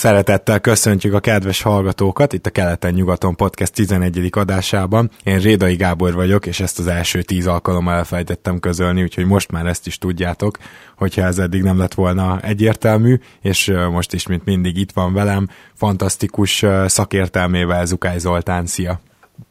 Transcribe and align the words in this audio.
Szeretettel 0.00 0.60
köszöntjük 0.60 1.14
a 1.14 1.20
kedves 1.20 1.62
hallgatókat 1.62 2.32
itt 2.32 2.46
a 2.46 2.50
Keleten-nyugaton 2.50 3.36
podcast 3.36 3.74
11. 3.74 4.28
adásában. 4.30 5.10
Én 5.24 5.38
Rédai 5.38 5.76
Gábor 5.76 6.14
vagyok, 6.14 6.46
és 6.46 6.60
ezt 6.60 6.78
az 6.78 6.86
első 6.86 7.22
tíz 7.22 7.46
alkalommal 7.46 7.94
elfelejtettem 7.94 8.60
közölni, 8.60 9.02
úgyhogy 9.02 9.26
most 9.26 9.50
már 9.50 9.66
ezt 9.66 9.86
is 9.86 9.98
tudjátok, 9.98 10.58
hogyha 10.96 11.22
ez 11.22 11.38
eddig 11.38 11.62
nem 11.62 11.78
lett 11.78 11.94
volna 11.94 12.40
egyértelmű, 12.40 13.18
és 13.40 13.72
most 13.90 14.12
is, 14.12 14.26
mint 14.26 14.44
mindig 14.44 14.76
itt 14.76 14.92
van 14.92 15.12
velem, 15.12 15.48
fantasztikus 15.74 16.64
szakértelmével 16.86 17.86
Zukály 17.86 18.18
Zoltán, 18.18 18.66
szia! 18.66 19.00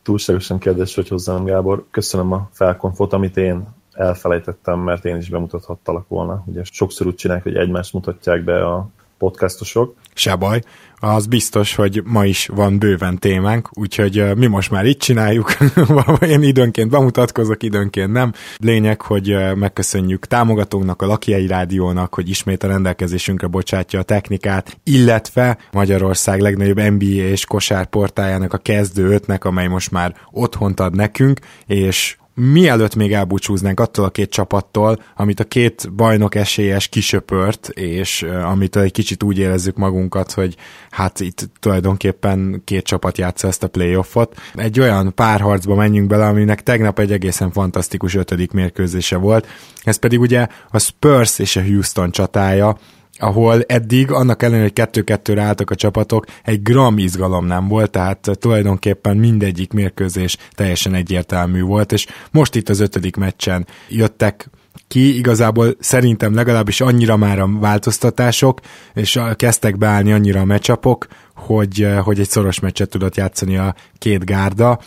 Túlságosan 0.03 0.59
kedves 0.59 0.95
vagy 0.95 1.07
hozzám, 1.07 1.43
Gábor. 1.43 1.85
Köszönöm 1.91 2.31
a 2.31 2.49
felkonfot, 2.51 3.13
amit 3.13 3.37
én 3.37 3.67
elfelejtettem, 3.91 4.79
mert 4.79 5.05
én 5.05 5.15
is 5.15 5.29
bemutathattalak 5.29 6.07
volna. 6.07 6.43
Ugye 6.45 6.61
sokszor 6.63 7.07
úgy 7.07 7.15
csinálják, 7.15 7.45
hogy 7.45 7.55
egymást 7.55 7.93
mutatják 7.93 8.43
be 8.43 8.65
a 8.65 8.89
podcastosok. 9.19 9.95
Se 10.13 10.35
baj, 10.35 10.61
az 10.99 11.25
biztos, 11.25 11.75
hogy 11.75 12.01
ma 12.05 12.25
is 12.25 12.47
van 12.47 12.79
bőven 12.79 13.17
témánk, 13.17 13.69
úgyhogy 13.73 14.35
mi 14.35 14.45
most 14.45 14.71
már 14.71 14.85
itt 14.85 14.99
csináljuk, 14.99 15.53
én 16.21 16.41
időnként 16.41 16.89
bemutatkozok, 16.89 17.63
időnként 17.63 18.11
nem. 18.11 18.33
Lényeg, 18.57 19.01
hogy 19.01 19.35
megköszönjük 19.55 20.25
támogatónknak, 20.25 21.01
a 21.01 21.05
Lakiai 21.05 21.47
Rádiónak, 21.47 22.13
hogy 22.13 22.29
ismét 22.29 22.63
a 22.63 22.67
rendelkezésünkre 22.67 23.47
bocsátja 23.47 23.99
a 23.99 24.03
technikát, 24.03 24.79
illetve 24.83 25.57
Magyarország 25.71 26.41
legnagyobb 26.41 26.79
NBA 26.79 27.05
és 27.05 27.45
kosárportájának 27.45 28.53
a 28.53 28.57
kezdő 28.57 29.09
ötnek, 29.09 29.45
amely 29.45 29.67
most 29.67 29.91
már 29.91 30.15
otthont 30.31 30.79
ad 30.79 30.95
nekünk, 30.95 31.39
és 31.65 32.17
mielőtt 32.39 32.95
még 32.95 33.13
elbúcsúznánk 33.13 33.79
attól 33.79 34.05
a 34.05 34.09
két 34.09 34.29
csapattól, 34.29 35.03
amit 35.15 35.39
a 35.39 35.43
két 35.43 35.93
bajnok 35.93 36.35
esélyes 36.35 36.87
kisöpört, 36.87 37.69
és 37.69 38.21
amit 38.43 38.75
egy 38.75 38.91
kicsit 38.91 39.23
úgy 39.23 39.37
érezzük 39.37 39.77
magunkat, 39.77 40.31
hogy 40.31 40.55
hát 40.89 41.19
itt 41.19 41.49
tulajdonképpen 41.59 42.61
két 42.65 42.83
csapat 42.83 43.17
játsza 43.17 43.47
ezt 43.47 43.63
a 43.63 43.67
playoffot. 43.67 44.37
Egy 44.55 44.79
olyan 44.79 45.13
párharcba 45.15 45.75
menjünk 45.75 46.07
bele, 46.07 46.27
aminek 46.27 46.63
tegnap 46.63 46.99
egy 46.99 47.11
egészen 47.11 47.51
fantasztikus 47.51 48.15
ötödik 48.15 48.51
mérkőzése 48.51 49.17
volt. 49.17 49.47
Ez 49.83 49.97
pedig 49.97 50.19
ugye 50.19 50.47
a 50.69 50.79
Spurs 50.79 51.39
és 51.39 51.55
a 51.55 51.63
Houston 51.63 52.11
csatája, 52.11 52.77
ahol 53.19 53.63
eddig, 53.67 54.11
annak 54.11 54.41
ellenére, 54.41 54.63
hogy 54.63 54.73
kettő-kettőre 54.73 55.41
álltak 55.41 55.69
a 55.69 55.75
csapatok, 55.75 56.25
egy 56.43 56.61
gram 56.61 56.97
izgalom 56.97 57.45
nem 57.45 57.67
volt, 57.67 57.91
tehát 57.91 58.29
tulajdonképpen 58.33 59.17
mindegyik 59.17 59.73
mérkőzés 59.73 60.37
teljesen 60.51 60.93
egyértelmű 60.93 61.61
volt, 61.61 61.91
és 61.91 62.07
most 62.31 62.55
itt 62.55 62.69
az 62.69 62.79
ötödik 62.79 63.15
meccsen 63.15 63.67
jöttek 63.89 64.49
ki, 64.87 65.17
igazából 65.17 65.75
szerintem 65.79 66.33
legalábbis 66.33 66.81
annyira 66.81 67.17
már 67.17 67.39
a 67.39 67.49
változtatások, 67.59 68.59
és 68.93 69.19
kezdtek 69.35 69.77
beállni 69.77 70.11
annyira 70.11 70.39
a 70.39 70.45
meccsapok, 70.45 71.07
hogy, 71.35 71.87
hogy 72.03 72.19
egy 72.19 72.29
szoros 72.29 72.59
meccset 72.59 72.89
tudott 72.89 73.15
játszani 73.15 73.57
a 73.57 73.75
két 73.97 74.25
gárda. 74.25 74.79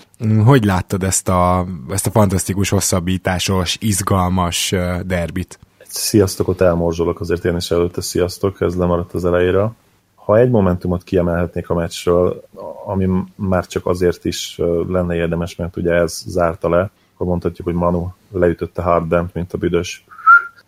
Hogy 0.45 0.65
láttad 0.65 1.03
ezt 1.03 1.29
a, 1.29 1.67
ezt 1.91 2.07
a 2.07 2.11
fantasztikus 2.11 2.69
hosszabbításos, 2.69 3.77
izgalmas 3.81 4.75
derbit? 5.05 5.59
Sziasztokot 5.93 6.61
elmorzsolok, 6.61 7.21
azért 7.21 7.45
én 7.45 7.57
is 7.57 7.71
előtte 7.71 8.01
sziasztok, 8.01 8.61
ez 8.61 8.77
lemaradt 8.77 9.12
az 9.12 9.25
elejére. 9.25 9.71
Ha 10.15 10.39
egy 10.39 10.51
momentumot 10.51 11.03
kiemelhetnék 11.03 11.71
a 11.71 11.75
meccsről, 11.75 12.45
ami 12.87 13.09
már 13.35 13.67
csak 13.67 13.87
azért 13.87 14.25
is 14.25 14.61
lenne 14.89 15.15
érdemes, 15.15 15.57
mert 15.57 15.77
ugye 15.77 15.93
ez 15.93 16.23
zárta 16.27 16.69
le, 16.69 16.91
akkor 17.15 17.27
mondhatjuk, 17.27 17.67
hogy 17.67 17.77
Manu 17.77 18.09
leütötte 18.31 18.83
Hardent, 18.83 19.35
mint 19.35 19.53
a 19.53 19.59
büdös 19.59 20.05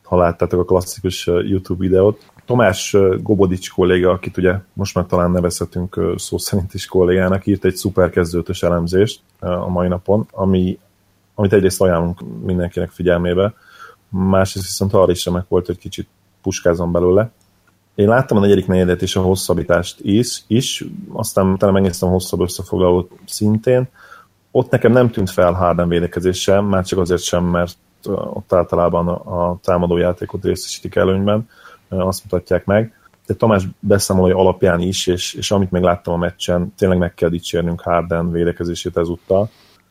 ha 0.05 0.17
láttátok 0.17 0.61
a 0.61 0.65
klasszikus 0.65 1.27
YouTube 1.27 1.81
videót. 1.81 2.31
Tomás 2.45 2.97
Gobodics 3.21 3.71
kolléga, 3.71 4.11
akit 4.11 4.37
ugye 4.37 4.55
most 4.73 4.95
már 4.95 5.07
talán 5.07 5.31
nevezhetünk 5.31 6.01
szó 6.17 6.39
szerint 6.39 6.75
is 6.75 6.87
kollégának, 6.87 7.47
írt 7.47 7.65
egy 7.65 7.75
szuper 7.75 8.11
kezdőtös 8.11 8.63
elemzést 8.63 9.21
a 9.39 9.69
mai 9.69 9.89
napon, 9.89 10.27
ami, 10.31 10.79
amit 11.35 11.53
egyrészt 11.53 11.81
ajánlunk 11.81 12.21
mindenkinek 12.45 12.91
figyelmébe, 12.91 13.55
másrészt 14.15 14.67
viszont 14.67 14.93
arra 14.93 15.11
is 15.11 15.25
remek 15.25 15.49
volt, 15.49 15.67
hogy 15.67 15.79
kicsit 15.79 16.09
puskázom 16.43 16.93
belőle. 16.93 17.31
Én 17.95 18.09
láttam 18.09 18.37
a 18.37 18.41
negyedik 18.41 18.67
negyedet 18.67 19.03
és 19.03 19.17
a 19.17 19.23
hosszabbítást 19.23 20.01
is, 20.01 20.45
is 20.47 20.85
aztán 21.13 21.59
talán 21.59 21.75
megnéztem 21.75 22.09
a 22.09 22.13
hosszabb 22.13 22.41
összefoglalót 22.41 23.11
szintén. 23.27 23.89
Ott 24.51 24.71
nekem 24.71 24.93
nem 24.93 25.11
tűnt 25.11 25.31
fel 25.31 25.53
Harden 25.53 25.89
védekezése, 25.89 26.61
már 26.61 26.85
csak 26.85 26.99
azért 26.99 27.23
sem, 27.23 27.45
mert 27.45 27.77
ott 28.07 28.53
általában 28.53 29.09
a 29.09 29.59
támadó 29.63 29.97
játékot 29.97 30.45
részesítik 30.45 30.95
előnyben, 30.95 31.49
azt 31.89 32.25
mutatják 32.25 32.65
meg. 32.65 32.99
De 33.27 33.35
Tamás 33.35 33.65
beszámolója 33.81 34.37
alapján 34.37 34.81
is, 34.81 35.07
és, 35.07 35.35
és 35.35 35.51
amit 35.51 35.71
még 35.71 35.83
láttam 35.83 36.15
a 36.15 36.17
meccsen, 36.17 36.73
tényleg 36.77 36.99
meg 36.99 37.15
kell 37.15 37.29
dicsérnünk 37.29 37.81
Harden 37.81 38.31
védekezését 38.31 38.97
ezúttal. 38.97 39.51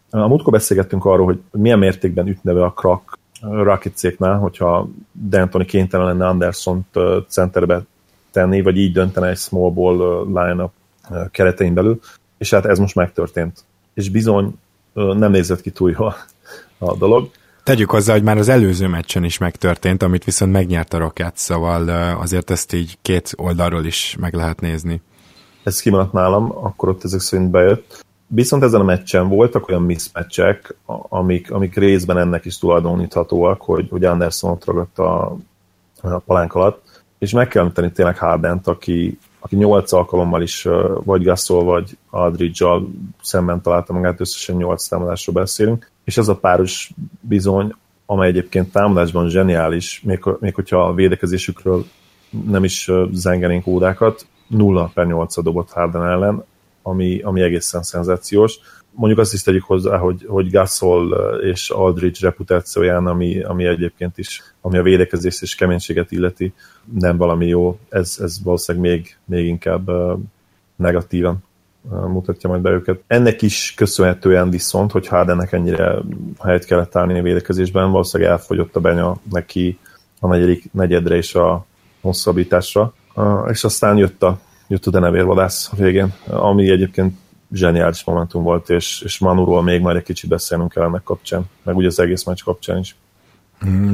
A 0.10 0.28
múltkor 0.28 0.52
beszélgettünk 0.52 1.06
arról, 1.06 1.26
hogy 1.26 1.42
milyen 1.52 1.80
mértékben 1.80 2.28
ütne 2.28 2.54
be 2.54 2.64
a 2.64 2.74
krak 2.74 3.20
Rakicéknál, 3.52 4.38
hogyha 4.38 4.90
D'Antoni 5.30 5.66
kénytelen 5.68 6.06
lenne 6.06 6.28
Anderson 6.28 6.86
centerbe 7.28 7.82
tenni, 8.32 8.62
vagy 8.62 8.78
így 8.78 8.92
döntene 8.94 9.28
egy 9.28 9.38
small 9.38 9.72
ball 9.72 10.26
line 10.26 10.70
keretein 11.32 11.74
belül, 11.74 12.00
és 12.38 12.50
hát 12.50 12.66
ez 12.66 12.80
most 12.80 12.96
megtörtént. 12.96 13.64
És 13.94 14.10
bizony 14.10 14.60
nem 14.94 15.32
nézett 15.32 15.62
ki 15.62 15.72
túl 15.72 15.92
jól 15.92 16.16
a 16.78 16.96
dolog. 16.96 17.30
Tegyük 17.64 17.90
hozzá, 17.90 18.14
hogy 18.14 18.24
már 18.24 18.38
az 18.38 18.50
előző 18.50 18.88
meccsen 18.88 19.24
is 19.24 19.38
megtörtént, 19.38 20.04
amit 20.04 20.24
viszont 20.24 20.52
megnyert 20.52 20.94
a 20.94 20.98
Rockets, 20.98 21.38
szóval 21.38 21.90
azért 22.20 22.50
ezt 22.50 22.74
így 22.74 22.98
két 23.02 23.34
oldalról 23.38 23.86
is 23.86 24.16
meg 24.20 24.34
lehet 24.34 24.62
nézni. 24.62 25.02
Ez 25.64 25.80
kimaradt 25.80 26.14
nálam, 26.14 26.52
akkor 26.64 26.90
ott 26.90 27.04
ezek 27.04 27.20
szerint 27.20 27.50
bejött. 27.50 28.06
Viszont 28.36 28.64
ezen 28.64 28.82
a 28.82 28.84
meccsen 28.84 29.28
voltak 29.28 29.68
olyan 29.68 29.82
mismatchek, 29.82 30.76
amik, 31.10 31.52
amik 31.52 31.76
részben 31.76 32.18
ennek 32.18 32.46
is 32.46 32.58
tulajdoníthatóak, 32.58 33.62
hogy, 33.62 33.88
hogy 33.90 34.04
Anderson 34.04 34.52
ott 34.52 34.66
ragadt 34.66 35.00
a, 35.00 35.38
a 36.02 36.18
palánk 36.18 36.54
alatt, 36.54 37.04
és 37.18 37.32
meg 37.32 37.48
kell 37.48 37.62
említeni 37.62 37.92
tényleg 37.92 38.18
Hardent, 38.18 38.68
aki, 38.68 39.18
aki 39.40 39.56
nyolc 39.56 39.92
alkalommal 39.92 40.42
is 40.42 40.68
vagy 41.04 41.24
Gasol, 41.24 41.64
vagy 41.64 41.98
aldridge 42.10 42.66
szemben 43.22 43.62
találta 43.62 43.94
magát, 43.94 44.20
összesen 44.20 44.56
nyolc 44.56 44.88
támadásról 44.88 45.36
beszélünk, 45.36 45.92
és 46.04 46.18
ez 46.18 46.28
a 46.28 46.36
páros 46.36 46.92
bizony, 47.20 47.76
amely 48.06 48.28
egyébként 48.28 48.72
támadásban 48.72 49.30
zseniális, 49.30 50.02
még, 50.06 50.24
még 50.40 50.56
hogyha 50.56 50.88
a 50.88 50.94
védekezésükről 50.94 51.86
nem 52.48 52.64
is 52.64 52.92
zengenénk 53.12 53.68
órákat, 53.68 54.26
0 54.48 54.92
per 54.94 55.06
8 55.06 55.42
dobott 55.42 55.72
Harden 55.72 56.06
ellen, 56.06 56.44
ami, 56.84 57.22
ami 57.22 57.42
egészen 57.42 57.84
szenzációs. 57.84 58.60
Mondjuk 58.92 59.20
azt 59.20 59.34
is 59.34 59.42
tegyük 59.42 59.64
hozzá, 59.64 59.98
hogy, 59.98 60.26
hogy 60.28 60.52
Gasol 60.52 61.14
és 61.44 61.70
Aldridge 61.70 62.20
reputációján, 62.22 63.08
ami, 63.08 63.44
ami 63.44 63.66
egyébként 63.66 64.18
is, 64.18 64.42
ami 64.62 64.78
a 64.78 64.84
védekezést 64.84 65.42
és 65.42 65.56
keménységet 65.56 66.12
illeti, 66.12 66.54
nem 67.00 67.18
valami 67.18 67.48
jó. 67.48 67.80
Ez, 67.90 68.18
ez 68.22 68.44
valószínűleg 68.44 68.92
még, 68.92 69.18
még 69.26 69.46
inkább 69.46 69.90
negatívan 70.76 71.44
mutatja 71.90 72.50
majd 72.50 72.62
be 72.62 72.70
őket. 72.70 73.04
Ennek 73.08 73.42
is 73.42 73.74
köszönhetően 73.76 74.50
viszont, 74.50 74.92
hogy 74.92 75.08
Hardennek 75.08 75.52
ennyire 75.52 75.96
helyet 76.44 76.66
kellett 76.66 76.96
állni 76.96 77.20
a 77.20 77.22
védekezésben, 77.22 77.92
valószínűleg 77.92 78.32
elfogyott 78.32 78.76
a 78.76 78.80
benya 78.80 79.16
neki 79.32 79.80
a 80.20 80.28
negyedik 80.28 80.72
negyedre 80.72 81.16
és 81.16 81.36
a 81.36 81.66
hosszabbításra, 82.02 82.94
és 83.50 83.64
aztán 83.64 83.98
jött 83.98 84.24
a 84.24 84.40
jött 84.68 84.86
a 84.86 84.92
denevérvadász 84.92 85.72
végén, 85.78 86.14
ami 86.28 86.70
egyébként 86.70 87.18
zseniális 87.52 88.04
momentum 88.04 88.44
volt, 88.44 88.70
és, 88.70 89.02
és 89.06 89.20
Manuról 89.20 89.64
még 89.64 89.82
majd 89.82 89.98
egy 89.98 90.04
kicsit 90.04 90.30
beszélnünk 90.30 90.72
kell 90.72 90.84
ennek 90.84 91.04
kapcsán, 91.04 91.44
meg 91.64 91.76
ugye 91.76 91.88
az 91.88 92.00
egész 92.00 92.24
meccs 92.24 92.44
kapcsán 92.44 92.80
is. 92.80 92.96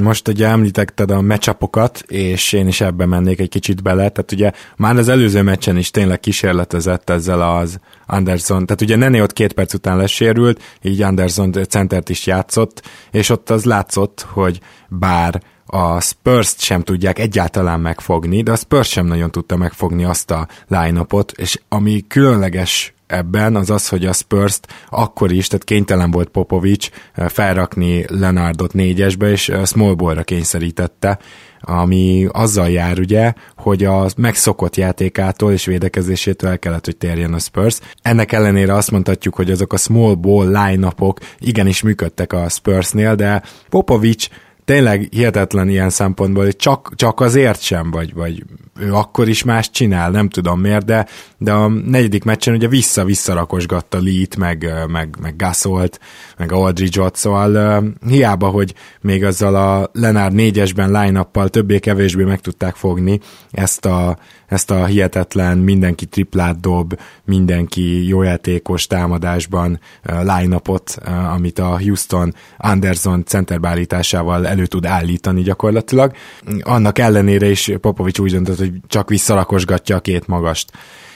Most 0.02 0.28
ugye 0.28 0.46
említetted 0.46 1.10
a 1.10 1.20
meccsapokat, 1.20 2.04
és 2.08 2.52
én 2.52 2.66
is 2.66 2.80
ebben 2.80 3.08
mennék 3.08 3.40
egy 3.40 3.48
kicsit 3.48 3.82
bele, 3.82 4.08
tehát 4.08 4.32
ugye 4.32 4.52
már 4.76 4.96
az 4.96 5.08
előző 5.08 5.42
meccsen 5.42 5.76
is 5.76 5.90
tényleg 5.90 6.20
kísérletezett 6.20 7.10
ezzel 7.10 7.56
az 7.56 7.80
Anderson, 8.06 8.66
tehát 8.66 8.80
ugye 8.80 8.96
Nené 8.96 9.20
ott 9.20 9.32
két 9.32 9.52
perc 9.52 9.74
után 9.74 9.96
lesérült, 9.96 10.62
így 10.82 11.02
Anderson 11.02 11.52
centert 11.52 12.08
is 12.08 12.26
játszott, 12.26 12.82
és 13.10 13.28
ott 13.28 13.50
az 13.50 13.64
látszott, 13.64 14.26
hogy 14.32 14.60
bár 14.88 15.42
a 15.70 16.00
spurs 16.00 16.54
sem 16.58 16.82
tudják 16.82 17.18
egyáltalán 17.18 17.80
megfogni, 17.80 18.42
de 18.42 18.52
a 18.52 18.56
Spurs 18.56 18.88
sem 18.88 19.06
nagyon 19.06 19.30
tudta 19.30 19.56
megfogni 19.56 20.04
azt 20.04 20.30
a 20.30 20.48
line 20.68 21.06
és 21.36 21.60
ami 21.68 22.04
különleges 22.08 22.94
ebben 23.06 23.56
az 23.56 23.70
az, 23.70 23.88
hogy 23.88 24.06
a 24.06 24.12
spurs 24.12 24.60
akkor 24.88 25.32
is, 25.32 25.46
tehát 25.46 25.64
kénytelen 25.64 26.10
volt 26.10 26.28
Popovics 26.28 26.88
eh, 27.14 27.28
felrakni 27.28 28.04
Lenardot 28.08 28.72
négyesbe, 28.72 29.30
és 29.30 29.48
eh, 29.48 29.64
Smallballra 29.66 30.22
kényszerítette, 30.22 31.18
ami 31.60 32.26
azzal 32.32 32.70
jár 32.70 32.98
ugye, 32.98 33.32
hogy 33.56 33.84
a 33.84 34.06
megszokott 34.16 34.76
játékától 34.76 35.52
és 35.52 35.64
védekezésétől 35.64 36.50
el 36.50 36.58
kellett, 36.58 36.84
hogy 36.84 36.96
térjen 36.96 37.34
a 37.34 37.38
Spurs. 37.38 37.78
Ennek 38.02 38.32
ellenére 38.32 38.74
azt 38.74 38.90
mondhatjuk, 38.90 39.34
hogy 39.34 39.50
azok 39.50 39.72
a 39.72 39.76
small 39.76 40.14
ball 40.14 40.46
line 40.46 40.94
igenis 41.38 41.82
működtek 41.82 42.32
a 42.32 42.48
Spursnél, 42.48 43.14
de 43.14 43.42
Popovics 43.68 44.28
tényleg 44.70 45.08
hihetetlen 45.10 45.68
ilyen 45.68 45.90
szempontból, 45.90 46.44
hogy 46.44 46.56
csak, 46.56 46.92
csak 46.96 47.20
azért 47.20 47.60
sem, 47.62 47.90
vagy, 47.90 48.14
vagy 48.14 48.44
ő 48.80 48.94
akkor 48.94 49.28
is 49.28 49.42
más 49.42 49.70
csinál, 49.70 50.10
nem 50.10 50.28
tudom 50.28 50.60
miért, 50.60 50.84
de, 50.84 51.06
de 51.38 51.52
a 51.52 51.68
negyedik 51.68 52.24
meccsen 52.24 52.54
ugye 52.54 52.68
vissza-vissza 52.68 53.34
rakosgatta 53.34 53.98
Lee-t, 54.02 54.36
meg, 54.36 54.72
meg, 54.88 55.16
meg 55.20 55.36
Gasolt, 55.36 56.00
meg 56.40 56.52
Aldridge-ot, 56.52 57.16
szóval 57.16 57.54
uh, 57.54 58.10
hiába, 58.10 58.48
hogy 58.48 58.74
még 59.00 59.24
azzal 59.24 59.54
a 59.54 59.90
Lenár 59.92 60.32
négyesben 60.32 60.90
line 60.90 61.28
többé-kevésbé 61.48 62.24
meg 62.24 62.40
tudták 62.40 62.74
fogni 62.74 63.20
ezt 63.50 63.86
a, 63.86 64.18
ezt 64.46 64.70
a 64.70 64.84
hihetetlen 64.84 65.58
mindenki 65.58 66.06
triplát 66.06 66.60
dob, 66.60 66.98
mindenki 67.24 68.06
jó 68.08 68.22
játékos 68.22 68.86
támadásban 68.86 69.80
uh, 70.08 70.16
line 70.16 70.60
uh, 70.66 71.32
amit 71.34 71.58
a 71.58 71.78
Houston 71.80 72.34
Anderson 72.56 73.24
centerbálításával 73.24 74.46
elő 74.46 74.66
tud 74.66 74.86
állítani 74.86 75.42
gyakorlatilag. 75.42 76.12
Annak 76.60 76.98
ellenére 76.98 77.50
is 77.50 77.72
Popovics 77.80 78.18
úgy 78.18 78.30
döntött, 78.30 78.58
hogy 78.58 78.72
csak 78.86 79.08
visszalakosgatja 79.08 79.96
a 79.96 80.00
két 80.00 80.26
magast 80.26 80.70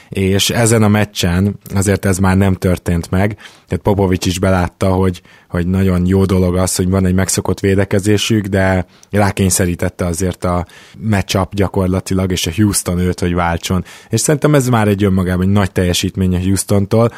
és 0.09 0.49
ezen 0.49 0.83
a 0.83 0.87
meccsen 0.87 1.59
azért 1.75 2.05
ez 2.05 2.17
már 2.17 2.37
nem 2.37 2.53
történt 2.53 3.11
meg, 3.11 3.37
tehát 3.67 3.83
Popovics 3.83 4.25
is 4.25 4.39
belátta, 4.39 4.89
hogy, 4.89 5.21
hogy 5.49 5.67
nagyon 5.67 6.05
jó 6.05 6.25
dolog 6.25 6.55
az, 6.55 6.75
hogy 6.75 6.89
van 6.89 7.05
egy 7.05 7.13
megszokott 7.13 7.59
védekezésük, 7.59 8.45
de 8.45 8.85
rákényszerítette 9.11 10.05
azért 10.05 10.43
a 10.43 10.65
matchup 10.99 11.55
gyakorlatilag, 11.55 12.31
és 12.31 12.47
a 12.47 12.51
Houston 12.55 12.99
őt, 12.99 13.19
hogy 13.19 13.33
váltson. 13.33 13.85
És 14.09 14.19
szerintem 14.19 14.55
ez 14.55 14.67
már 14.67 14.87
egy 14.87 15.03
önmagában 15.03 15.45
egy 15.45 15.51
nagy 15.51 15.71
teljesítmény 15.71 16.35
a 16.35 16.39
Houstontól, 16.39 17.11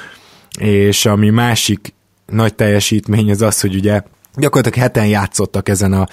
és 0.59 1.05
ami 1.05 1.29
másik 1.29 1.93
nagy 2.25 2.55
teljesítmény 2.55 3.31
az 3.31 3.41
az, 3.41 3.61
hogy 3.61 3.75
ugye 3.75 4.01
gyakorlatilag 4.35 4.87
heten 4.87 5.07
játszottak 5.07 5.69
ezen 5.69 5.93
a 5.93 6.07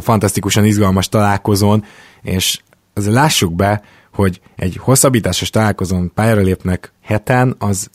fantasztikusan 0.00 0.64
izgalmas 0.64 1.08
találkozón, 1.08 1.84
és 2.22 2.60
azért 2.94 3.14
lássuk 3.14 3.54
be, 3.54 3.82
hogy 4.12 4.40
egy 4.56 4.76
hosszabbításos 4.76 5.50
találkozón 5.50 6.12
pályára 6.14 6.40
lépnek 6.40 6.92
heten, 7.02 7.54
az 7.58 7.90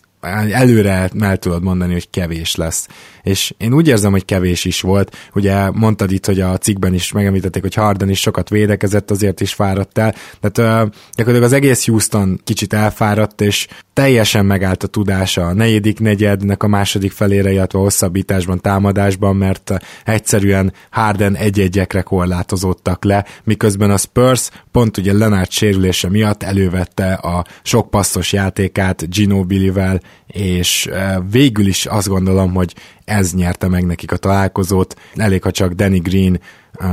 előre 0.51 1.09
el 1.19 1.37
tudod 1.37 1.63
mondani, 1.63 1.93
hogy 1.93 2.09
kevés 2.09 2.55
lesz. 2.55 2.87
És 3.23 3.53
én 3.57 3.73
úgy 3.73 3.87
érzem, 3.87 4.11
hogy 4.11 4.25
kevés 4.25 4.65
is 4.65 4.81
volt. 4.81 5.15
Ugye 5.33 5.69
mondtad 5.71 6.11
itt, 6.11 6.25
hogy 6.25 6.39
a 6.39 6.57
cikkben 6.57 6.93
is 6.93 7.11
megemlítették, 7.11 7.61
hogy 7.61 7.73
Harden 7.73 8.09
is 8.09 8.19
sokat 8.19 8.49
védekezett, 8.49 9.11
azért 9.11 9.41
is 9.41 9.53
fáradt 9.53 9.97
el. 9.97 10.15
Tehát 10.41 10.89
gyakorlatilag 11.15 11.43
az 11.43 11.53
egész 11.53 11.85
Houston 11.85 12.41
kicsit 12.43 12.73
elfáradt, 12.73 13.41
és 13.41 13.67
teljesen 13.93 14.45
megállt 14.45 14.83
a 14.83 14.87
tudása 14.87 15.47
a 15.47 15.53
negyedik 15.53 15.99
negyednek 15.99 16.63
a 16.63 16.67
második 16.67 17.11
felére, 17.11 17.51
illetve 17.51 17.79
a 17.79 17.81
hosszabbításban, 17.81 18.61
támadásban, 18.61 19.35
mert 19.35 19.73
egyszerűen 20.05 20.73
Harden 20.89 21.35
egy-egyekre 21.35 22.01
korlátozódtak 22.01 23.03
le, 23.03 23.25
miközben 23.43 23.91
a 23.91 23.97
Spurs 23.97 24.49
pont 24.71 24.97
ugye 24.97 25.13
Leonard 25.13 25.51
sérülése 25.51 26.09
miatt 26.09 26.43
elővette 26.43 27.13
a 27.13 27.45
sok 27.63 27.89
passzos 27.89 28.33
játékát 28.33 29.09
Ginobili-vel, 29.09 29.99
és 30.27 30.89
végül 31.31 31.67
is 31.67 31.85
azt 31.85 32.07
gondolom, 32.07 32.53
hogy 32.53 32.75
ez 33.05 33.33
nyerte 33.33 33.67
meg 33.67 33.85
nekik 33.85 34.11
a 34.11 34.17
találkozót. 34.17 34.95
Elég, 35.15 35.43
ha 35.43 35.51
csak 35.51 35.73
Danny 35.73 36.01
Green 36.01 36.39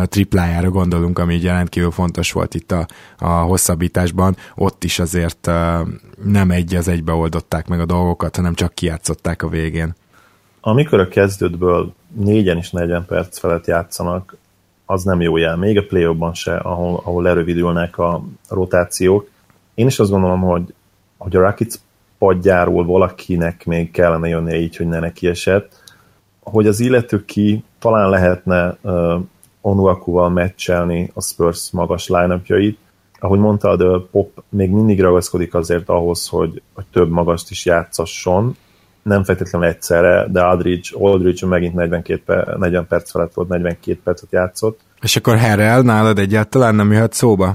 triplájára 0.05 0.71
gondolunk, 0.71 1.19
ami 1.19 1.35
így 1.35 1.45
rendkívül 1.45 1.91
fontos 1.91 2.33
volt 2.33 2.55
itt 2.55 2.73
a, 2.73 2.87
a 3.19 3.29
hosszabbításban, 3.29 4.37
ott 4.55 4.85
is 4.85 4.99
azért 4.99 5.51
nem 6.25 6.51
egy 6.51 6.75
az 6.75 6.89
egybe 6.89 7.13
oldották 7.13 7.69
meg 7.69 7.81
a 7.81 7.87
dolgokat, 7.87 8.37
hanem 8.37 8.55
csak 8.55 8.75
kiátszották 8.75 9.43
a 9.43 9.49
végén. 9.49 9.95
Amikor 10.61 11.01
a 11.01 11.09
kezdődből 11.09 11.93
négyen 12.13 12.57
is 12.57 12.71
40 12.71 13.05
perc 13.07 13.39
felett 13.39 13.67
játszanak, 13.67 14.37
az 14.87 15.03
nem 15.03 15.21
jó 15.21 15.37
jel. 15.37 15.57
Még 15.57 15.79
a 15.79 15.87
play 15.87 16.17
se, 16.33 16.57
ahol, 16.57 17.01
ahol 17.05 17.23
lerövidülnek 17.23 17.99
a 17.99 18.25
rotációk. 18.49 19.31
Én 19.75 19.87
is 19.87 19.99
azt 19.99 20.11
gondolom, 20.11 20.41
hogy, 20.41 20.75
hogy 21.17 21.37
a 21.37 21.41
Rockets 21.41 21.75
padjáról 22.25 22.85
valakinek 22.85 23.65
még 23.65 23.91
kellene 23.91 24.29
jönnie 24.29 24.57
így, 24.57 24.77
hogy 24.77 24.87
ne 24.87 24.99
neki 24.99 25.27
esett. 25.27 25.83
Hogy 26.43 26.67
az 26.67 26.81
illető 26.81 27.25
ki 27.25 27.65
talán 27.79 28.11
lehetne 28.11 28.77
uh, 28.81 29.21
Onuakuval 29.61 30.31
meccselni 30.31 31.11
a 31.15 31.23
Spurs 31.23 31.71
magas 31.71 32.09
line 32.09 32.41
Ahogy 33.19 33.39
mondtad, 33.39 34.07
Pop 34.11 34.43
még 34.49 34.71
mindig 34.71 35.01
ragaszkodik 35.01 35.55
azért 35.55 35.89
ahhoz, 35.89 36.29
hogy, 36.29 36.63
hogy 36.75 36.85
több 36.93 37.11
magast 37.11 37.51
is 37.51 37.65
játszasson, 37.65 38.57
nem 39.03 39.25
feltétlenül 39.25 39.69
egyszerre, 39.69 40.27
de 40.31 40.41
Aldridge, 40.41 40.89
Aldridge 40.99 41.47
megint 41.47 41.75
42 41.75 42.23
per, 42.25 42.57
40 42.59 42.87
perc 42.87 43.11
felett 43.11 43.35
volt, 43.35 43.49
42 43.49 44.01
percet 44.05 44.33
játszott. 44.33 44.81
És 45.01 45.17
akkor 45.17 45.37
Herrel 45.37 45.81
nálad 45.81 46.19
egyáltalán 46.19 46.75
nem 46.75 46.93
jöhet 46.93 47.13
szóba? 47.13 47.55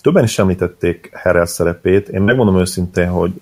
Többen 0.00 0.24
is 0.24 0.38
említették 0.38 1.10
Herrel 1.14 1.46
szerepét. 1.46 2.08
Én 2.08 2.22
megmondom 2.22 2.58
őszintén, 2.58 3.08
hogy 3.08 3.32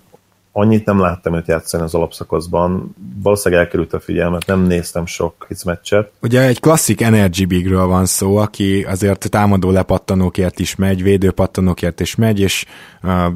annyit 0.51 0.85
nem 0.85 0.99
láttam 0.99 1.35
őt 1.35 1.47
játszani 1.47 1.83
az 1.83 1.93
alapszakaszban. 1.93 2.95
Valószínűleg 3.23 3.63
elkerült 3.63 3.93
a 3.93 3.99
figyelmet, 3.99 4.45
nem 4.45 4.63
néztem 4.63 5.05
sok 5.05 5.47
meccset. 5.65 6.11
Ugye 6.21 6.41
egy 6.41 6.59
klasszik 6.59 7.01
Energy 7.01 7.47
Bigről 7.47 7.85
van 7.85 8.05
szó, 8.05 8.37
aki 8.37 8.83
azért 8.83 9.29
támadó 9.29 9.71
lepattanókért 9.71 10.59
is 10.59 10.75
megy, 10.75 11.03
védőpattanókért 11.03 11.99
is 11.99 12.15
megy, 12.15 12.39
és 12.39 12.65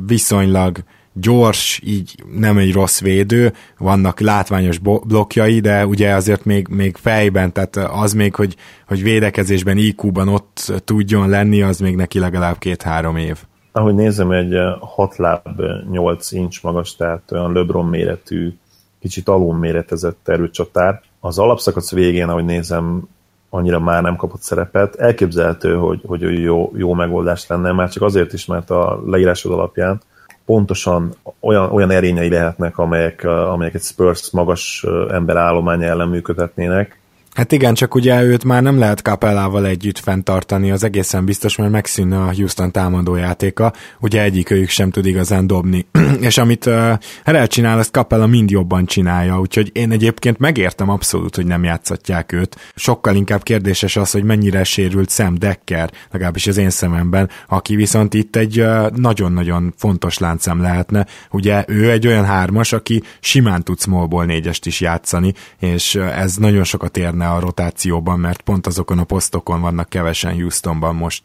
viszonylag 0.05 0.77
gyors, 1.13 1.81
így 1.83 2.23
nem 2.37 2.57
egy 2.57 2.73
rossz 2.73 2.99
védő, 2.99 3.53
vannak 3.77 4.19
látványos 4.19 4.77
blokkjai, 5.07 5.59
de 5.59 5.85
ugye 5.85 6.13
azért 6.13 6.45
még, 6.45 6.67
még 6.67 6.95
fejben, 6.95 7.53
tehát 7.53 7.75
az 7.75 8.13
még, 8.13 8.35
hogy, 8.35 8.55
hogy 8.87 9.03
védekezésben, 9.03 9.77
IQ-ban 9.77 10.27
ott 10.27 10.73
tudjon 10.83 11.29
lenni, 11.29 11.61
az 11.61 11.79
még 11.79 11.95
neki 11.95 12.19
legalább 12.19 12.57
két-három 12.57 13.17
év 13.17 13.37
ahogy 13.75 13.95
nézem, 13.95 14.31
egy 14.31 14.57
6 14.79 15.15
láb 15.15 15.61
8 15.91 16.31
inch 16.31 16.63
magas, 16.63 16.95
tehát 16.95 17.31
olyan 17.31 17.53
LeBron 17.53 17.85
méretű, 17.85 18.53
kicsit 18.99 19.29
alul 19.29 19.55
méretezett 19.55 20.27
erőcsatár. 20.27 21.01
Az 21.19 21.39
alapszakasz 21.39 21.91
végén, 21.91 22.29
ahogy 22.29 22.45
nézem, 22.45 23.07
annyira 23.49 23.79
már 23.79 24.01
nem 24.01 24.15
kapott 24.15 24.41
szerepet. 24.41 24.95
Elképzelhető, 24.95 25.75
hogy, 25.75 26.01
hogy 26.05 26.41
jó, 26.41 26.71
jó 26.75 26.93
megoldás 26.93 27.47
lenne, 27.47 27.71
már 27.71 27.89
csak 27.89 28.03
azért 28.03 28.33
is, 28.33 28.45
mert 28.45 28.69
a 28.69 29.01
leírásod 29.05 29.51
alapján 29.51 30.01
pontosan 30.45 31.15
olyan, 31.39 31.71
olyan 31.71 31.91
erényei 31.91 32.29
lehetnek, 32.29 32.77
amelyek, 32.77 33.23
amelyek 33.23 33.73
egy 33.73 33.81
Spurs 33.81 34.31
magas 34.31 34.85
ember 35.09 35.35
állománya 35.35 35.87
ellen 35.87 36.07
működhetnének, 36.07 36.99
Hát 37.35 37.51
igen, 37.51 37.73
csak 37.73 37.95
ugye 37.95 38.23
őt 38.23 38.43
már 38.43 38.61
nem 38.61 38.79
lehet 38.79 38.99
Capellával 38.99 39.65
együtt 39.65 39.99
fenntartani, 39.99 40.71
az 40.71 40.83
egészen 40.83 41.25
biztos, 41.25 41.55
mert 41.55 41.71
megszűnne 41.71 42.17
a 42.17 42.33
Houston 42.33 42.71
támadójátéka, 42.71 43.73
ugye 43.99 44.21
egyik 44.21 44.49
őjük 44.49 44.69
sem 44.69 44.89
tud 44.89 45.05
igazán 45.05 45.47
dobni. 45.47 45.85
és 46.19 46.37
amit 46.37 46.65
uh, 46.65 46.93
elcsinál, 47.23 47.79
azt 47.79 47.91
Capella 47.91 48.27
mind 48.27 48.49
jobban 48.49 48.85
csinálja, 48.85 49.39
úgyhogy 49.39 49.69
én 49.73 49.91
egyébként 49.91 50.37
megértem 50.37 50.89
abszolút, 50.89 51.35
hogy 51.35 51.45
nem 51.45 51.63
játszatják 51.63 52.31
őt. 52.31 52.55
Sokkal 52.75 53.15
inkább 53.15 53.43
kérdéses 53.43 53.95
az, 53.95 54.11
hogy 54.11 54.23
mennyire 54.23 54.63
sérült 54.63 55.11
Sam 55.11 55.37
Decker, 55.37 55.91
legalábbis 56.11 56.47
az 56.47 56.57
én 56.57 56.69
szememben, 56.69 57.29
aki 57.47 57.75
viszont 57.75 58.13
itt 58.13 58.35
egy 58.35 58.59
uh, 58.59 58.89
nagyon-nagyon 58.89 59.73
fontos 59.77 60.17
láncem 60.17 60.61
lehetne. 60.61 61.05
Ugye 61.31 61.63
ő 61.67 61.91
egy 61.91 62.07
olyan 62.07 62.25
hármas, 62.25 62.73
aki 62.73 63.03
simán 63.19 63.63
tud 63.63 63.79
smallból 63.79 64.25
négyest 64.25 64.65
is 64.65 64.81
játszani, 64.81 65.33
és 65.59 65.95
ez 65.95 66.35
nagyon 66.35 66.63
sokat 66.63 66.97
érne 66.97 67.23
benne 67.25 67.37
a 67.37 67.39
rotációban, 67.39 68.19
mert 68.19 68.41
pont 68.41 68.67
azokon 68.67 68.99
a 68.99 69.03
posztokon 69.03 69.61
vannak 69.61 69.89
kevesen 69.89 70.33
Houstonban 70.33 70.95
most. 70.95 71.23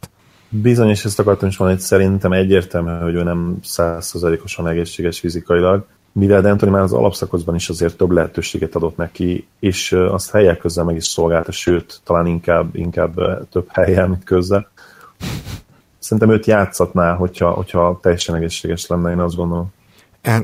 Bizony, 0.49 0.89
és 0.89 1.05
ezt 1.05 1.19
akartam 1.19 1.49
is 1.49 1.57
mondani, 1.57 1.81
hogy 1.81 1.89
szerintem 1.89 2.33
egyértelmű, 2.33 2.91
hogy 2.91 3.15
ő 3.15 3.23
nem 3.23 3.59
százszerzalékosan 3.63 4.69
egészséges 4.69 5.21
fizikailag, 5.21 5.87
mivel 6.13 6.43
D'Antoni 6.45 6.71
már 6.71 6.83
az 6.83 6.93
alapszakaszban 6.93 7.55
is 7.55 7.69
azért 7.69 7.97
több 7.97 8.11
lehetőséget 8.11 8.75
adott 8.75 8.97
neki, 8.97 9.47
és 9.61 9.93
azt 9.93 10.31
helyek 10.31 10.59
közben 10.59 10.85
meg 10.85 10.97
is 10.97 11.05
szolgálta, 11.05 11.53
sőt, 11.53 12.01
talán 12.05 12.27
inkább, 12.27 12.77
inkább 12.77 13.15
több 13.51 13.67
helyen, 13.69 14.09
mint 14.09 14.25
közzel. 14.25 14.71
Szerintem 15.99 16.31
őt 16.31 16.47
játszatná, 16.47 17.15
hogyha, 17.15 17.51
hogyha 17.51 17.99
teljesen 18.03 18.35
egészséges 18.35 18.87
lenne, 18.87 19.11
én 19.11 19.19
azt 19.19 19.37
gondolom. 19.37 19.73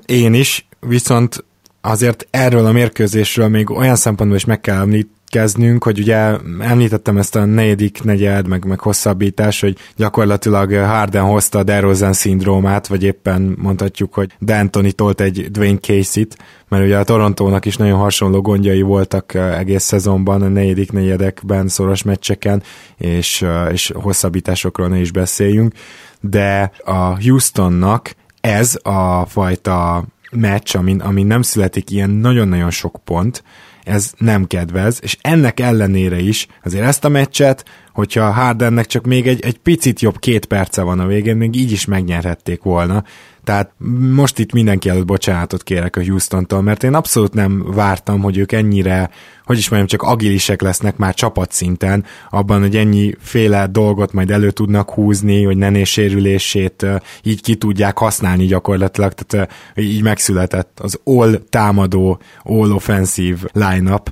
Én 0.06 0.34
is, 0.34 0.68
viszont 0.80 1.44
azért 1.80 2.26
erről 2.30 2.66
a 2.66 2.72
mérkőzésről 2.72 3.48
még 3.48 3.70
olyan 3.70 3.96
szempontból 3.96 4.38
is 4.38 4.44
meg 4.44 4.60
kell 4.60 4.76
említ, 4.76 5.15
kezdnünk, 5.28 5.84
hogy 5.84 5.98
ugye 5.98 6.36
említettem 6.60 7.16
ezt 7.16 7.36
a 7.36 7.44
negyedik 7.44 8.02
negyed, 8.02 8.48
meg, 8.48 8.64
meg 8.64 8.80
hosszabbítás, 8.80 9.60
hogy 9.60 9.76
gyakorlatilag 9.96 10.72
Harden 10.72 11.24
hozta 11.24 11.58
a 11.58 11.62
DeRozan 11.62 12.12
szindrómát, 12.12 12.86
vagy 12.86 13.02
éppen 13.02 13.56
mondhatjuk, 13.58 14.14
hogy 14.14 14.36
D'Antoni 14.46 14.90
tolt 14.90 15.20
egy 15.20 15.50
Dwayne 15.50 15.78
Casey-t, 15.78 16.36
mert 16.68 16.84
ugye 16.84 16.98
a 16.98 17.04
Torontónak 17.04 17.64
is 17.64 17.76
nagyon 17.76 17.98
hasonló 17.98 18.40
gondjai 18.40 18.82
voltak 18.82 19.34
eh, 19.34 19.58
egész 19.58 19.84
szezonban, 19.84 20.42
a 20.42 20.48
negyedik 20.48 20.92
negyedekben, 20.92 21.68
szoros 21.68 22.02
meccseken, 22.02 22.62
és, 22.96 23.42
eh, 23.42 23.72
és 23.72 23.92
hosszabbításokról 23.94 24.88
ne 24.88 24.98
is 24.98 25.10
beszéljünk, 25.10 25.72
de 26.20 26.72
a 26.84 27.22
Houstonnak 27.22 28.14
ez 28.40 28.78
a 28.82 29.26
fajta 29.26 30.04
meccs, 30.30 30.76
amin, 30.76 31.00
amin 31.00 31.26
nem 31.26 31.42
születik 31.42 31.90
ilyen 31.90 32.10
nagyon-nagyon 32.10 32.70
sok 32.70 33.00
pont, 33.04 33.42
ez 33.86 34.12
nem 34.18 34.46
kedvez, 34.46 34.98
és 35.02 35.16
ennek 35.20 35.60
ellenére 35.60 36.18
is 36.18 36.46
azért 36.64 36.84
ezt 36.84 37.04
a 37.04 37.08
meccset, 37.08 37.64
hogyha 37.92 38.30
Hardennek 38.30 38.86
csak 38.86 39.04
még 39.04 39.26
egy, 39.26 39.44
egy 39.44 39.58
picit 39.58 40.00
jobb 40.00 40.18
két 40.18 40.44
perce 40.46 40.82
van 40.82 41.00
a 41.00 41.06
végén, 41.06 41.36
még 41.36 41.56
így 41.56 41.72
is 41.72 41.84
megnyerhették 41.84 42.62
volna. 42.62 43.04
Tehát 43.46 43.72
most 44.14 44.38
itt 44.38 44.52
mindenki 44.52 44.88
előtt 44.88 45.04
bocsánatot 45.04 45.62
kérek 45.62 45.96
a 45.96 46.04
Houston-tól, 46.04 46.62
mert 46.62 46.82
én 46.82 46.94
abszolút 46.94 47.34
nem 47.34 47.64
vártam, 47.74 48.20
hogy 48.20 48.38
ők 48.38 48.52
ennyire, 48.52 49.10
hogy 49.44 49.58
is 49.58 49.68
mondjam, 49.68 49.88
csak 49.90 50.02
agilisek 50.02 50.60
lesznek 50.60 50.96
már 50.96 51.14
csapatszinten, 51.14 52.04
abban, 52.30 52.60
hogy 52.60 52.76
ennyi 52.76 53.14
féle 53.18 53.66
dolgot 53.66 54.12
majd 54.12 54.30
elő 54.30 54.50
tudnak 54.50 54.90
húzni, 54.90 55.44
hogy 55.44 55.56
Nené 55.56 55.84
sérülését 55.84 56.86
így 57.22 57.42
ki 57.42 57.54
tudják 57.54 57.98
használni 57.98 58.46
gyakorlatilag, 58.46 59.12
tehát 59.12 59.52
így 59.74 60.02
megszületett 60.02 60.80
az 60.80 61.00
all 61.04 61.42
támadó, 61.50 62.18
all 62.42 62.70
offensive 62.70 63.40
line-up, 63.52 64.10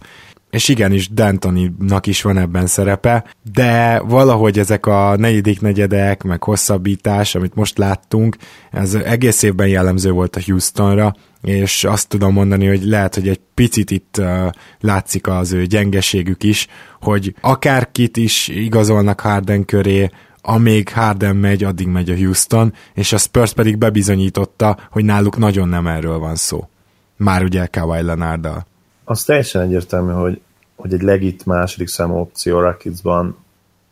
és 0.55 0.69
igenis 0.69 1.09
Dantoninak 1.09 2.07
is 2.07 2.23
van 2.23 2.39
ebben 2.39 2.67
szerepe, 2.67 3.25
de 3.53 4.01
valahogy 4.01 4.59
ezek 4.59 4.87
a 4.87 5.17
negyedik 5.17 5.61
negyedek, 5.61 6.23
meg 6.23 6.43
hosszabbítás, 6.43 7.35
amit 7.35 7.55
most 7.55 7.79
láttunk, 7.79 8.37
ez 8.71 8.95
egész 8.95 9.43
évben 9.43 9.69
jellemző 9.69 10.11
volt 10.11 10.37
a 10.37 10.41
Houstonra, 10.47 11.15
és 11.43 11.85
azt 11.85 12.09
tudom 12.09 12.33
mondani, 12.33 12.67
hogy 12.67 12.83
lehet, 12.83 13.15
hogy 13.15 13.29
egy 13.29 13.41
picit 13.55 13.91
itt 13.91 14.17
uh, 14.19 14.51
látszik 14.81 15.27
az 15.27 15.53
ő 15.53 15.65
gyengeségük 15.65 16.43
is, 16.43 16.67
hogy 17.01 17.35
akárkit 17.41 18.17
is 18.17 18.49
igazolnak 18.49 19.21
Harden 19.21 19.65
köré, 19.65 20.11
amíg 20.41 20.89
Harden 20.89 21.37
megy, 21.37 21.65
addig 21.65 21.87
megy 21.87 22.11
a 22.11 22.17
Houston, 22.17 22.73
és 22.95 23.13
a 23.13 23.19
Spurs 23.19 23.53
pedig 23.53 23.79
bebizonyította, 23.79 24.79
hogy 24.91 25.05
náluk 25.05 25.39
nagyon 25.39 25.69
nem 25.69 25.87
erről 25.87 26.19
van 26.19 26.37
szó. 26.37 26.69
Már 27.17 27.43
ugye 27.43 27.67
Kawhi 27.67 28.03
Leonarddal 28.03 28.67
az 29.05 29.25
teljesen 29.25 29.63
egyértelmű, 29.63 30.13
hogy, 30.13 30.41
hogy 30.77 30.93
egy 30.93 31.03
legit 31.03 31.47
második 31.47 31.89
számú 31.89 32.15
opció 32.17 32.61
Rakicsban, 32.61 33.37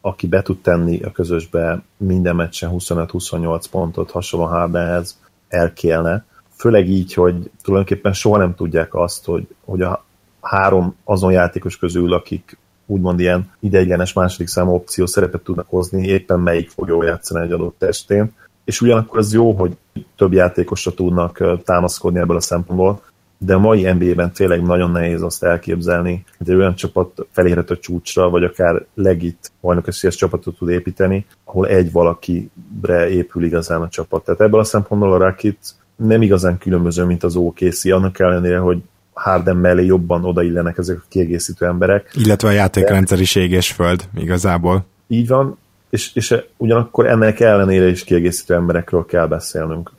aki 0.00 0.26
be 0.26 0.42
tud 0.42 0.60
tenni 0.60 1.02
a 1.02 1.12
közösbe 1.12 1.82
minden 1.96 2.36
meccsen 2.36 2.70
25-28 2.72 3.64
pontot 3.70 4.10
hasonló 4.10 4.46
Hardenhez, 4.46 5.18
elkélne. 5.48 6.24
Főleg 6.56 6.88
így, 6.88 7.14
hogy 7.14 7.50
tulajdonképpen 7.62 8.12
soha 8.12 8.38
nem 8.38 8.54
tudják 8.54 8.94
azt, 8.94 9.24
hogy, 9.24 9.46
hogy 9.64 9.82
a 9.82 10.04
három 10.40 10.96
azon 11.04 11.32
játékos 11.32 11.76
közül, 11.76 12.12
akik 12.12 12.58
úgymond 12.86 13.20
ilyen 13.20 13.50
ideiglenes 13.60 14.12
második 14.12 14.48
számú 14.48 14.74
opció 14.74 15.06
szerepet 15.06 15.42
tudnak 15.42 15.66
hozni, 15.68 16.06
éppen 16.06 16.40
melyik 16.40 16.70
fog 16.70 16.88
jól 16.88 17.04
játszani 17.04 17.44
egy 17.44 17.52
adott 17.52 17.78
testén. 17.78 18.32
És 18.64 18.80
ugyanakkor 18.80 19.18
az 19.18 19.32
jó, 19.32 19.52
hogy 19.52 19.76
több 20.16 20.32
játékosra 20.32 20.94
tudnak 20.94 21.62
támaszkodni 21.64 22.18
ebből 22.18 22.36
a 22.36 22.40
szempontból, 22.40 23.02
de 23.44 23.54
a 23.54 23.58
mai 23.58 23.92
NBA-ben 23.92 24.32
tényleg 24.32 24.62
nagyon 24.62 24.90
nehéz 24.90 25.22
azt 25.22 25.42
elképzelni, 25.42 26.24
hogy 26.38 26.50
egy 26.50 26.56
olyan 26.56 26.74
csapat 26.74 27.26
felérhet 27.32 27.70
a 27.70 27.78
csúcsra, 27.78 28.30
vagy 28.30 28.44
akár 28.44 28.84
legit 28.94 29.52
bajnokességes 29.60 30.16
csapatot 30.16 30.56
tud 30.56 30.68
építeni, 30.68 31.26
ahol 31.44 31.66
egy 31.66 31.92
valakire 31.92 33.08
épül 33.08 33.44
igazán 33.44 33.80
a 33.80 33.88
csapat. 33.88 34.24
Tehát 34.24 34.40
ebből 34.40 34.60
a 34.60 34.64
szempontból 34.64 35.12
a 35.12 35.18
Rakit 35.18 35.58
nem 35.96 36.22
igazán 36.22 36.58
különböző, 36.58 37.04
mint 37.04 37.22
az 37.22 37.36
OKC, 37.36 37.84
annak 37.84 38.18
ellenére, 38.18 38.58
hogy 38.58 38.78
Harden 39.12 39.56
mellé 39.56 39.84
jobban 39.84 40.24
odaillenek 40.24 40.78
ezek 40.78 40.96
a 40.96 41.04
kiegészítő 41.08 41.66
emberek. 41.66 42.10
Illetve 42.14 42.48
a 42.48 42.52
játékrendszer 42.52 43.20
is 43.20 43.34
éges 43.34 43.72
föld 43.72 44.08
igazából. 44.14 44.84
Így 45.06 45.28
van, 45.28 45.58
és, 45.90 46.14
és 46.14 46.34
ugyanakkor 46.56 47.06
ennek 47.06 47.40
ellenére 47.40 47.88
is 47.88 48.04
kiegészítő 48.04 48.54
emberekről 48.54 49.06
kell 49.06 49.26
beszélnünk. 49.26 49.90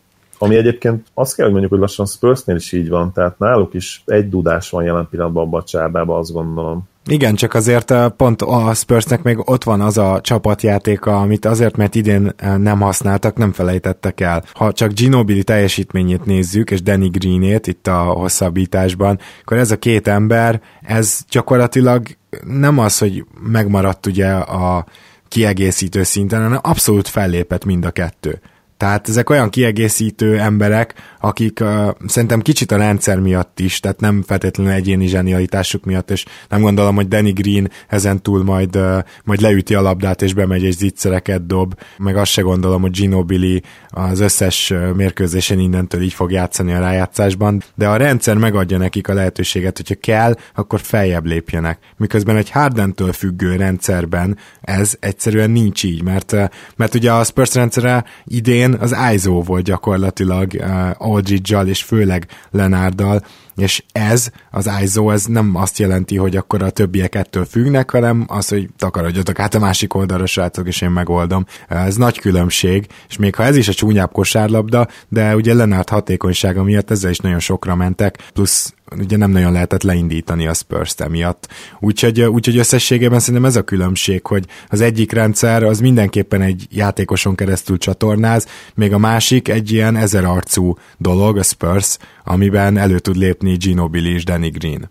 Ami 0.43 0.55
egyébként 0.55 1.05
azt 1.13 1.35
kell, 1.35 1.43
hogy 1.45 1.53
mondjuk, 1.53 1.73
hogy 1.73 1.81
lassan 1.81 2.05
Spursnél 2.05 2.55
is 2.55 2.71
így 2.71 2.89
van, 2.89 3.11
tehát 3.13 3.39
náluk 3.39 3.73
is 3.73 4.03
egy 4.05 4.29
dudás 4.29 4.69
van 4.69 4.83
jelen 4.83 5.07
pillanatban 5.09 5.45
abban 5.45 5.61
a 5.61 5.63
csárdában, 5.63 6.19
azt 6.19 6.31
gondolom. 6.31 6.91
Igen, 7.05 7.35
csak 7.35 7.53
azért 7.53 7.91
eh, 7.91 8.09
pont 8.09 8.41
a 8.41 8.73
Spursnek 8.73 9.23
még 9.23 9.49
ott 9.49 9.63
van 9.63 9.81
az 9.81 9.97
a 9.97 10.19
csapatjátéka, 10.21 11.19
amit 11.19 11.45
azért, 11.45 11.77
mert 11.77 11.95
idén 11.95 12.33
eh, 12.35 12.57
nem 12.57 12.79
használtak, 12.79 13.37
nem 13.37 13.51
felejtettek 13.51 14.19
el. 14.19 14.43
Ha 14.53 14.71
csak 14.71 14.91
Ginobili 14.91 15.43
teljesítményét 15.43 16.25
nézzük, 16.25 16.71
és 16.71 16.81
Danny 16.81 17.09
Greenét 17.09 17.67
itt 17.67 17.87
a 17.87 18.01
hosszabbításban, 18.01 19.19
akkor 19.41 19.57
ez 19.57 19.71
a 19.71 19.77
két 19.77 20.07
ember, 20.07 20.61
ez 20.81 21.19
gyakorlatilag 21.29 22.07
nem 22.45 22.79
az, 22.79 22.97
hogy 22.97 23.25
megmaradt 23.51 24.05
ugye 24.05 24.27
a 24.33 24.85
kiegészítő 25.27 26.03
szinten, 26.03 26.41
hanem 26.41 26.59
abszolút 26.61 27.07
fellépett 27.07 27.65
mind 27.65 27.85
a 27.85 27.91
kettő. 27.91 28.41
Tehát 28.83 29.09
ezek 29.09 29.29
olyan 29.29 29.49
kiegészítő 29.49 30.39
emberek, 30.39 30.93
akik 31.19 31.59
uh, 31.61 31.87
szerintem 32.07 32.41
kicsit 32.41 32.71
a 32.71 32.77
rendszer 32.77 33.19
miatt 33.19 33.59
is, 33.59 33.79
tehát 33.79 33.99
nem 33.99 34.23
feltétlenül 34.27 34.73
egyéni 34.73 35.07
zsenialitásuk 35.07 35.85
miatt, 35.85 36.11
és 36.11 36.25
nem 36.49 36.61
gondolom, 36.61 36.95
hogy 36.95 37.07
Danny 37.07 37.33
Green 37.33 37.71
ezen 37.87 38.21
túl 38.21 38.43
majd, 38.43 38.75
uh, 38.75 38.97
majd 39.23 39.41
leüti 39.41 39.75
a 39.75 39.81
labdát 39.81 40.21
és 40.21 40.33
bemegy 40.33 40.63
és 40.63 40.75
zicsereket 40.75 41.45
dob, 41.45 41.73
meg 41.97 42.17
azt 42.17 42.31
se 42.31 42.41
gondolom, 42.41 42.81
hogy 42.81 42.91
Ginobili 42.91 43.63
az 43.87 44.19
összes 44.19 44.73
mérkőzésen 44.95 45.59
innentől 45.59 46.01
így 46.01 46.13
fog 46.13 46.31
játszani 46.31 46.73
a 46.73 46.79
rájátszásban, 46.79 47.63
de 47.75 47.87
a 47.87 47.97
rendszer 47.97 48.37
megadja 48.37 48.77
nekik 48.77 49.07
a 49.07 49.13
lehetőséget, 49.13 49.77
hogyha 49.77 49.95
kell, 49.95 50.35
akkor 50.55 50.79
feljebb 50.79 51.25
lépjenek. 51.25 51.79
Miközben 51.97 52.37
egy 52.37 52.49
Hardentől 52.49 53.11
függő 53.13 53.55
rendszerben 53.55 54.37
ez 54.61 54.95
egyszerűen 54.99 55.49
nincs 55.49 55.83
így, 55.83 56.03
mert, 56.03 56.35
mert 56.75 56.95
ugye 56.95 57.11
a 57.11 57.23
Spurs 57.23 57.53
rendszere 57.53 58.03
idén 58.25 58.72
az 58.79 58.95
ISO 59.13 59.41
volt 59.41 59.63
gyakorlatilag 59.63 60.51
uh, 60.53 60.89
Aldridge-al 60.97 61.67
és 61.67 61.83
főleg 61.83 62.27
Lenárdal, 62.51 63.21
és 63.55 63.83
ez, 63.91 64.29
az 64.51 64.69
ISO, 64.83 65.09
ez 65.09 65.25
nem 65.25 65.55
azt 65.55 65.77
jelenti, 65.77 66.17
hogy 66.17 66.35
akkor 66.35 66.61
a 66.61 66.69
többiek 66.69 67.15
ettől 67.15 67.45
függnek, 67.45 67.91
hanem 67.91 68.25
az, 68.27 68.47
hogy 68.47 68.69
takarodjatok 68.77 69.39
át 69.39 69.55
a 69.55 69.59
másik 69.59 69.93
oldalra, 69.93 70.25
srácok, 70.25 70.67
és 70.67 70.81
én 70.81 70.89
megoldom. 70.89 71.45
Ez 71.67 71.95
nagy 71.95 72.19
különbség, 72.19 72.87
és 73.09 73.17
még 73.17 73.35
ha 73.35 73.43
ez 73.43 73.55
is 73.55 73.67
a 73.67 73.73
csúnyább 73.73 74.11
kosárlabda, 74.11 74.87
de 75.09 75.35
ugye 75.35 75.53
Lenárd 75.53 75.89
hatékonysága 75.89 76.63
miatt 76.63 76.91
ezzel 76.91 77.11
is 77.11 77.17
nagyon 77.17 77.39
sokra 77.39 77.75
mentek, 77.75 78.17
plusz 78.33 78.73
ugye 78.99 79.17
nem 79.17 79.31
nagyon 79.31 79.51
lehetett 79.51 79.83
leindítani 79.83 80.47
a 80.47 80.53
Spurs-t 80.53 81.01
emiatt. 81.01 81.47
Úgyhogy, 81.79 82.21
úgyhogy 82.21 82.57
összességében 82.57 83.19
szerintem 83.19 83.45
ez 83.45 83.55
a 83.55 83.61
különbség, 83.61 84.25
hogy 84.25 84.45
az 84.69 84.81
egyik 84.81 85.11
rendszer 85.11 85.63
az 85.63 85.79
mindenképpen 85.79 86.41
egy 86.41 86.67
játékoson 86.71 87.35
keresztül 87.35 87.77
csatornáz, 87.77 88.47
még 88.75 88.93
a 88.93 88.97
másik 88.97 89.47
egy 89.47 89.71
ilyen 89.71 89.95
ezerarcú 89.95 90.77
dolog, 90.97 91.37
a 91.37 91.43
Spurs, 91.43 91.97
amiben 92.23 92.77
elő 92.77 92.99
tud 92.99 93.15
lépni 93.15 93.53
Ginobili 93.53 94.13
és 94.13 94.23
Danny 94.23 94.51
Green. 94.51 94.89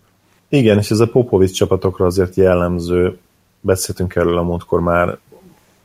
Igen, 0.49 0.77
és 0.77 0.91
ez 0.91 0.99
a 0.99 1.07
Popovic 1.07 1.51
csapatokra 1.51 2.05
azért 2.05 2.35
jellemző, 2.35 3.17
beszéltünk 3.61 4.15
erről 4.15 4.37
a 4.37 4.43
múltkor 4.43 4.81
már, 4.81 5.17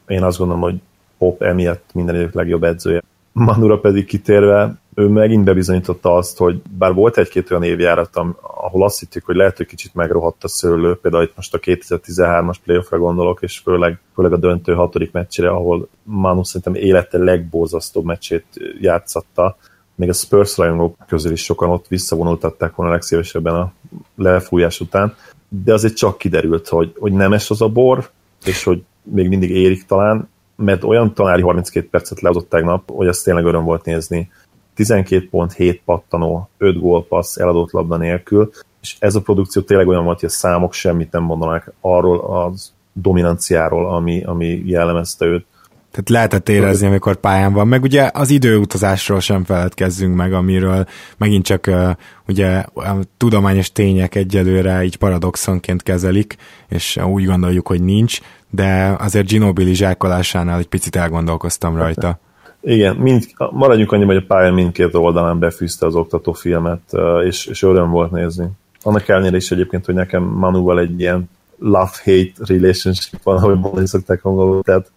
én 0.07 0.23
azt 0.23 0.39
gondolom, 0.39 0.63
hogy 0.63 0.81
Pop 1.19 1.43
emiatt 1.43 1.91
minden 1.93 2.31
legjobb 2.33 2.65
edzője. 2.65 3.03
Manura 3.33 3.79
pedig 3.79 4.07
kitérve, 4.07 4.79
ő 4.95 5.09
megint 5.09 5.45
bebizonyította 5.45 6.15
azt, 6.15 6.39
hogy 6.39 6.63
bár 6.79 6.95
volt 6.95 7.19
egy-két 7.19 7.51
olyan 7.51 7.63
évjárat, 7.63 8.21
ahol 8.41 8.85
azt 8.85 8.99
hittük, 8.99 9.25
hogy 9.25 9.37
lehet, 9.37 9.57
hogy 9.57 9.67
kicsit 9.67 9.95
megrohadt 9.95 10.45
a 10.45 10.49
szőlő, 10.49 10.99
például 11.03 11.23
itt 11.23 11.37
most 11.37 11.55
a 11.55 11.59
2013-as 11.59 12.57
playoffra 12.65 12.99
gondolok, 12.99 13.43
és 13.43 13.59
főleg, 13.59 14.01
főleg 14.15 14.33
a 14.33 14.37
döntő 14.37 14.75
hatodik 14.75 15.13
meccsére, 15.13 15.49
ahol 15.49 15.89
Manu 16.03 16.45
szerintem 16.45 16.83
élete 16.83 17.19
legborzasztóbb 17.19 18.05
meccsét 18.05 18.45
játszatta, 18.81 19.57
még 19.95 20.09
a 20.09 20.13
Spurs 20.13 20.57
rajongók 20.57 20.97
közül 21.07 21.33
is 21.33 21.45
sokan 21.45 21.69
ott 21.69 21.89
visszavonultatták 21.89 22.75
volna 22.75 22.93
legszívesebben 22.93 23.55
a 23.55 23.73
lefújás 24.15 24.81
után, 24.81 25.15
de 25.49 25.73
azért 25.73 25.97
csak 25.97 26.19
kiderült, 26.19 26.69
hogy, 26.69 26.93
hogy 26.99 27.13
nemes 27.13 27.51
az 27.51 27.63
a 27.63 27.69
bor, 27.69 28.11
és 28.45 28.65
hogy 28.65 28.83
még 29.03 29.29
mindig 29.29 29.51
érik 29.51 29.87
talán, 29.87 30.29
mert 30.65 30.85
olyan 30.85 31.15
tanári 31.15 31.43
32 31.43 31.89
percet 31.91 32.21
lehozott 32.21 32.49
tegnap, 32.49 32.91
hogy 32.91 33.07
azt 33.07 33.25
tényleg 33.25 33.45
öröm 33.45 33.65
volt 33.65 33.85
nézni. 33.85 34.31
12 34.75 35.29
pont, 35.29 35.53
7 35.53 35.83
pattanó, 35.85 36.49
5 36.59 36.81
gólpassz 36.81 37.37
eladott 37.37 37.71
labda 37.71 37.97
nélkül, 37.97 38.51
és 38.81 38.97
ez 38.99 39.15
a 39.15 39.21
produkció 39.21 39.63
tényleg 39.63 39.89
olyan 39.89 40.05
volt, 40.05 40.21
hogy 40.21 40.29
a 40.29 40.33
számok 40.33 40.73
semmit 40.73 41.13
nem 41.13 41.23
mondanak 41.23 41.73
arról 41.81 42.19
az 42.21 42.73
dominanciáról, 42.93 43.95
ami, 43.95 44.25
ami 44.25 44.63
jellemezte 44.65 45.25
őt. 45.25 45.47
Tehát 45.91 46.09
lehetett 46.09 46.49
érezni, 46.49 46.87
amikor 46.87 47.17
pályán 47.17 47.53
van. 47.53 47.69
Meg 47.69 47.83
ugye 47.83 48.11
az 48.15 48.31
időutazásról 48.31 49.21
sem 49.21 49.45
feledkezzünk 49.45 50.17
meg, 50.17 50.33
amiről 50.33 50.87
megint 51.17 51.45
csak 51.45 51.67
uh, 51.67 51.91
ugye 52.29 52.57
a 52.75 52.97
tudományos 53.17 53.73
tények 53.73 54.15
egyelőre 54.15 54.85
így 54.85 54.97
paradoxonként 54.97 55.83
kezelik, 55.83 56.37
és 56.69 56.97
úgy 56.97 57.25
gondoljuk, 57.25 57.67
hogy 57.67 57.83
nincs, 57.83 58.21
de 58.51 58.97
azért 58.99 59.27
Ginobili 59.27 59.75
zsákolásánál 59.75 60.59
egy 60.59 60.69
picit 60.69 60.97
elgondolkoztam 60.97 61.77
rajta. 61.77 62.19
Igen, 62.61 62.97
mind, 62.97 63.25
maradjunk 63.51 63.93
annyi, 63.93 64.05
hogy 64.05 64.17
a 64.17 64.25
pálya 64.27 64.53
mindkét 64.53 64.95
oldalán 64.95 65.39
befűzte 65.39 65.87
az 65.87 65.95
oktatófilmet, 65.95 66.81
és, 67.25 67.47
és 67.47 67.63
öröm 67.63 67.91
volt 67.91 68.11
nézni. 68.11 68.47
Annak 68.83 69.09
ellenére 69.09 69.37
is 69.37 69.51
egyébként, 69.51 69.85
hogy 69.85 69.95
nekem 69.95 70.23
Manuval 70.23 70.81
egy 70.81 71.01
ilyen 71.01 71.31
love-hate 71.59 72.33
relationship 72.37 73.23
van, 73.23 73.37
ahogy 73.37 73.59
mondani 73.59 73.87
szokták 73.87 74.25
angolul, 74.25 74.63
tehát 74.63 74.91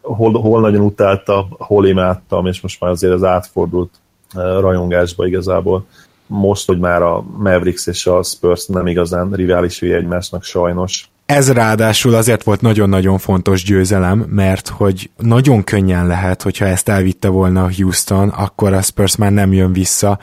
hol, 0.00 0.32
hol 0.32 0.60
nagyon 0.60 0.80
utálta, 0.80 1.46
hol 1.50 1.86
imádtam, 1.86 2.46
és 2.46 2.60
most 2.60 2.80
már 2.80 2.90
azért 2.90 3.12
az 3.12 3.24
átfordult 3.24 3.90
rajongásba 4.34 5.26
igazából. 5.26 5.86
most, 6.26 6.66
hogy 6.66 6.78
már 6.78 7.02
a 7.02 7.24
Mavericks 7.36 7.86
és 7.86 8.06
a 8.06 8.22
Spurs 8.22 8.66
nem 8.66 8.86
igazán 8.86 9.30
riválisai 9.30 9.92
egymásnak 9.92 10.42
sajnos, 10.42 11.08
ez 11.26 11.52
ráadásul 11.52 12.14
azért 12.14 12.42
volt 12.42 12.60
nagyon-nagyon 12.60 13.18
fontos 13.18 13.64
győzelem, 13.64 14.18
mert 14.18 14.68
hogy 14.68 15.10
nagyon 15.16 15.64
könnyen 15.64 16.06
lehet, 16.06 16.42
hogyha 16.42 16.64
ezt 16.64 16.88
elvitte 16.88 17.28
volna 17.28 17.70
Houston, 17.76 18.28
akkor 18.28 18.72
a 18.72 18.82
Spurs 18.82 19.16
már 19.16 19.32
nem 19.32 19.52
jön 19.52 19.72
vissza, 19.72 20.18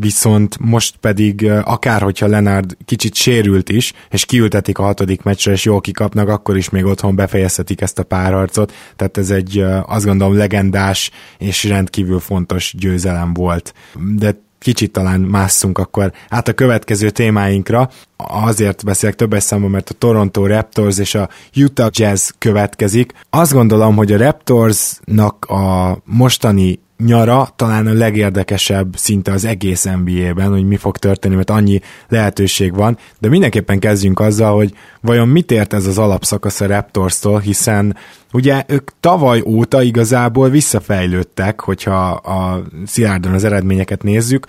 viszont 0.00 0.56
most 0.58 0.96
pedig 0.96 1.50
akár 1.64 2.02
hogyha 2.02 2.26
Leonard 2.26 2.76
kicsit 2.84 3.14
sérült 3.14 3.68
is, 3.68 3.92
és 4.10 4.24
kiültetik 4.24 4.78
a 4.78 4.82
hatodik 4.82 5.22
meccsre, 5.22 5.52
és 5.52 5.64
jól 5.64 5.80
kikapnak, 5.80 6.28
akkor 6.28 6.56
is 6.56 6.70
még 6.70 6.84
otthon 6.84 7.16
befejezhetik 7.16 7.80
ezt 7.80 7.98
a 7.98 8.02
párharcot, 8.02 8.72
tehát 8.96 9.16
ez 9.16 9.30
egy 9.30 9.64
azt 9.86 10.04
gondolom 10.04 10.36
legendás 10.36 11.10
és 11.38 11.64
rendkívül 11.64 12.20
fontos 12.20 12.74
győzelem 12.78 13.34
volt. 13.34 13.74
De 14.16 14.44
kicsit 14.58 14.92
talán 14.92 15.20
másszunk 15.20 15.78
akkor 15.78 16.12
át 16.28 16.48
a 16.48 16.52
következő 16.52 17.10
témáinkra. 17.10 17.90
Azért 18.16 18.84
beszélek 18.84 19.14
többes 19.14 19.42
számban, 19.42 19.70
mert 19.70 19.90
a 19.90 19.94
Toronto 19.94 20.46
Raptors 20.46 20.98
és 20.98 21.14
a 21.14 21.28
Utah 21.56 21.90
Jazz 21.92 22.30
következik. 22.38 23.12
Azt 23.30 23.52
gondolom, 23.52 23.96
hogy 23.96 24.12
a 24.12 24.18
Raptorsnak 24.18 25.44
a 25.44 25.98
mostani 26.04 26.78
nyara 26.98 27.48
talán 27.56 27.86
a 27.86 27.92
legérdekesebb 27.92 28.96
szinte 28.96 29.32
az 29.32 29.44
egész 29.44 29.84
NBA-ben, 29.84 30.50
hogy 30.50 30.66
mi 30.66 30.76
fog 30.76 30.96
történni, 30.96 31.34
mert 31.34 31.50
annyi 31.50 31.80
lehetőség 32.08 32.74
van, 32.74 32.98
de 33.18 33.28
mindenképpen 33.28 33.78
kezdjünk 33.78 34.20
azzal, 34.20 34.54
hogy 34.54 34.72
vajon 35.00 35.28
mit 35.28 35.50
ért 35.50 35.72
ez 35.72 35.86
az 35.86 35.98
alapszakasz 35.98 36.60
a 36.60 36.66
Raptors-tól, 36.66 37.40
hiszen 37.40 37.96
ugye 38.32 38.64
ők 38.66 38.90
tavaly 39.00 39.42
óta 39.46 39.82
igazából 39.82 40.48
visszafejlődtek, 40.48 41.60
hogyha 41.60 42.10
a 42.10 42.62
szilárdan 42.86 43.32
az 43.32 43.44
eredményeket 43.44 44.02
nézzük, 44.02 44.46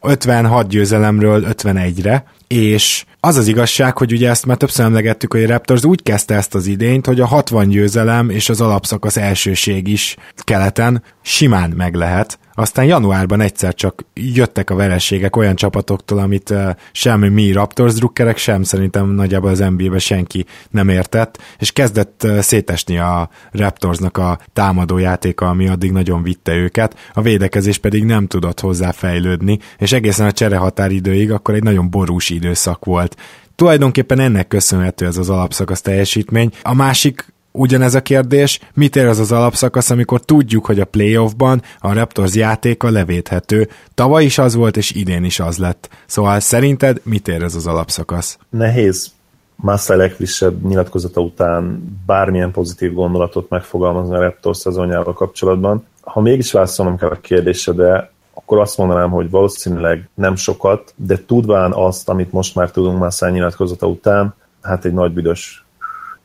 56 0.00 0.68
győzelemről 0.68 1.44
51-re, 1.48 2.24
és 2.46 3.04
az 3.24 3.36
az 3.36 3.48
igazság, 3.48 3.98
hogy 3.98 4.12
ugye 4.12 4.28
ezt 4.28 4.46
már 4.46 4.56
többször 4.56 4.84
emlegettük, 4.84 5.32
hogy 5.32 5.44
a 5.44 5.46
Raptors 5.46 5.84
úgy 5.84 6.02
kezdte 6.02 6.34
ezt 6.34 6.54
az 6.54 6.66
idényt, 6.66 7.06
hogy 7.06 7.20
a 7.20 7.26
60 7.26 7.68
győzelem 7.68 8.30
és 8.30 8.48
az 8.48 8.60
alapszakasz 8.60 9.16
elsőség 9.16 9.88
is 9.88 10.16
keleten 10.34 11.02
simán 11.22 11.70
meg 11.70 11.94
lehet, 11.94 12.38
aztán 12.54 12.84
januárban 12.84 13.40
egyszer 13.40 13.74
csak 13.74 14.04
jöttek 14.14 14.70
a 14.70 14.74
vereségek 14.74 15.36
olyan 15.36 15.56
csapatoktól, 15.56 16.18
amit 16.18 16.50
uh, 16.50 16.70
sem 16.92 17.20
mi 17.20 17.52
Raptors 17.52 17.94
drukkerek, 17.94 18.36
sem 18.36 18.62
szerintem 18.62 19.08
nagyjából 19.08 19.50
az 19.50 19.58
NBA-be 19.58 19.98
senki 19.98 20.46
nem 20.70 20.88
értett, 20.88 21.42
és 21.58 21.72
kezdett 21.72 22.26
szétesni 22.40 22.98
a 22.98 23.28
Raptorsnak 23.50 24.16
a 24.16 24.38
támadójátéka, 24.52 25.48
ami 25.48 25.68
addig 25.68 25.92
nagyon 25.92 26.22
vitte 26.22 26.54
őket, 26.54 26.96
a 27.12 27.22
védekezés 27.22 27.78
pedig 27.78 28.04
nem 28.04 28.26
tudott 28.26 28.60
hozzáfejlődni, 28.60 29.58
és 29.78 29.92
egészen 29.92 30.26
a 30.26 30.32
cserehatáridőig 30.32 31.32
akkor 31.32 31.54
egy 31.54 31.62
nagyon 31.62 31.90
borús 31.90 32.30
időszak 32.30 32.84
volt. 32.84 33.16
Tulajdonképpen 33.54 34.18
ennek 34.18 34.48
köszönhető 34.48 35.06
ez 35.06 35.16
az 35.16 35.30
alapszakasz 35.30 35.80
teljesítmény. 35.80 36.50
A 36.62 36.74
másik 36.74 37.31
ugyanez 37.52 37.94
a 37.94 38.00
kérdés, 38.00 38.60
mit 38.74 38.96
ér 38.96 39.06
az 39.06 39.18
az 39.18 39.32
alapszakasz, 39.32 39.90
amikor 39.90 40.20
tudjuk, 40.20 40.66
hogy 40.66 40.80
a 40.80 40.84
playoffban 40.84 41.62
a 41.78 41.92
Raptors 41.92 42.34
játéka 42.34 42.90
levéthető. 42.90 43.68
Tavaly 43.94 44.24
is 44.24 44.38
az 44.38 44.54
volt, 44.54 44.76
és 44.76 44.90
idén 44.90 45.24
is 45.24 45.40
az 45.40 45.58
lett. 45.58 45.88
Szóval 46.06 46.40
szerinted 46.40 47.00
mit 47.02 47.28
ér 47.28 47.42
ez 47.42 47.54
az 47.54 47.66
alapszakasz? 47.66 48.38
Nehéz 48.50 49.12
Massa 49.56 49.96
legfrissebb 49.96 50.64
nyilatkozata 50.66 51.20
után 51.20 51.84
bármilyen 52.06 52.50
pozitív 52.50 52.92
gondolatot 52.92 53.48
megfogalmazni 53.48 54.14
a 54.14 54.20
Raptors 54.20 54.58
szezonjával 54.58 55.12
kapcsolatban. 55.12 55.86
Ha 56.00 56.20
mégis 56.20 56.52
válaszolnom 56.52 56.96
kell 56.96 57.08
a 57.08 57.20
kérdésedre, 57.20 58.10
akkor 58.34 58.58
azt 58.58 58.76
mondanám, 58.76 59.10
hogy 59.10 59.30
valószínűleg 59.30 60.08
nem 60.14 60.36
sokat, 60.36 60.94
de 60.96 61.24
tudván 61.26 61.72
azt, 61.72 62.08
amit 62.08 62.32
most 62.32 62.54
már 62.54 62.70
tudunk 62.70 62.98
Massa 62.98 63.28
nyilatkozata 63.28 63.86
után, 63.86 64.34
hát 64.62 64.84
egy 64.84 64.92
nagy 64.92 65.12
büdös 65.12 65.61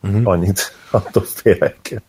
uh-huh. 0.01 0.21
annyit 0.23 0.73
attól 0.91 1.23
félek. 1.23 2.01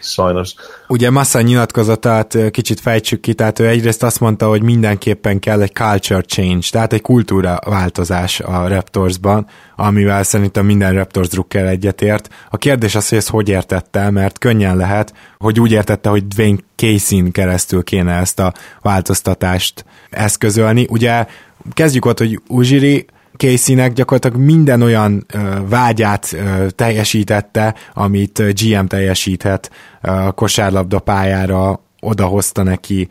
Sajnos. 0.00 0.54
Ugye 0.88 1.10
Massa 1.10 1.40
nyilatkozatát 1.40 2.38
kicsit 2.50 2.80
fejtsük 2.80 3.20
ki, 3.20 3.34
tehát 3.34 3.58
ő 3.58 3.68
egyrészt 3.68 4.02
azt 4.02 4.20
mondta, 4.20 4.48
hogy 4.48 4.62
mindenképpen 4.62 5.38
kell 5.38 5.62
egy 5.62 5.72
culture 5.72 6.20
change, 6.20 6.66
tehát 6.70 6.92
egy 6.92 7.00
kultúra 7.00 7.58
változás 7.64 8.40
a 8.40 8.68
Raptorsban, 8.68 9.46
amivel 9.76 10.22
szerintem 10.22 10.66
minden 10.66 10.92
Raptors 10.94 11.28
drukker 11.28 11.66
egyetért. 11.66 12.28
A 12.50 12.56
kérdés 12.56 12.94
az, 12.94 13.08
hogy 13.08 13.18
ezt 13.18 13.28
hogy 13.28 13.48
értette, 13.48 14.10
mert 14.10 14.38
könnyen 14.38 14.76
lehet, 14.76 15.14
hogy 15.38 15.60
úgy 15.60 15.72
értette, 15.72 16.08
hogy 16.08 16.26
Dwayne 16.26 16.58
Casey-n 16.76 17.30
keresztül 17.30 17.82
kéne 17.82 18.12
ezt 18.12 18.38
a 18.38 18.52
változtatást 18.82 19.84
eszközölni. 20.10 20.86
Ugye 20.88 21.26
kezdjük 21.72 22.04
ott, 22.04 22.18
hogy 22.18 22.40
Ujiri 22.48 23.06
Casey-nek 23.40 23.92
gyakorlatilag 23.92 24.46
minden 24.46 24.82
olyan 24.82 25.26
vágyát 25.68 26.36
teljesítette, 26.74 27.74
amit 27.94 28.38
GM 28.38 28.84
teljesíthet 28.84 29.70
a 30.00 30.32
kosárlabda 30.32 30.98
pályára, 30.98 31.80
odahozta 32.00 32.62
neki 32.62 33.08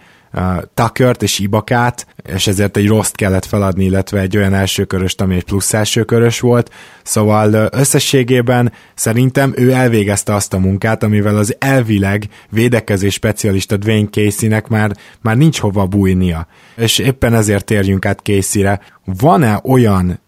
Tuckert 0.74 1.24
és 1.24 1.40
Ibakát, 1.40 2.08
és 2.34 2.48
ezért 2.48 2.78
egy 2.78 2.88
rossz 2.88 3.12
kellett 3.12 3.46
feladni, 3.46 3.84
illetve 3.84 4.20
egy 4.20 4.38
olyan 4.38 4.54
elsőköröst, 4.54 5.22
ami 5.22 5.36
egy 5.36 5.44
plusz 5.44 5.74
elsőkörös 5.74 6.40
volt. 6.40 6.72
Szóval 7.04 7.70
összességében 7.72 8.72
szerintem 8.96 9.54
ő 9.56 9.72
elvégezte 9.72 10.34
azt 10.34 10.54
a 10.54 10.60
munkát, 10.60 11.04
amivel 11.04 11.38
az 11.38 11.56
elvileg 11.60 12.28
védekezés 12.50 13.14
specialista 13.14 13.78
Dwayne 13.78 14.10
Casey-nek 14.10 14.68
már, 14.68 14.92
már 15.22 15.38
nincs 15.38 15.60
hova 15.60 15.86
bújnia. 15.86 16.48
És 16.76 16.98
éppen 16.98 17.34
ezért 17.34 17.66
térjünk 17.66 18.06
át 18.06 18.20
Casey-re. 18.20 18.82
Van-e 19.06 19.60
olyan 19.64 20.20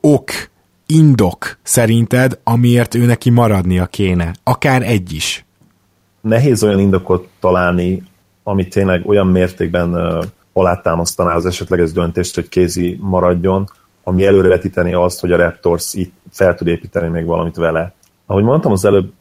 ok, 0.00 0.30
indok 0.86 1.58
szerinted, 1.62 2.38
amiért 2.44 2.94
ő 2.94 3.04
neki 3.04 3.30
maradnia 3.30 3.86
kéne? 3.86 4.34
Akár 4.42 4.82
egy 4.82 5.12
is. 5.12 5.44
Nehéz 6.20 6.62
olyan 6.62 6.78
indokot 6.78 7.28
találni, 7.40 8.02
ami 8.48 8.68
tényleg 8.68 9.06
olyan 9.06 9.26
mértékben 9.26 10.18
alátámasztaná 10.52 11.34
az 11.34 11.46
esetleges 11.46 11.92
döntést, 11.92 12.34
hogy 12.34 12.48
Kézi 12.48 12.98
maradjon, 13.00 13.68
ami 14.04 14.26
előrevetíteni 14.26 14.94
azt, 14.94 15.20
hogy 15.20 15.32
a 15.32 15.36
Raptors 15.36 15.94
itt 15.94 16.14
fel 16.30 16.54
tud 16.54 16.66
építeni 16.66 17.08
még 17.08 17.24
valamit 17.24 17.56
vele. 17.56 17.92
Ahogy 18.26 18.42
mondtam 18.42 18.72
az 18.72 18.84
előbb, 18.84 19.12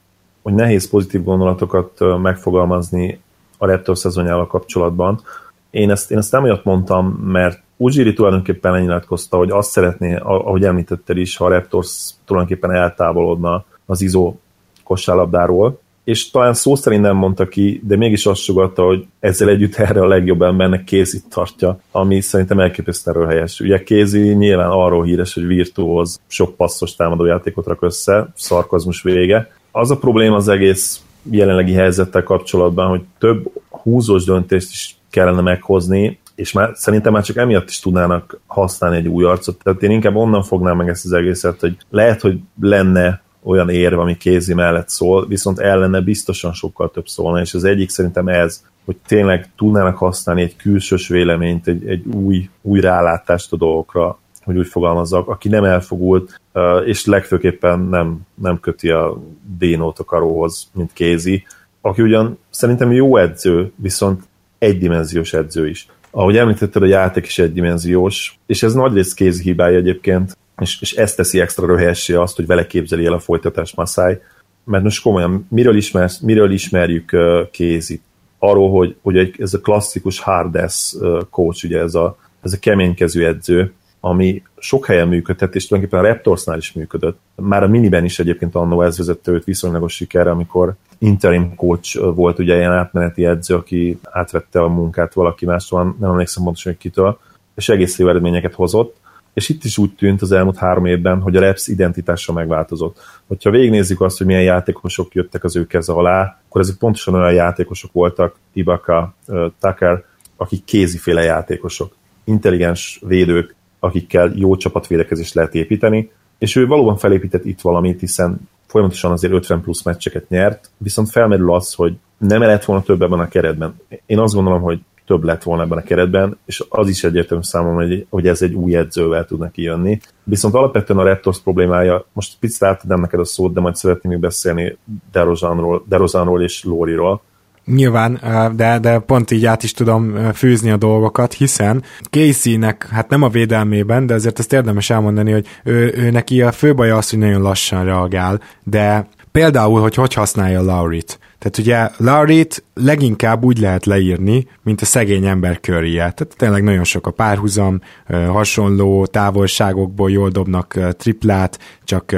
hogy 0.41 0.53
nehéz 0.53 0.89
pozitív 0.89 1.23
gondolatokat 1.23 1.91
megfogalmazni 2.21 3.19
a 3.57 3.65
Raptors 3.65 3.99
szezonjával 3.99 4.47
kapcsolatban. 4.47 5.21
Én 5.69 5.91
ezt, 5.91 6.11
én 6.11 6.17
ezt 6.17 6.31
nem 6.31 6.43
olyat 6.43 6.63
mondtam, 6.63 7.07
mert 7.07 7.61
Ujiri 7.77 8.13
tulajdonképpen 8.13 8.71
lenyilatkozta, 8.71 9.37
hogy 9.37 9.51
azt 9.51 9.69
szeretné, 9.69 10.15
ahogy 10.15 10.63
említetted 10.63 11.17
is, 11.17 11.37
ha 11.37 11.45
a 11.45 11.49
Raptors 11.49 12.09
tulajdonképpen 12.25 12.71
eltávolodna 12.71 13.65
az 13.85 14.01
izó 14.01 14.35
kosárlabdáról, 14.83 15.79
és 16.07 16.29
talán 16.29 16.53
szó 16.53 16.75
szerint 16.75 17.01
nem 17.01 17.15
mondta 17.15 17.47
ki, 17.47 17.81
de 17.83 17.95
mégis 17.95 18.25
azt 18.25 18.41
sugatta, 18.41 18.83
hogy 18.83 19.05
ezzel 19.19 19.49
együtt 19.49 19.75
erre 19.75 20.01
a 20.01 20.07
legjobb 20.07 20.41
embernek 20.41 20.83
kézit 20.83 21.29
tartja, 21.29 21.79
ami 21.91 22.21
szerintem 22.21 22.59
elképesztően 22.59 23.27
helyes. 23.27 23.59
Ugye 23.59 23.83
Kézi 23.83 24.19
nyilván 24.19 24.69
arról 24.69 25.03
híres, 25.03 25.33
hogy 25.33 25.45
virtuóz, 25.45 26.19
sok 26.27 26.55
passzos 26.55 26.95
támadójátékot 26.95 27.65
rak 27.67 27.81
össze, 27.81 28.27
szarkozmus 28.35 29.01
vége. 29.01 29.51
Az 29.71 29.91
a 29.91 29.97
probléma 29.97 30.35
az 30.35 30.47
egész 30.47 31.01
jelenlegi 31.31 31.73
helyzettel 31.73 32.23
kapcsolatban, 32.23 32.89
hogy 32.89 33.01
több 33.17 33.51
húzós 33.69 34.23
döntést 34.23 34.71
is 34.71 34.97
kellene 35.09 35.41
meghozni, 35.41 36.19
és 36.35 36.51
már 36.51 36.71
szerintem 36.73 37.13
már 37.13 37.23
csak 37.23 37.37
emiatt 37.37 37.69
is 37.69 37.79
tudnának 37.79 38.39
használni 38.45 38.97
egy 38.97 39.07
új 39.07 39.23
arcot. 39.23 39.63
Tehát 39.63 39.83
én 39.83 39.91
inkább 39.91 40.15
onnan 40.15 40.43
fognám 40.43 40.77
meg 40.77 40.89
ezt 40.89 41.05
az 41.05 41.13
egészet, 41.13 41.59
hogy 41.59 41.77
lehet, 41.89 42.21
hogy 42.21 42.39
lenne 42.61 43.25
olyan 43.43 43.69
érv, 43.69 43.99
ami 43.99 44.17
kézi 44.17 44.53
mellett 44.53 44.89
szól, 44.89 45.27
viszont 45.27 45.59
ellene 45.59 46.01
biztosan 46.01 46.53
sokkal 46.53 46.91
több 46.91 47.07
szólna, 47.07 47.41
és 47.41 47.53
az 47.53 47.63
egyik 47.63 47.89
szerintem 47.89 48.27
ez, 48.27 48.63
hogy 48.85 48.97
tényleg 49.07 49.49
tudnának 49.55 49.97
használni 49.97 50.41
egy 50.41 50.55
külsős 50.55 51.07
véleményt, 51.07 51.67
egy, 51.67 51.87
egy 51.87 52.05
új, 52.05 52.49
új 52.61 52.79
rálátást 52.79 53.53
a 53.53 53.57
dolgokra, 53.57 54.19
hogy 54.43 54.57
úgy 54.57 54.67
fogalmazzak, 54.67 55.27
aki 55.27 55.49
nem 55.49 55.63
elfogult, 55.63 56.41
és 56.85 57.05
legfőképpen 57.05 57.79
nem, 57.79 58.19
nem 58.33 58.59
köti 58.59 58.89
a 58.89 59.21
dénót 59.57 59.99
a 59.99 60.03
karóhoz, 60.03 60.69
mint 60.73 60.93
kézi, 60.93 61.43
aki 61.81 62.01
ugyan 62.01 62.37
szerintem 62.49 62.91
jó 62.91 63.17
edző, 63.17 63.71
viszont 63.75 64.23
egydimenziós 64.57 65.33
edző 65.33 65.69
is. 65.69 65.87
Ahogy 66.11 66.37
említetted, 66.37 66.81
a 66.81 66.85
játék 66.85 67.25
is 67.25 67.39
egydimenziós, 67.39 68.39
és 68.45 68.63
ez 68.63 68.73
nagyrészt 68.73 69.15
kézi 69.15 69.43
hibája 69.43 69.77
egyébként, 69.77 70.37
és, 70.61 70.81
és 70.81 70.93
ez 70.93 71.15
teszi 71.15 71.39
extra 71.39 71.65
röhelyessé 71.65 72.13
azt, 72.13 72.35
hogy 72.35 72.45
vele 72.45 72.67
képzeli 72.67 73.05
el 73.05 73.13
a 73.13 73.19
folytatás 73.19 73.73
Masai, 73.75 74.17
mert 74.63 74.83
most 74.83 75.01
komolyan, 75.01 75.47
miről, 75.49 75.75
ismer, 75.75 76.09
miről 76.21 76.51
ismerjük 76.51 77.09
uh, 77.13 77.49
kézit? 77.51 78.01
Arról, 78.39 78.71
hogy, 78.71 78.95
hogy 79.01 79.17
egy, 79.17 79.35
ez 79.39 79.53
a 79.53 79.59
klasszikus 79.59 80.19
hard 80.19 80.55
ass 80.55 80.93
uh, 80.93 81.21
coach, 81.29 81.65
ugye 81.65 81.79
ez 81.79 81.95
a, 81.95 82.17
ez 82.41 82.53
a 82.53 82.59
keménykező 82.59 83.25
edző, 83.25 83.73
ami 83.99 84.43
sok 84.57 84.85
helyen 84.85 85.07
működhet, 85.07 85.55
és 85.55 85.67
tulajdonképpen 85.67 86.05
a 86.05 86.13
Raptorsnál 86.13 86.57
is 86.57 86.73
működött. 86.73 87.19
Már 87.35 87.63
a 87.63 87.67
miniben 87.67 88.03
is 88.03 88.19
egyébként 88.19 88.55
annó 88.55 88.81
ez 88.81 88.97
vezette 88.97 89.31
őt 89.31 89.43
viszonylagos 89.43 89.93
sikerre, 89.93 90.29
amikor 90.29 90.75
interim 90.97 91.55
coach 91.55 92.13
volt 92.15 92.39
ugye 92.39 92.55
ilyen 92.55 92.71
átmeneti 92.71 93.25
edző, 93.25 93.55
aki 93.55 93.99
átvette 94.03 94.59
a 94.61 94.67
munkát 94.67 95.13
valaki 95.13 95.45
mástól, 95.45 95.95
nem 95.99 96.09
emlékszem 96.09 96.43
pontosan, 96.43 96.71
hogy 96.71 96.81
kitől. 96.81 97.19
és 97.55 97.69
egész 97.69 97.99
jó 97.99 98.09
eredményeket 98.09 98.53
hozott, 98.53 98.95
és 99.37 99.49
itt 99.49 99.63
is 99.63 99.77
úgy 99.77 99.95
tűnt 99.95 100.21
az 100.21 100.31
elmúlt 100.31 100.57
három 100.57 100.85
évben, 100.85 101.21
hogy 101.21 101.35
a 101.35 101.39
Reps 101.39 101.67
identitása 101.67 102.33
megváltozott. 102.33 102.99
Hogyha 103.27 103.49
végignézzük 103.49 104.01
azt, 104.01 104.17
hogy 104.17 104.27
milyen 104.27 104.43
játékosok 104.43 105.13
jöttek 105.13 105.43
az 105.43 105.55
ő 105.55 105.67
keze 105.67 105.93
alá, 105.93 106.39
akkor 106.47 106.61
ezek 106.61 106.75
pontosan 106.75 107.13
olyan 107.13 107.33
játékosok 107.33 107.91
voltak, 107.91 108.35
Ibaka, 108.53 109.13
Tucker, 109.59 110.03
akik 110.37 110.63
kéziféle 110.63 111.21
játékosok, 111.23 111.95
intelligens 112.23 113.01
védők, 113.05 113.55
akikkel 113.79 114.31
jó 114.35 114.55
csapatvédekezést 114.55 115.33
lehet 115.33 115.55
építeni, 115.55 116.11
és 116.37 116.55
ő 116.55 116.67
valóban 116.67 116.97
felépített 116.97 117.45
itt 117.45 117.61
valamit, 117.61 117.99
hiszen 117.99 118.49
folyamatosan 118.67 119.11
azért 119.11 119.33
50 119.33 119.61
plusz 119.61 119.83
meccseket 119.83 120.29
nyert, 120.29 120.69
viszont 120.77 121.09
felmerül 121.09 121.53
az, 121.53 121.73
hogy 121.73 121.97
nem 122.17 122.41
lett 122.41 122.65
volna 122.65 122.83
több 122.83 123.01
ebben 123.01 123.19
a 123.19 123.27
keretben. 123.27 123.75
Én 124.05 124.19
azt 124.19 124.33
gondolom, 124.33 124.61
hogy 124.61 124.79
több 125.07 125.23
lett 125.23 125.43
volna 125.43 125.63
ebben 125.63 125.77
a 125.77 125.83
keretben, 125.83 126.37
és 126.45 126.63
az 126.69 126.89
is 126.89 127.03
egyértelmű 127.03 127.43
számomra, 127.43 127.87
hogy, 128.09 128.27
ez 128.27 128.41
egy 128.41 128.53
új 128.53 128.75
edzővel 128.75 129.25
tud 129.25 129.39
neki 129.39 129.61
jönni. 129.61 129.99
Viszont 130.23 130.53
alapvetően 130.53 130.99
a 130.99 131.03
Raptors 131.03 131.41
problémája, 131.41 132.05
most 132.13 132.37
picit 132.39 132.63
átadom 132.63 133.01
neked 133.01 133.19
a 133.19 133.25
szót, 133.25 133.53
de 133.53 133.59
majd 133.59 133.75
szeretném 133.75 134.11
még 134.11 134.21
beszélni 134.21 134.77
Derozanról, 135.11 135.85
Derozanról 135.87 136.41
és 136.43 136.63
Lóriról. 136.63 137.21
Nyilván, 137.65 138.19
de, 138.55 138.79
de 138.79 138.99
pont 138.99 139.31
így 139.31 139.45
át 139.45 139.63
is 139.63 139.71
tudom 139.71 140.31
fűzni 140.33 140.71
a 140.71 140.77
dolgokat, 140.77 141.33
hiszen 141.33 141.83
Casey-nek, 142.09 142.87
hát 142.91 143.09
nem 143.09 143.23
a 143.23 143.29
védelmében, 143.29 144.05
de 144.05 144.13
azért 144.13 144.39
ezt 144.39 144.53
érdemes 144.53 144.89
elmondani, 144.89 145.31
hogy 145.31 145.47
ő, 145.63 145.93
ő 145.97 146.09
neki 146.11 146.41
a 146.41 146.51
fő 146.51 146.73
baja 146.73 146.97
az, 146.97 147.09
hogy 147.09 147.19
nagyon 147.19 147.41
lassan 147.41 147.85
reagál, 147.85 148.41
de 148.63 149.07
például, 149.37 149.81
hogy 149.81 149.95
hogy 149.95 150.13
használja 150.13 150.61
Laurit. 150.61 151.19
Tehát 151.39 151.57
ugye 151.57 152.05
Laurit 152.05 152.63
leginkább 152.73 153.43
úgy 153.43 153.59
lehet 153.59 153.85
leírni, 153.85 154.47
mint 154.63 154.81
a 154.81 154.85
szegény 154.85 155.25
ember 155.25 155.59
körje. 155.59 155.99
Tehát 155.99 156.33
tényleg 156.37 156.63
nagyon 156.63 156.83
sok 156.83 157.07
a 157.07 157.11
párhuzam, 157.11 157.81
hasonló 158.07 159.05
távolságokból 159.05 160.11
jól 160.11 160.29
dobnak 160.29 160.79
triplát, 160.97 161.59
csak 161.83 162.15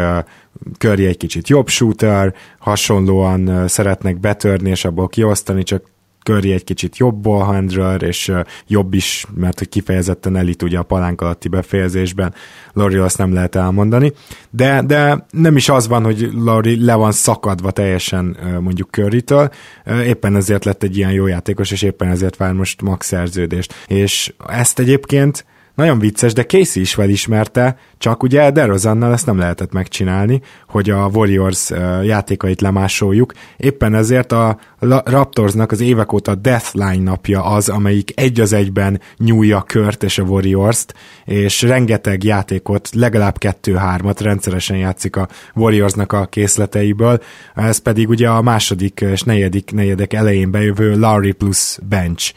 Curry 0.78 1.06
egy 1.06 1.18
kicsit 1.18 1.50
jobb 1.50 1.68
shooter, 1.68 2.34
hasonlóan 2.60 3.68
szeretnek 3.68 4.20
betörni 4.20 4.70
és 4.70 4.86
abból 4.86 5.08
kiosztani, 5.08 5.64
csak 5.64 5.84
Curry 6.24 6.52
egy 6.52 6.64
kicsit 6.64 6.98
jobb 6.98 7.16
ballhandler, 7.16 8.02
és 8.02 8.32
jobb 8.68 8.94
is, 8.94 9.26
mert 9.36 9.58
hogy 9.58 9.70
kifejezetten 9.70 10.36
elit 10.36 10.64
ugye 10.64 10.78
a 10.78 10.84
palánk 10.84 11.22
alatti 11.22 11.48
befejezésben, 11.48 12.34
Lori 12.74 12.96
azt 12.96 13.18
nem 13.18 13.34
lehet 13.34 13.56
elmondani, 13.56 14.14
de, 14.50 14.82
de 14.82 15.26
nem 15.32 15.56
is 15.56 15.70
az 15.70 15.88
van, 15.88 16.04
hogy 16.04 16.30
Lori 16.34 16.86
le 16.86 16.96
van 16.96 17.12
szakadva 17.12 17.72
teljesen 17.72 18.38
mondjuk 18.62 18.90
Curry-től, 18.92 19.50
éppen 20.06 20.36
ezért 20.36 20.66
lett 20.66 20.84
egy 20.84 20.98
ilyen 20.98 21.12
jó 21.12 21.28
játékos, 21.28 21.72
és 21.72 21.82
éppen 21.82 22.08
ezért 22.08 22.38
vár 22.38 22.54
most 22.54 22.82
max 22.82 23.08
szerződést. 23.08 23.74
És 23.88 24.34
ezt 24.48 24.80
egyébként 24.80 25.46
nagyon 25.80 26.00
vicces, 26.00 26.34
de 26.34 26.44
Casey 26.44 26.82
is 26.82 26.94
felismerte, 26.94 27.78
csak 27.98 28.24
ugye 28.24 28.52
DeRozannal 28.52 29.14
ezt 29.14 29.26
nem 29.26 29.38
lehetett 29.38 29.72
megcsinálni, 29.72 30.42
hogy 30.68 30.90
a 30.90 31.10
Warriors 31.14 31.70
játékait 32.04 32.62
lemásoljuk. 32.62 33.34
Éppen 33.58 33.96
ezért 33.96 34.32
a 34.32 34.58
Raptorsnak 35.04 35.72
az 35.72 35.82
évek 35.82 36.14
óta 36.14 36.36
Deathline 36.36 37.04
napja 37.04 37.44
az, 37.44 37.70
amelyik 37.70 38.12
egy 38.20 38.40
az 38.40 38.54
egyben 38.54 39.02
nyúlja 39.18 39.62
Kört 39.62 40.04
és 40.04 40.18
a 40.18 40.24
Warriors-t, 40.24 40.94
és 41.26 41.62
rengeteg 41.62 42.24
játékot, 42.24 42.90
legalább 42.94 43.38
kettő-hármat 43.38 44.22
rendszeresen 44.22 44.78
játszik 44.78 45.16
a 45.16 45.28
Warriorsnak 45.56 46.12
a 46.12 46.26
készleteiből, 46.26 47.22
ez 47.56 47.78
pedig 47.78 48.10
ugye 48.10 48.30
a 48.30 48.42
második 48.42 49.02
és 49.02 49.22
negyedik 49.22 49.72
negyedek 49.72 50.14
elején 50.14 50.52
bejövő 50.52 51.00
Larry 51.00 51.32
plus 51.32 51.78
bench, 51.90 52.34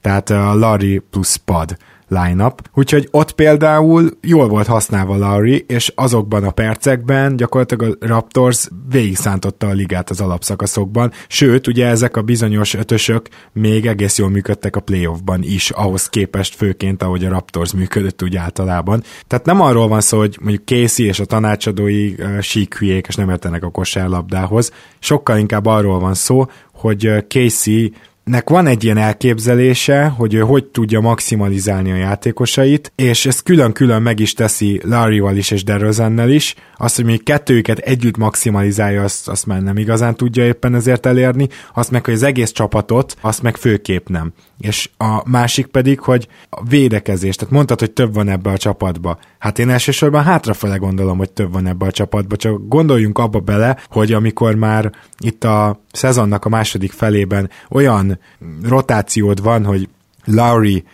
tehát 0.00 0.30
a 0.30 0.54
Larry 0.54 1.02
plus 1.10 1.36
pad 1.36 1.76
line-up. 2.10 2.68
Úgyhogy 2.74 3.08
ott 3.10 3.32
például 3.32 4.10
jól 4.20 4.48
volt 4.48 4.66
használva 4.66 5.16
Larry, 5.16 5.64
és 5.68 5.92
azokban 5.94 6.44
a 6.44 6.50
percekben 6.50 7.36
gyakorlatilag 7.36 7.96
a 8.00 8.06
Raptors 8.06 8.68
végig 8.90 9.16
szántotta 9.16 9.66
a 9.66 9.72
ligát 9.72 10.10
az 10.10 10.20
alapszakaszokban, 10.20 11.12
sőt, 11.28 11.66
ugye 11.66 11.86
ezek 11.86 12.16
a 12.16 12.22
bizonyos 12.22 12.74
ötösök 12.74 13.28
még 13.52 13.86
egész 13.86 14.18
jól 14.18 14.30
működtek 14.30 14.76
a 14.76 14.80
playoffban 14.80 15.42
is, 15.42 15.70
ahhoz 15.70 16.08
képest 16.08 16.54
főként, 16.54 17.02
ahogy 17.02 17.24
a 17.24 17.30
Raptors 17.30 17.72
működött 17.72 18.22
úgy 18.22 18.36
általában. 18.36 19.02
Tehát 19.26 19.44
nem 19.44 19.60
arról 19.60 19.88
van 19.88 20.00
szó, 20.00 20.18
hogy 20.18 20.38
mondjuk 20.40 20.66
Casey 20.66 21.06
és 21.06 21.20
a 21.20 21.24
tanácsadói 21.24 22.12
uh, 22.12 22.40
sík 22.40 22.78
hülyék, 22.78 23.06
és 23.06 23.14
nem 23.14 23.30
értenek 23.30 23.64
a 23.64 23.70
kosárlabdához, 23.70 24.72
sokkal 24.98 25.38
inkább 25.38 25.66
arról 25.66 25.98
van 25.98 26.14
szó, 26.14 26.46
hogy 26.72 27.24
Casey 27.28 27.92
nek 28.24 28.48
van 28.48 28.66
egy 28.66 28.84
ilyen 28.84 28.96
elképzelése, 28.96 30.06
hogy 30.06 30.34
ő 30.34 30.40
hogy 30.40 30.64
tudja 30.64 31.00
maximalizálni 31.00 31.90
a 31.90 31.96
játékosait, 31.96 32.92
és 32.94 33.26
ezt 33.26 33.42
külön-külön 33.42 34.02
meg 34.02 34.20
is 34.20 34.32
teszi 34.32 34.80
Larry-val 34.84 35.36
is 35.36 35.50
és 35.50 35.64
DeRozannel 35.64 36.30
is. 36.30 36.54
Azt, 36.76 36.96
hogy 36.96 37.04
még 37.04 37.22
kettőjüket 37.22 37.78
együtt 37.78 38.16
maximalizálja, 38.16 39.02
azt, 39.02 39.28
azt 39.28 39.46
már 39.46 39.62
nem 39.62 39.76
igazán 39.76 40.14
tudja 40.14 40.44
éppen 40.44 40.74
ezért 40.74 41.06
elérni, 41.06 41.48
azt 41.74 41.90
meg, 41.90 42.04
hogy 42.04 42.14
az 42.14 42.22
egész 42.22 42.50
csapatot, 42.50 43.16
azt 43.20 43.42
meg 43.42 43.56
főképp 43.56 44.08
nem. 44.08 44.32
És 44.58 44.90
a 44.96 45.28
másik 45.28 45.66
pedig, 45.66 46.00
hogy 46.00 46.28
a 46.50 46.64
védekezés, 46.64 47.36
tehát 47.36 47.54
mondtad, 47.54 47.78
hogy 47.78 47.90
több 47.90 48.14
van 48.14 48.28
ebbe 48.28 48.50
a 48.50 48.56
csapatba. 48.56 49.18
Hát 49.38 49.58
én 49.58 49.70
elsősorban 49.70 50.22
hátrafele 50.22 50.76
gondolom, 50.76 51.18
hogy 51.18 51.30
több 51.30 51.52
van 51.52 51.66
ebbe 51.66 51.86
a 51.86 51.90
csapatba, 51.90 52.36
csak 52.36 52.68
gondoljunk 52.68 53.18
abba 53.18 53.40
bele, 53.40 53.76
hogy 53.88 54.12
amikor 54.12 54.54
már 54.54 54.92
itt 55.18 55.44
a 55.44 55.82
szezonnak 55.92 56.44
a 56.44 56.48
második 56.48 56.92
felében 56.92 57.50
olyan 57.70 58.18
rotációd 58.62 59.42
van, 59.42 59.64
hogy 59.64 59.88
Lowry, 60.24 60.84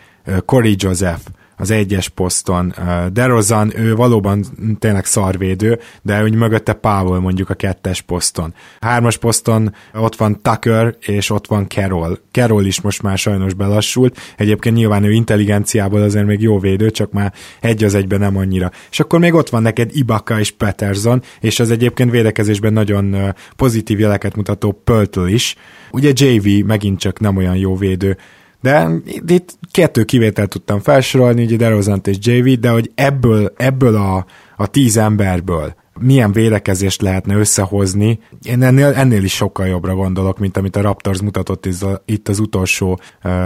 Corey 0.45 0.75
Joseph, 0.77 1.21
az 1.59 1.71
egyes 1.71 2.09
poszton. 2.09 2.73
DeRozan, 3.13 3.79
ő 3.79 3.95
valóban 3.95 4.45
tényleg 4.79 5.05
szarvédő, 5.05 5.79
de 6.01 6.23
úgy 6.23 6.35
mögötte 6.35 6.73
Powell 6.73 7.19
mondjuk 7.19 7.49
a 7.49 7.53
kettes 7.53 8.01
poszton. 8.01 8.53
Hármas 8.79 9.17
poszton 9.17 9.73
ott 9.93 10.15
van 10.15 10.41
Tucker, 10.41 10.95
és 10.99 11.29
ott 11.29 11.47
van 11.47 11.69
Carroll. 11.69 12.17
Carroll 12.31 12.65
is 12.65 12.81
most 12.81 13.01
már 13.01 13.17
sajnos 13.17 13.53
belassult. 13.53 14.17
Egyébként 14.37 14.75
nyilván 14.75 15.03
ő 15.03 15.11
intelligenciából 15.11 16.01
azért 16.01 16.25
még 16.25 16.41
jó 16.41 16.59
védő, 16.59 16.91
csak 16.91 17.11
már 17.11 17.33
egy 17.61 17.83
az 17.83 17.95
egyben 17.95 18.19
nem 18.19 18.37
annyira. 18.37 18.71
És 18.91 18.99
akkor 18.99 19.19
még 19.19 19.33
ott 19.33 19.49
van 19.49 19.61
neked 19.61 19.89
Ibaka 19.93 20.39
és 20.39 20.51
Peterson, 20.51 21.21
és 21.39 21.59
az 21.59 21.71
egyébként 21.71 22.11
védekezésben 22.11 22.73
nagyon 22.73 23.33
pozitív 23.55 23.99
jeleket 23.99 24.35
mutató 24.35 24.81
Pöltl 24.83 25.25
is. 25.25 25.55
Ugye 25.91 26.11
JV 26.13 26.65
megint 26.65 26.99
csak 26.99 27.19
nem 27.19 27.37
olyan 27.37 27.55
jó 27.55 27.75
védő, 27.75 28.17
de 28.61 28.89
itt 29.27 29.57
kettő 29.71 30.03
kivételt 30.03 30.49
tudtam 30.49 30.79
felsorolni, 30.79 31.43
ugye 31.43 31.57
DeRozant 31.57 32.07
és 32.07 32.17
JV, 32.19 32.59
de 32.59 32.69
hogy 32.69 32.91
ebből, 32.95 33.53
ebből 33.55 33.95
a, 33.95 34.25
a 34.57 34.67
tíz 34.67 34.97
emberből 34.97 35.75
milyen 35.99 36.31
védekezést 36.31 37.01
lehetne 37.01 37.35
összehozni. 37.35 38.19
Én 38.41 38.63
ennél, 38.63 38.85
ennél 38.85 39.23
is 39.23 39.33
sokkal 39.33 39.67
jobbra 39.67 39.95
gondolok, 39.95 40.39
mint 40.39 40.57
amit 40.57 40.75
a 40.75 40.81
Raptors 40.81 41.21
mutatott 41.21 41.67
itt 42.05 42.27
az 42.27 42.39
utolsó 42.39 42.99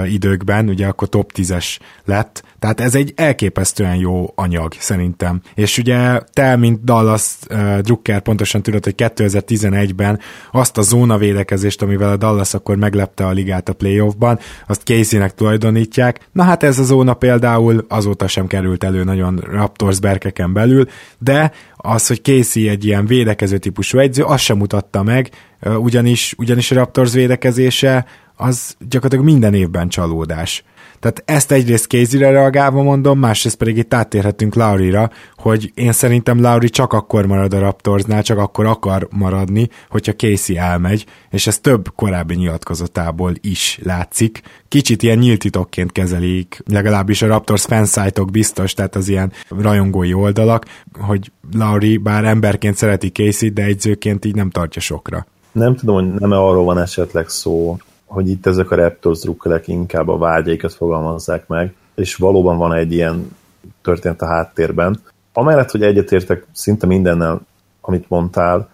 időkben, 0.06 0.70
ugye 0.70 0.88
akkor 0.88 1.10
top 1.10 1.32
10-es 1.36 1.78
lett. 2.06 2.44
Tehát 2.60 2.80
ez 2.80 2.96
egy 2.96 3.14
elképesztően 3.16 3.96
jó 3.96 4.32
anyag 4.36 4.74
szerintem. 4.80 5.42
És 5.56 5.78
ugye 5.78 6.20
te, 6.34 6.56
mint 6.56 6.84
Dallas 6.84 7.36
uh, 7.50 7.80
Drucker 7.80 8.22
pontosan 8.22 8.62
tudod, 8.62 8.84
hogy 8.84 8.96
2011-ben 8.98 10.20
azt 10.52 10.78
a 10.78 10.82
zónavédekezést, 10.82 11.82
amivel 11.82 12.12
a 12.12 12.18
Dallas 12.18 12.54
akkor 12.54 12.76
meglepte 12.76 13.26
a 13.26 13.32
ligát 13.32 13.70
a 13.70 13.74
playoffban, 13.74 14.40
azt 14.68 14.82
Casey-nek 14.84 15.34
tulajdonítják. 15.34 16.30
Na 16.32 16.44
hát 16.44 16.64
ez 16.64 16.80
a 16.80 16.84
zóna 16.84 17.14
például 17.14 17.86
azóta 17.88 18.28
sem 18.28 18.48
került 18.48 18.84
elő 18.84 19.04
nagyon 19.04 19.44
Raptors 19.52 20.00
berkeken 20.00 20.54
belül, 20.54 20.86
de 21.18 21.52
az, 21.82 22.08
hogy 22.08 22.22
Casey 22.24 22.70
egy 22.70 22.86
ilyen 22.86 23.06
védekező 23.06 23.58
típusú 23.58 23.98
egyző, 23.98 24.24
azt 24.24 24.44
sem 24.44 24.58
mutatta 24.58 25.04
meg, 25.04 25.30
ugyanis, 25.65 26.34
ugyanis 26.38 26.72
a 26.72 26.76
Raptors 26.76 27.13
védekezése 27.13 28.06
az 28.36 28.76
gyakorlatilag 28.80 29.26
minden 29.26 29.54
évben 29.54 29.89
csalódás. 29.89 30.63
Tehát 31.02 31.24
ezt 31.26 31.52
egyrészt 31.52 31.88
Casey-re 31.88 32.30
reagálva 32.30 32.82
mondom, 32.82 33.20
másrészt 33.20 33.56
pedig 33.56 33.78
itt 33.78 33.94
áttérhetünk 33.94 34.56
Laurira, 34.56 35.10
hogy 35.38 35.72
én 35.76 35.92
szerintem 35.92 36.42
Lauri 36.42 36.70
csak 36.70 36.94
akkor 36.94 37.26
marad 37.26 37.54
a 37.54 37.60
Raptorsnál, 37.60 38.24
csak 38.24 38.38
akkor 38.38 38.66
akar 38.66 39.08
maradni, 39.12 39.70
hogyha 39.90 40.14
Casey 40.14 40.58
elmegy, 40.58 41.06
és 41.30 41.48
ez 41.48 41.60
több 41.60 41.88
korábbi 41.96 42.36
nyilatkozatából 42.36 43.34
is 43.42 43.80
látszik. 43.84 44.42
Kicsit 44.68 45.04
ilyen 45.04 45.18
nyílt 45.18 45.40
titokként 45.40 45.92
kezelik, 45.92 46.62
legalábbis 46.66 47.22
a 47.22 47.28
Raptors 47.28 47.66
fanszájtok 47.66 48.32
biztos, 48.32 48.74
tehát 48.74 48.96
az 48.96 49.08
ilyen 49.08 49.32
rajongói 49.50 50.14
oldalak, 50.14 50.66
hogy 51.00 51.32
Lauri 51.54 51.98
bár 51.98 52.26
emberként 52.26 52.76
szereti 52.76 53.10
Casey, 53.10 53.50
de 53.50 53.64
egyzőként 53.64 54.26
így 54.26 54.36
nem 54.36 54.50
tartja 54.50 54.82
sokra. 54.82 55.26
Nem 55.52 55.76
tudom, 55.76 55.96
hogy 55.96 56.20
nem 56.20 56.32
arról 56.32 56.64
van 56.64 56.80
esetleg 56.80 57.30
szó, 57.30 57.78
hogy 58.12 58.30
itt 58.30 58.45
ezek 58.45 58.71
a 58.71 58.76
Raptors 58.76 59.19
drukkelek 59.19 59.67
inkább 59.67 60.08
a 60.08 60.17
vágyaikat 60.17 60.74
fogalmazzák 60.74 61.47
meg, 61.47 61.74
és 61.95 62.15
valóban 62.15 62.58
van 62.58 62.74
egy 62.74 62.91
ilyen 62.91 63.36
történet 63.82 64.21
a 64.21 64.26
háttérben. 64.26 65.00
Amellett, 65.34 65.71
hogy 65.71 65.84
egyetértek 65.84 66.45
szinte 66.52 66.88
mindennel, 66.88 67.41
amit 67.82 68.10
mondtál, 68.10 68.69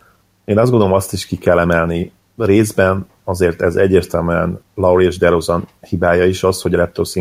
én 0.46 0.58
azt 0.58 0.70
gondolom 0.70 0.94
azt 0.94 1.14
is 1.14 1.26
ki 1.26 1.38
kell 1.38 1.60
emelni 1.60 2.12
részben, 2.38 3.08
azért 3.24 3.62
ez 3.62 3.76
egyértelműen 3.76 4.60
Lauri 4.76 5.06
és 5.06 5.18
DeRozan 5.18 5.68
hibája 5.82 6.26
is 6.26 6.44
az, 6.44 6.62
hogy 6.62 6.74
a 6.74 6.78
Raptors 6.78 7.16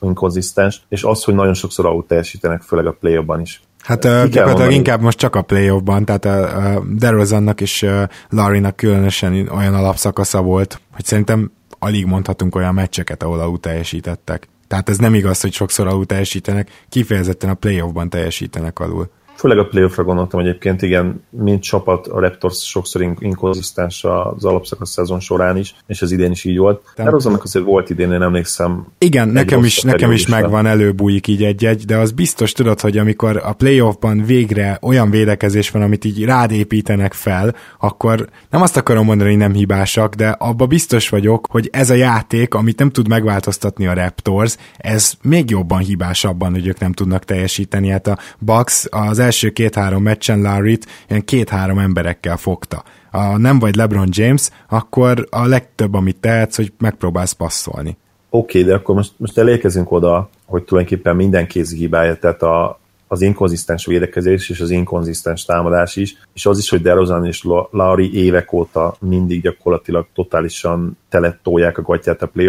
inkonzisztens, 0.00 0.82
és 0.88 1.04
az, 1.04 1.24
hogy 1.24 1.34
nagyon 1.34 1.54
sokszor 1.54 1.86
ahol 1.86 2.04
teljesítenek, 2.06 2.62
főleg 2.62 2.86
a 2.86 2.96
play 3.00 3.24
is. 3.40 3.62
Hát 3.84 4.02
gyakorlatilag 4.30 4.72
inkább 4.72 5.00
most 5.00 5.18
csak 5.18 5.36
a 5.36 5.42
playoffban, 5.42 6.04
tehát 6.04 6.24
a, 6.24 6.82
DeRozannak 6.88 7.60
és 7.60 7.82
a 7.82 8.08
Larry-nak 8.28 8.76
különösen 8.76 9.48
olyan 9.48 9.74
alapszakasza 9.74 10.42
volt, 10.42 10.80
hogy 10.92 11.04
szerintem 11.04 11.52
alig 11.78 12.06
mondhatunk 12.06 12.54
olyan 12.54 12.74
meccseket, 12.74 13.22
ahol 13.22 13.40
alul 13.40 13.60
teljesítettek. 13.60 14.48
Tehát 14.68 14.88
ez 14.88 14.98
nem 14.98 15.14
igaz, 15.14 15.40
hogy 15.40 15.52
sokszor 15.52 15.86
alul 15.86 16.06
teljesítenek, 16.06 16.70
kifejezetten 16.88 17.50
a 17.50 17.54
playoffban 17.54 18.08
teljesítenek 18.08 18.78
alul. 18.78 19.10
Főleg 19.36 19.58
a 19.58 19.66
playoffra 19.66 20.04
gondoltam 20.04 20.40
egyébként, 20.40 20.82
igen, 20.82 21.24
mint 21.30 21.62
csapat 21.62 22.06
a 22.06 22.20
Raptors 22.20 22.68
sokszor 22.68 23.14
inkonzisztens 23.18 24.04
az 24.04 24.44
alapszakasz 24.44 24.90
szezon 24.90 25.20
során 25.20 25.56
is, 25.56 25.74
és 25.86 26.02
az 26.02 26.12
idén 26.12 26.30
is 26.30 26.44
így 26.44 26.58
volt. 26.58 26.82
De 26.96 27.10
azonnak 27.10 27.42
azért 27.42 27.64
volt 27.64 27.90
idén, 27.90 28.12
én 28.12 28.22
emlékszem. 28.22 28.86
Igen, 28.98 29.28
nekem 29.28 29.64
is, 29.64 29.82
nekem 29.82 30.12
is 30.12 30.26
megvan, 30.26 30.66
előbújik 30.66 31.26
így 31.26 31.44
egy-egy, 31.44 31.84
de 31.84 31.96
az 31.96 32.10
biztos 32.10 32.52
tudod, 32.52 32.80
hogy 32.80 32.98
amikor 32.98 33.40
a 33.44 33.52
playoffban 33.52 34.24
végre 34.24 34.78
olyan 34.82 35.10
védekezés 35.10 35.70
van, 35.70 35.82
amit 35.82 36.04
így 36.04 36.24
rád 36.24 36.50
építenek 36.50 37.12
fel, 37.12 37.54
akkor 37.80 38.28
nem 38.50 38.62
azt 38.62 38.76
akarom 38.76 39.04
mondani, 39.04 39.30
hogy 39.30 39.38
nem 39.38 39.52
hibásak, 39.52 40.14
de 40.14 40.28
abba 40.28 40.66
biztos 40.66 41.08
vagyok, 41.08 41.46
hogy 41.50 41.68
ez 41.72 41.90
a 41.90 41.94
játék, 41.94 42.54
amit 42.54 42.78
nem 42.78 42.90
tud 42.90 43.08
megváltoztatni 43.08 43.86
a 43.86 43.94
Raptors, 43.94 44.56
ez 44.76 45.12
még 45.22 45.50
jobban 45.50 45.78
hibásabban, 45.78 46.52
hogy 46.52 46.66
ők 46.66 46.78
nem 46.78 46.92
tudnak 46.92 47.24
teljesíteni. 47.24 47.88
Hát 47.88 48.06
a 48.06 48.18
Bucks 48.38 48.86
az 48.90 49.18
első 49.18 49.33
két-három 49.52 50.02
meccsen 50.02 50.42
Larry-t 50.42 50.86
ilyen 51.08 51.24
két-három 51.24 51.78
emberekkel 51.78 52.36
fogta. 52.36 52.84
Ha 53.10 53.38
nem 53.38 53.58
vagy 53.58 53.74
LeBron 53.74 54.08
James, 54.10 54.50
akkor 54.68 55.26
a 55.30 55.46
legtöbb, 55.46 55.94
amit 55.94 56.16
tehetsz, 56.16 56.56
hogy 56.56 56.72
megpróbálsz 56.78 57.32
passzolni. 57.32 57.96
Oké, 58.30 58.58
okay, 58.58 58.70
de 58.70 58.76
akkor 58.76 58.94
most, 58.94 59.12
most 59.16 59.38
elérkezünk 59.38 59.92
oda, 59.92 60.28
hogy 60.46 60.62
tulajdonképpen 60.64 61.16
minden 61.16 61.46
kézi 61.46 61.76
hibája, 61.76 62.16
tehát 62.16 62.42
a, 62.42 62.80
az 63.08 63.22
inkonzisztens 63.22 63.86
védekezés 63.86 64.50
és 64.50 64.60
az 64.60 64.70
inkonzisztens 64.70 65.44
támadás 65.44 65.96
is, 65.96 66.16
és 66.34 66.46
az 66.46 66.58
is, 66.58 66.70
hogy 66.70 66.82
DeRozan 66.82 67.26
és 67.26 67.46
Lauri 67.70 68.14
évek 68.24 68.52
óta 68.52 68.96
mindig 69.00 69.42
gyakorlatilag 69.42 70.06
totálisan 70.14 70.98
telettolják 71.08 71.78
a 71.78 71.82
gatyát 71.82 72.22
a 72.22 72.26
play 72.26 72.48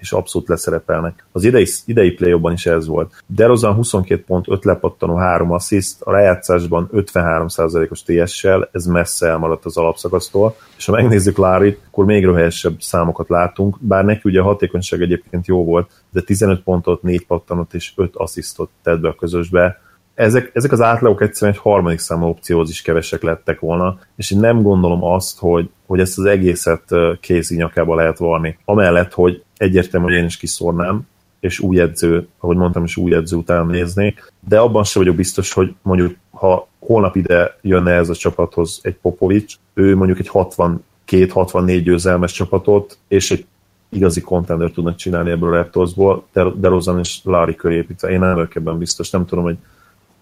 és 0.00 0.12
abszolút 0.12 0.48
leszerepelnek. 0.48 1.24
Az 1.32 1.44
idei, 1.44 1.66
idei 1.84 2.10
play 2.10 2.40
is 2.52 2.66
ez 2.66 2.86
volt. 2.86 3.22
DeRozan 3.26 3.74
22 3.74 4.22
pont, 4.26 4.48
5 4.48 4.64
lepattanó, 4.64 5.14
3 5.14 5.52
assziszt, 5.52 6.02
a 6.02 6.12
rájátszásban 6.12 6.88
53%-os 6.92 8.02
TS-sel, 8.02 8.68
ez 8.72 8.84
messze 8.84 9.28
elmaradt 9.28 9.64
az 9.64 9.76
alapszakasztól, 9.76 10.56
és 10.76 10.86
ha 10.86 10.92
megnézzük 10.92 11.36
Lárit, 11.36 11.80
akkor 11.86 12.04
még 12.04 12.24
röhelyesebb 12.24 12.80
számokat 12.80 13.28
látunk, 13.28 13.76
bár 13.80 14.04
neki 14.04 14.20
ugye 14.24 14.40
a 14.40 14.44
hatékonyság 14.44 15.02
egyébként 15.02 15.46
jó 15.46 15.64
volt, 15.64 15.90
de 16.10 16.20
15 16.20 16.62
pontot, 16.62 17.02
4 17.02 17.26
pattanot 17.26 17.74
és 17.74 17.92
5 17.96 18.16
asszisztot 18.16 18.70
tett 18.82 19.00
be 19.00 19.08
a 19.08 19.14
közösbe, 19.14 19.80
ezek, 20.20 20.50
ezek 20.54 20.72
az 20.72 20.80
átlagok 20.80 21.22
egyszerűen 21.22 21.56
egy 21.56 21.62
harmadik 21.62 21.98
számú 21.98 22.26
opcióhoz 22.26 22.70
is 22.70 22.82
kevesek 22.82 23.22
lettek 23.22 23.60
volna, 23.60 23.98
és 24.16 24.30
én 24.30 24.38
nem 24.38 24.62
gondolom 24.62 25.04
azt, 25.04 25.38
hogy, 25.38 25.70
hogy 25.86 26.00
ezt 26.00 26.18
az 26.18 26.24
egészet 26.24 26.84
kézi 27.20 27.56
nyakába 27.56 27.94
lehet 27.94 28.18
varni. 28.18 28.58
Amellett, 28.64 29.12
hogy 29.12 29.42
egyértelmű, 29.60 30.06
hogy 30.06 30.16
én 30.16 30.24
is 30.24 30.36
kiszórnám, 30.36 31.06
és 31.40 31.60
új 31.60 31.80
edző, 31.80 32.28
ahogy 32.38 32.56
mondtam, 32.56 32.84
is 32.84 32.96
új 32.96 33.14
edző 33.14 33.36
után 33.36 33.66
néznék, 33.66 34.32
de 34.48 34.58
abban 34.58 34.84
sem 34.84 35.02
vagyok 35.02 35.16
biztos, 35.16 35.52
hogy 35.52 35.74
mondjuk, 35.82 36.16
ha 36.30 36.68
holnap 36.78 37.16
ide 37.16 37.56
jönne 37.60 37.92
ez 37.92 38.08
a 38.08 38.14
csapathoz 38.14 38.80
egy 38.82 38.94
Popovics, 38.94 39.54
ő 39.74 39.96
mondjuk 39.96 40.18
egy 40.18 40.30
62-64 40.32 41.80
győzelmes 41.84 42.32
csapatot, 42.32 42.98
és 43.08 43.30
egy 43.30 43.46
igazi 43.88 44.20
contender 44.20 44.70
tudnak 44.70 44.96
csinálni 44.96 45.30
ebből 45.30 45.52
a 45.52 45.56
Raptorsból, 45.56 46.26
de, 46.32 46.44
de 46.56 46.68
Rozan 46.68 46.98
és 46.98 47.20
Larry 47.22 47.54
köré 47.54 47.76
építve. 47.76 48.10
Én 48.10 48.18
nem 48.18 48.34
vagyok 48.34 48.54
ebben 48.54 48.78
biztos, 48.78 49.10
nem 49.10 49.26
tudom, 49.26 49.44
hogy 49.44 49.56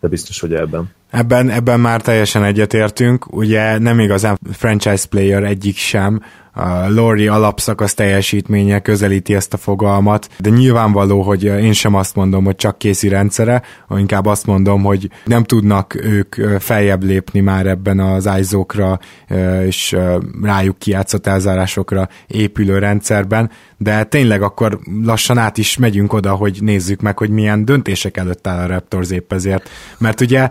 de 0.01 0.09
biztos, 0.09 0.41
hogy 0.41 0.55
ebben. 0.55 0.91
Ebben, 1.11 1.51
ebben 1.51 1.81
már 1.81 2.01
teljesen 2.01 2.45
egyetértünk, 2.45 3.33
ugye 3.33 3.79
nem 3.79 4.01
igazán 4.01 4.39
franchise 4.53 5.07
player 5.09 5.45
egyik 5.45 5.77
sem, 5.77 6.21
a 6.59 6.89
Lori 6.89 7.27
alapszakasz 7.27 7.95
teljesítménye 7.95 8.81
közelíti 8.81 9.35
ezt 9.35 9.53
a 9.53 9.57
fogalmat, 9.57 10.29
de 10.39 10.51
nyilvánvaló, 10.51 11.23
hogy 11.23 11.45
én 11.45 11.73
sem 11.73 11.95
azt 11.95 12.15
mondom, 12.15 12.45
hogy 12.45 12.57
csak 12.57 12.79
készi 12.79 13.09
rendszere, 13.09 13.63
inkább 13.97 14.27
azt 14.27 14.47
mondom, 14.47 14.83
hogy 14.83 15.11
nem 15.25 15.45
tudnak 15.45 15.95
ők 16.05 16.35
feljebb 16.59 17.03
lépni 17.03 17.41
már 17.41 17.67
ebben 17.67 18.01
az 18.01 18.29
ISO-kra 18.39 18.99
és 19.67 19.97
rájuk 20.43 20.79
kijátszott 20.79 21.27
elzárásokra 21.27 22.09
épülő 22.27 22.79
rendszerben, 22.79 23.51
de 23.77 24.05
tényleg 24.05 24.43
akkor 24.43 24.79
lassan 25.03 25.39
át 25.39 25.59
is 25.59 25.77
megyünk 25.77 26.13
oda, 26.13 26.35
hogy 26.35 26.59
nézzük 26.61 27.01
meg, 27.01 27.19
hogy 27.19 27.31
milyen 27.31 27.65
döntések 27.65 28.17
előtt 28.17 28.47
áll 28.47 28.59
a 28.59 28.67
Raptors 28.67 29.11
épp 29.11 29.33
ezért. 29.33 29.69
Mert 29.99 30.21
ugye 30.21 30.49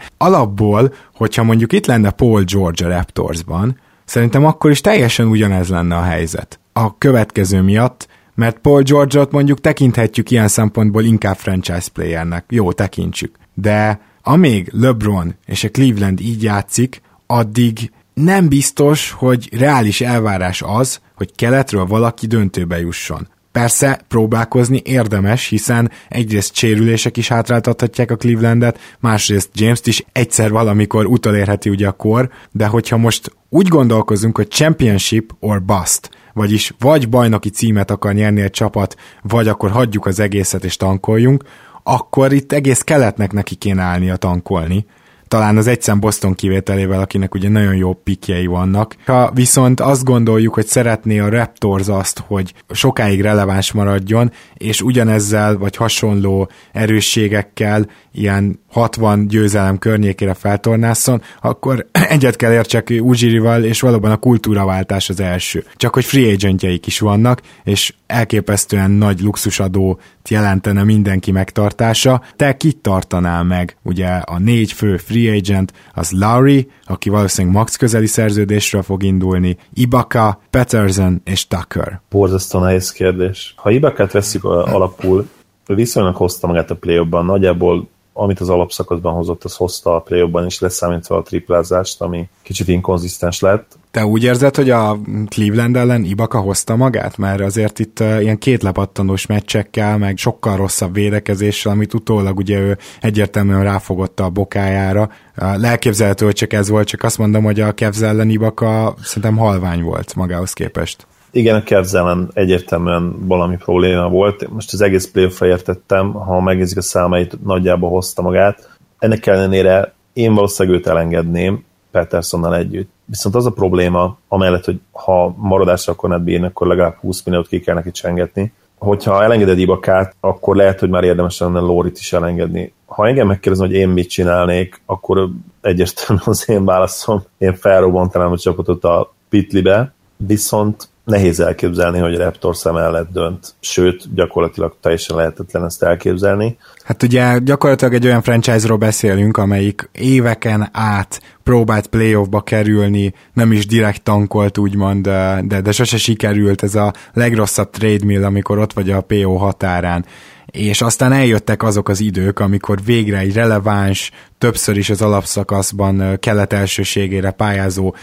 alapból, 0.48 0.94
hogyha 1.16 1.44
mondjuk 1.44 1.74
itt 1.74 1.86
lenne 1.86 2.12
Paul 2.12 2.44
George 2.44 2.86
a 2.86 2.90
Raptorsban, 2.90 3.78
Szerintem 4.08 4.46
akkor 4.46 4.72
is 4.72 4.82
teljesen 4.82 5.28
ugyanez 5.28 5.70
lenne 5.70 5.96
a 5.96 6.02
helyzet. 6.02 6.60
A 6.74 6.98
következő 6.98 7.62
miatt, 7.62 8.08
mert 8.36 8.58
Paul 8.58 8.82
George-ot 8.82 9.32
mondjuk 9.32 9.62
tekinthetjük 9.62 10.32
ilyen 10.32 10.48
szempontból 10.48 11.04
inkább 11.04 11.36
franchise 11.36 11.90
playernek. 11.94 12.46
Jó, 12.50 12.72
tekintsük. 12.72 13.36
De 13.54 14.02
amíg 14.22 14.70
LeBron 14.72 15.36
és 15.46 15.64
a 15.64 15.70
Cleveland 15.70 16.20
így 16.20 16.44
játszik, 16.44 17.02
addig 17.26 17.92
nem 18.14 18.48
biztos, 18.48 19.12
hogy 19.12 19.50
reális 19.58 20.02
elvárás 20.02 20.62
az, 20.62 21.02
hogy 21.16 21.36
keletről 21.36 21.86
valaki 21.86 22.28
döntőbe 22.28 22.80
jusson. 22.80 23.28
Persze 23.58 24.00
próbálkozni 24.08 24.82
érdemes, 24.86 25.48
hiszen 25.48 25.92
egyrészt 26.10 26.56
sérülések 26.56 27.18
is 27.18 27.28
hátráltathatják 27.28 28.12
a 28.12 28.16
Clevelandet, 28.16 28.80
másrészt 29.00 29.50
James-t 29.54 29.88
is 29.88 30.06
egyszer 30.12 30.52
valamikor 30.52 31.06
utolérheti 31.06 31.70
ugye 31.70 31.88
a 31.88 31.92
kor, 31.92 32.30
de 32.52 32.68
hogyha 32.68 32.98
most 32.98 33.32
úgy 33.50 33.68
gondolkozunk, 33.68 34.36
hogy 34.36 34.48
championship 34.48 35.32
or 35.40 35.64
bust, 35.64 36.10
vagyis 36.34 36.74
vagy 36.80 37.10
bajnoki 37.10 37.50
címet 37.50 37.92
akar 37.92 38.14
nyerni 38.14 38.42
egy 38.42 38.52
csapat, 38.52 38.96
vagy 39.22 39.48
akkor 39.48 39.70
hagyjuk 39.72 40.06
az 40.06 40.20
egészet 40.20 40.64
és 40.64 40.76
tankoljunk, 40.76 41.44
akkor 41.84 42.34
itt 42.34 42.52
egész 42.52 42.82
keletnek 42.82 43.32
neki 43.32 43.56
kéne 43.56 43.82
állnia 43.82 44.16
tankolni, 44.16 44.86
talán 45.28 45.58
az 45.58 45.68
egyszem 45.68 46.00
Boston 46.00 46.34
kivételével, 46.34 47.00
akinek 47.00 47.34
ugye 47.34 47.50
nagyon 47.50 47.76
jó 47.76 47.94
pikjei 47.94 48.46
vannak. 48.46 48.96
Ha 49.06 49.32
viszont 49.34 49.80
azt 49.80 50.04
gondoljuk, 50.04 50.54
hogy 50.54 50.68
szeretné 50.68 51.20
a 51.20 51.30
Raptors 51.30 51.88
azt, 51.88 52.24
hogy 52.28 52.54
sokáig 52.70 53.22
releváns 53.22 53.72
maradjon, 53.72 54.32
és 54.54 54.82
ugyanezzel 54.82 55.58
vagy 55.58 55.76
hasonló 55.76 56.50
erősségekkel 56.72 57.86
ilyen 58.12 58.60
60 58.70 59.28
győzelem 59.28 59.78
környékére 59.78 60.34
feltornászon, 60.34 61.22
akkor 61.42 61.88
egyet 62.10 62.36
kell 62.36 62.52
értsek 62.52 62.94
Ujirival, 63.00 63.64
és 63.64 63.82
valóban 63.82 64.12
a 64.12 64.18
kultúraváltás 64.18 65.10
az 65.10 65.20
első. 65.20 65.64
Csak 65.76 65.94
hogy 65.94 66.06
free 66.06 66.32
agentjeik 66.32 66.88
is 66.88 67.00
vannak, 67.00 67.42
és 67.64 67.94
elképesztően 68.08 68.92
nagy 68.92 69.22
luxusadó 69.22 70.00
jelentene 70.30 70.84
mindenki 70.84 71.32
megtartása. 71.32 72.22
Te 72.36 72.58
kit 72.58 72.78
tartanál 72.78 73.44
meg? 73.44 73.78
Ugye 73.84 74.08
a 74.08 74.40
négy 74.40 74.72
fő 74.72 74.98
free 74.98 75.36
agent 75.36 75.74
az 75.94 76.12
Lowry, 76.12 76.72
aki 76.86 77.10
valószínűleg 77.10 77.58
max 77.58 77.76
közeli 77.76 78.08
szerződésről 78.08 78.82
fog 78.82 79.04
indulni, 79.04 79.58
Ibaka, 79.74 80.42
Peterson 80.50 81.22
és 81.24 81.48
Tucker. 81.48 82.02
Borzasztó 82.10 82.60
nehéz 82.60 82.92
kérdés. 82.92 83.54
Ha 83.58 83.70
Ibakát 83.70 84.12
veszik 84.12 84.44
alapul, 84.44 85.28
viszonylag 85.66 86.16
hozta 86.16 86.48
magát 86.48 86.72
a 86.72 86.76
play 86.76 87.08
nagyjából 87.10 87.88
amit 88.18 88.40
az 88.40 88.50
alapszakaszban 88.50 89.14
hozott, 89.14 89.44
az 89.44 89.56
hozta 89.56 89.96
a 89.96 90.00
play 90.00 90.30
is, 90.46 90.60
leszámítva 90.60 91.18
a 91.18 91.22
triplázást, 91.22 92.02
ami 92.02 92.30
kicsit 92.42 92.68
inkonzisztens 92.68 93.40
lett. 93.40 93.78
Te 93.92 94.06
úgy 94.06 94.24
érzed, 94.24 94.56
hogy 94.56 94.70
a 94.70 95.00
Cleveland 95.30 95.76
ellen 95.76 96.04
Ibaka 96.04 96.40
hozta 96.40 96.76
magát? 96.76 97.18
Mert 97.18 97.42
azért 97.42 97.80
itt 97.80 98.00
uh, 98.00 98.22
ilyen 98.22 98.38
két 98.38 98.64
lepattanós 98.64 99.26
meccsekkel, 99.26 99.98
meg 99.98 100.18
sokkal 100.18 100.56
rosszabb 100.56 100.94
védekezéssel, 100.94 101.72
amit 101.72 101.94
utólag 101.94 102.38
ugye 102.38 102.60
ő 102.60 102.78
egyértelműen 103.02 103.64
ráfogotta 103.64 104.24
a 104.24 104.30
bokájára. 104.30 105.10
Lelképzelhető, 105.36 106.26
hogy 106.26 106.36
csak 106.36 106.54
ez 106.54 106.70
volt, 106.70 106.88
csak 106.88 107.04
azt 107.04 107.18
mondom, 107.18 107.44
hogy 107.44 107.60
a 107.60 107.72
Kevz 107.72 108.02
ellen 108.02 108.30
Ibaka 108.30 108.96
szerintem 109.04 109.38
halvány 109.38 109.82
volt 109.82 110.16
magához 110.16 110.54
képest. 110.54 111.08
Igen, 111.32 111.56
a 111.56 111.64
Cavs 111.64 111.94
egyértelműen 112.34 113.28
valami 113.28 113.58
probléma 113.58 114.10
volt. 114.10 114.50
Most 114.50 114.74
az 114.74 114.82
egész 114.82 115.12
playoff 115.12 115.42
értettem, 115.42 116.12
ha 116.12 116.42
megnézik 116.42 116.78
a 116.78 116.82
számait, 116.82 117.44
nagyjából 117.44 117.90
hozta 117.90 118.22
magát. 118.22 118.78
Ennek 119.00 119.26
ellenére 119.26 119.94
én 120.14 120.34
valószínűleg 120.34 120.80
őt 120.80 120.88
elengedném 120.88 121.66
Petersonnal 121.92 122.56
együtt. 122.56 122.90
Viszont 123.06 123.36
az 123.36 123.46
a 123.46 123.52
probléma, 123.52 124.18
amellett, 124.28 124.66
hogy 124.66 124.80
ha 124.92 125.36
maradásra 125.38 125.94
akkor 125.94 126.10
nem 126.10 126.24
bírni, 126.24 126.46
akkor 126.46 126.68
legalább 126.68 126.96
20 126.96 127.24
milliót 127.24 127.48
ki 127.48 127.60
kell 127.60 127.76
neki 127.76 127.92
csengetni. 127.92 128.54
Hogyha 128.78 129.24
elengeded 129.24 129.60
Ibakát, 129.60 130.16
akkor 130.20 130.56
lehet, 130.56 130.80
hogy 130.80 130.90
már 130.90 131.04
érdemes 131.04 131.40
lenne 131.40 131.60
Lórit 131.60 131.98
is 131.98 132.14
elengedni. 132.14 132.74
Ha 132.86 133.08
engem 133.08 133.28
megkérdezem, 133.28 133.68
hogy 133.68 133.76
én 133.76 133.90
mit 133.90 134.10
csinálnék, 134.10 134.82
akkor 134.86 135.30
egyértelműen 135.62 136.28
az 136.28 136.50
én 136.50 136.66
válaszom, 136.66 137.24
én 137.38 137.56
felrobbantanám 137.56 138.32
a 138.32 138.38
csapatot 138.38 138.84
a 138.84 139.14
Pitlibe, 139.30 139.94
viszont 140.18 140.90
nehéz 141.08 141.40
elképzelni, 141.40 142.00
hogy 142.00 142.18
Raptors 142.18 142.64
mellett 142.64 143.12
dönt, 143.12 143.56
sőt, 143.60 144.14
gyakorlatilag 144.14 144.76
teljesen 144.82 145.16
lehetetlen 145.16 145.66
ezt 145.66 145.84
elképzelni. 145.84 146.58
Hát 146.84 147.04
ugye 147.04 147.38
gyakorlatilag 147.38 147.94
egy 147.94 148.06
olyan 148.06 148.22
franchise-ról 148.22 148.78
beszélünk, 148.78 149.38
amelyik 149.38 149.90
éveken 149.92 150.70
át 150.72 151.22
próbált 151.44 151.88
playoffba 151.88 152.42
kerülni, 152.42 153.14
nem 153.34 153.52
is 153.52 153.66
direkt 153.66 154.04
tankolt 154.04 154.58
úgymond, 154.58 155.04
de, 155.42 155.62
de 155.62 155.72
sose 155.72 155.98
sikerült. 155.98 156.64
Ez 156.64 156.76
a 156.76 156.94
legrosszabb 157.14 157.70
trade 157.70 158.06
mill, 158.06 158.24
amikor 158.24 158.58
ott 158.58 158.74
vagy 158.74 158.90
a 158.90 159.02
PO 159.02 159.36
határán. 159.36 160.06
És 160.46 160.82
aztán 160.82 161.12
eljöttek 161.12 161.64
azok 161.64 161.90
az 161.90 162.00
idők, 162.00 162.40
amikor 162.40 162.80
végre 162.86 163.18
egy 163.18 163.34
releváns, 163.34 164.12
többször 164.38 164.78
is 164.78 164.90
az 164.90 165.02
alapszakaszban 165.02 166.18
kelet 166.20 166.54
elsőségére 166.54 167.32
pályázó 167.32 167.96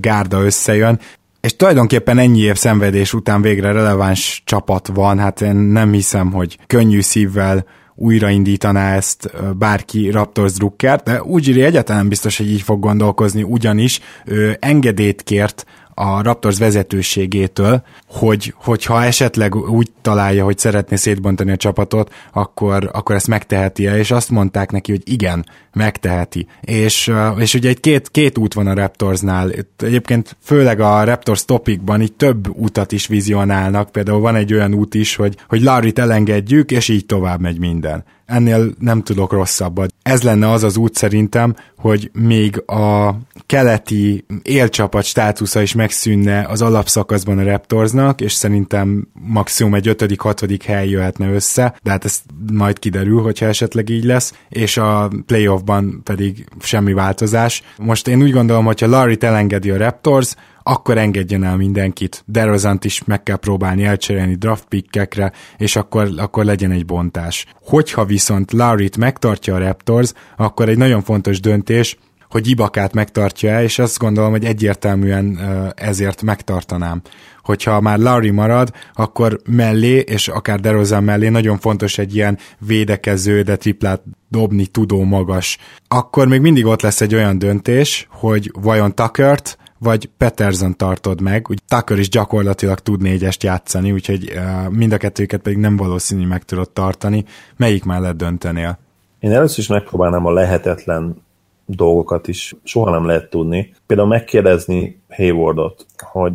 gárda 0.00 0.44
összejön, 0.44 1.00
és 1.40 1.56
tulajdonképpen 1.56 2.18
ennyi 2.18 2.40
év 2.40 2.56
szenvedés 2.56 3.12
után 3.12 3.42
végre 3.42 3.72
releváns 3.72 4.42
csapat 4.44 4.90
van, 4.94 5.18
hát 5.18 5.40
én 5.40 5.56
nem 5.56 5.92
hiszem, 5.92 6.32
hogy 6.32 6.58
könnyű 6.66 7.00
szívvel 7.00 7.64
újraindítaná 7.94 8.94
ezt 8.94 9.30
bárki 9.56 10.10
Raptors 10.10 10.52
Drucker, 10.52 11.02
de 11.02 11.22
írja 11.38 11.64
egyáltalán 11.64 12.08
biztos, 12.08 12.36
hogy 12.36 12.50
így 12.50 12.62
fog 12.62 12.80
gondolkozni, 12.80 13.42
ugyanis 13.42 14.00
ő 14.24 14.56
engedélyt 14.60 15.22
kért 15.22 15.64
a 15.98 16.22
Raptors 16.22 16.58
vezetőségétől, 16.58 17.82
hogy, 18.08 18.54
hogyha 18.56 19.04
esetleg 19.04 19.54
úgy 19.54 19.90
találja, 20.02 20.44
hogy 20.44 20.58
szeretné 20.58 20.96
szétbontani 20.96 21.50
a 21.50 21.56
csapatot, 21.56 22.12
akkor, 22.32 22.90
akkor 22.92 23.14
ezt 23.14 23.28
megteheti-e, 23.28 23.98
és 23.98 24.10
azt 24.10 24.30
mondták 24.30 24.70
neki, 24.70 24.90
hogy 24.90 25.02
igen, 25.04 25.46
megteheti. 25.72 26.46
És, 26.60 27.12
és 27.38 27.54
ugye 27.54 27.68
egy 27.68 27.80
két, 27.80 28.08
két 28.10 28.38
út 28.38 28.54
van 28.54 28.66
a 28.66 28.74
Raptorsnál, 28.74 29.50
Itt 29.50 29.82
egyébként 29.82 30.36
főleg 30.42 30.80
a 30.80 31.04
Raptors 31.04 31.44
topikban 31.44 32.00
így 32.00 32.12
több 32.12 32.48
utat 32.58 32.92
is 32.92 33.06
vizionálnak, 33.06 33.90
például 33.90 34.20
van 34.20 34.34
egy 34.34 34.52
olyan 34.52 34.74
út 34.74 34.94
is, 34.94 35.16
hogy, 35.16 35.36
hogy 35.48 35.62
Larry-t 35.62 35.98
elengedjük, 35.98 36.70
és 36.70 36.88
így 36.88 37.06
tovább 37.06 37.40
megy 37.40 37.58
minden 37.58 38.04
ennél 38.28 38.70
nem 38.78 39.02
tudok 39.02 39.32
rosszabbat. 39.32 39.94
Ez 40.02 40.22
lenne 40.22 40.50
az 40.50 40.62
az 40.62 40.76
út 40.76 40.94
szerintem, 40.94 41.56
hogy 41.76 42.10
még 42.12 42.62
a 42.66 43.16
keleti 43.46 44.24
élcsapat 44.42 45.04
státusza 45.04 45.62
is 45.62 45.74
megszűnne 45.74 46.46
az 46.48 46.62
alapszakaszban 46.62 47.38
a 47.38 47.42
Raptorsnak, 47.42 48.20
és 48.20 48.32
szerintem 48.32 49.08
maximum 49.12 49.74
egy 49.74 49.88
ötödik, 49.88 50.20
hatodik 50.20 50.62
hely 50.62 50.88
jöhetne 50.88 51.32
össze, 51.32 51.74
de 51.82 51.90
hát 51.90 52.04
ez 52.04 52.20
majd 52.52 52.78
kiderül, 52.78 53.22
hogyha 53.22 53.46
esetleg 53.46 53.88
így 53.88 54.04
lesz, 54.04 54.34
és 54.48 54.76
a 54.76 55.10
playoffban 55.26 56.00
pedig 56.04 56.46
semmi 56.60 56.92
változás. 56.92 57.62
Most 57.76 58.08
én 58.08 58.22
úgy 58.22 58.32
gondolom, 58.32 58.64
hogyha 58.64 58.86
Larry 58.86 59.16
elengedi 59.20 59.70
a 59.70 59.76
Raptors, 59.76 60.34
akkor 60.70 60.98
engedjen 60.98 61.44
el 61.44 61.56
mindenkit. 61.56 62.22
Derozant 62.26 62.84
is 62.84 63.04
meg 63.04 63.22
kell 63.22 63.36
próbálni 63.36 63.84
elcserélni 63.84 64.34
draft 64.34 64.64
pickekre, 64.64 65.32
és 65.56 65.76
akkor, 65.76 66.10
akkor 66.16 66.44
legyen 66.44 66.70
egy 66.70 66.84
bontás. 66.84 67.46
Hogyha 67.62 68.04
viszont 68.04 68.52
Larry-t 68.52 68.96
megtartja 68.96 69.54
a 69.54 69.58
Raptors, 69.58 70.12
akkor 70.36 70.68
egy 70.68 70.76
nagyon 70.76 71.02
fontos 71.02 71.40
döntés, 71.40 71.96
hogy 72.30 72.48
Ibakát 72.48 72.92
megtartja 72.92 73.62
és 73.62 73.78
azt 73.78 73.98
gondolom, 73.98 74.30
hogy 74.30 74.44
egyértelműen 74.44 75.38
ezért 75.76 76.22
megtartanám. 76.22 77.02
Hogyha 77.42 77.80
már 77.80 77.98
Larry 77.98 78.30
marad, 78.30 78.70
akkor 78.92 79.40
mellé, 79.44 79.98
és 79.98 80.28
akár 80.28 80.60
DeRozan 80.60 81.04
mellé 81.04 81.28
nagyon 81.28 81.58
fontos 81.58 81.98
egy 81.98 82.14
ilyen 82.14 82.38
védekező, 82.58 83.42
de 83.42 83.56
triplát 83.56 84.02
dobni 84.28 84.66
tudó 84.66 85.02
magas. 85.02 85.58
Akkor 85.88 86.28
még 86.28 86.40
mindig 86.40 86.66
ott 86.66 86.82
lesz 86.82 87.00
egy 87.00 87.14
olyan 87.14 87.38
döntés, 87.38 88.06
hogy 88.10 88.50
vajon 88.60 88.94
Tuckert 88.94 89.58
vagy 89.78 90.10
Peterson 90.16 90.76
tartod 90.76 91.20
meg, 91.20 91.46
úgy 91.50 91.62
Tucker 91.68 91.98
is 91.98 92.08
gyakorlatilag 92.08 92.78
tud 92.78 93.02
négyest 93.02 93.42
játszani, 93.42 93.92
úgyhogy 93.92 94.32
uh, 94.34 94.68
mind 94.68 94.92
a 94.92 94.96
kettőket 94.96 95.40
pedig 95.40 95.58
nem 95.58 95.76
valószínű 95.76 96.26
meg 96.26 96.44
tudod 96.44 96.70
tartani. 96.70 97.24
Melyik 97.56 97.84
mellett 97.84 98.16
döntenél? 98.16 98.78
Én 99.20 99.32
először 99.32 99.58
is 99.58 99.66
megpróbálnám 99.66 100.26
a 100.26 100.32
lehetetlen 100.32 101.22
dolgokat 101.66 102.28
is, 102.28 102.54
soha 102.62 102.90
nem 102.90 103.06
lehet 103.06 103.30
tudni. 103.30 103.74
Például 103.86 104.08
megkérdezni 104.08 105.00
Haywardot, 105.08 105.86
hogy 105.98 106.32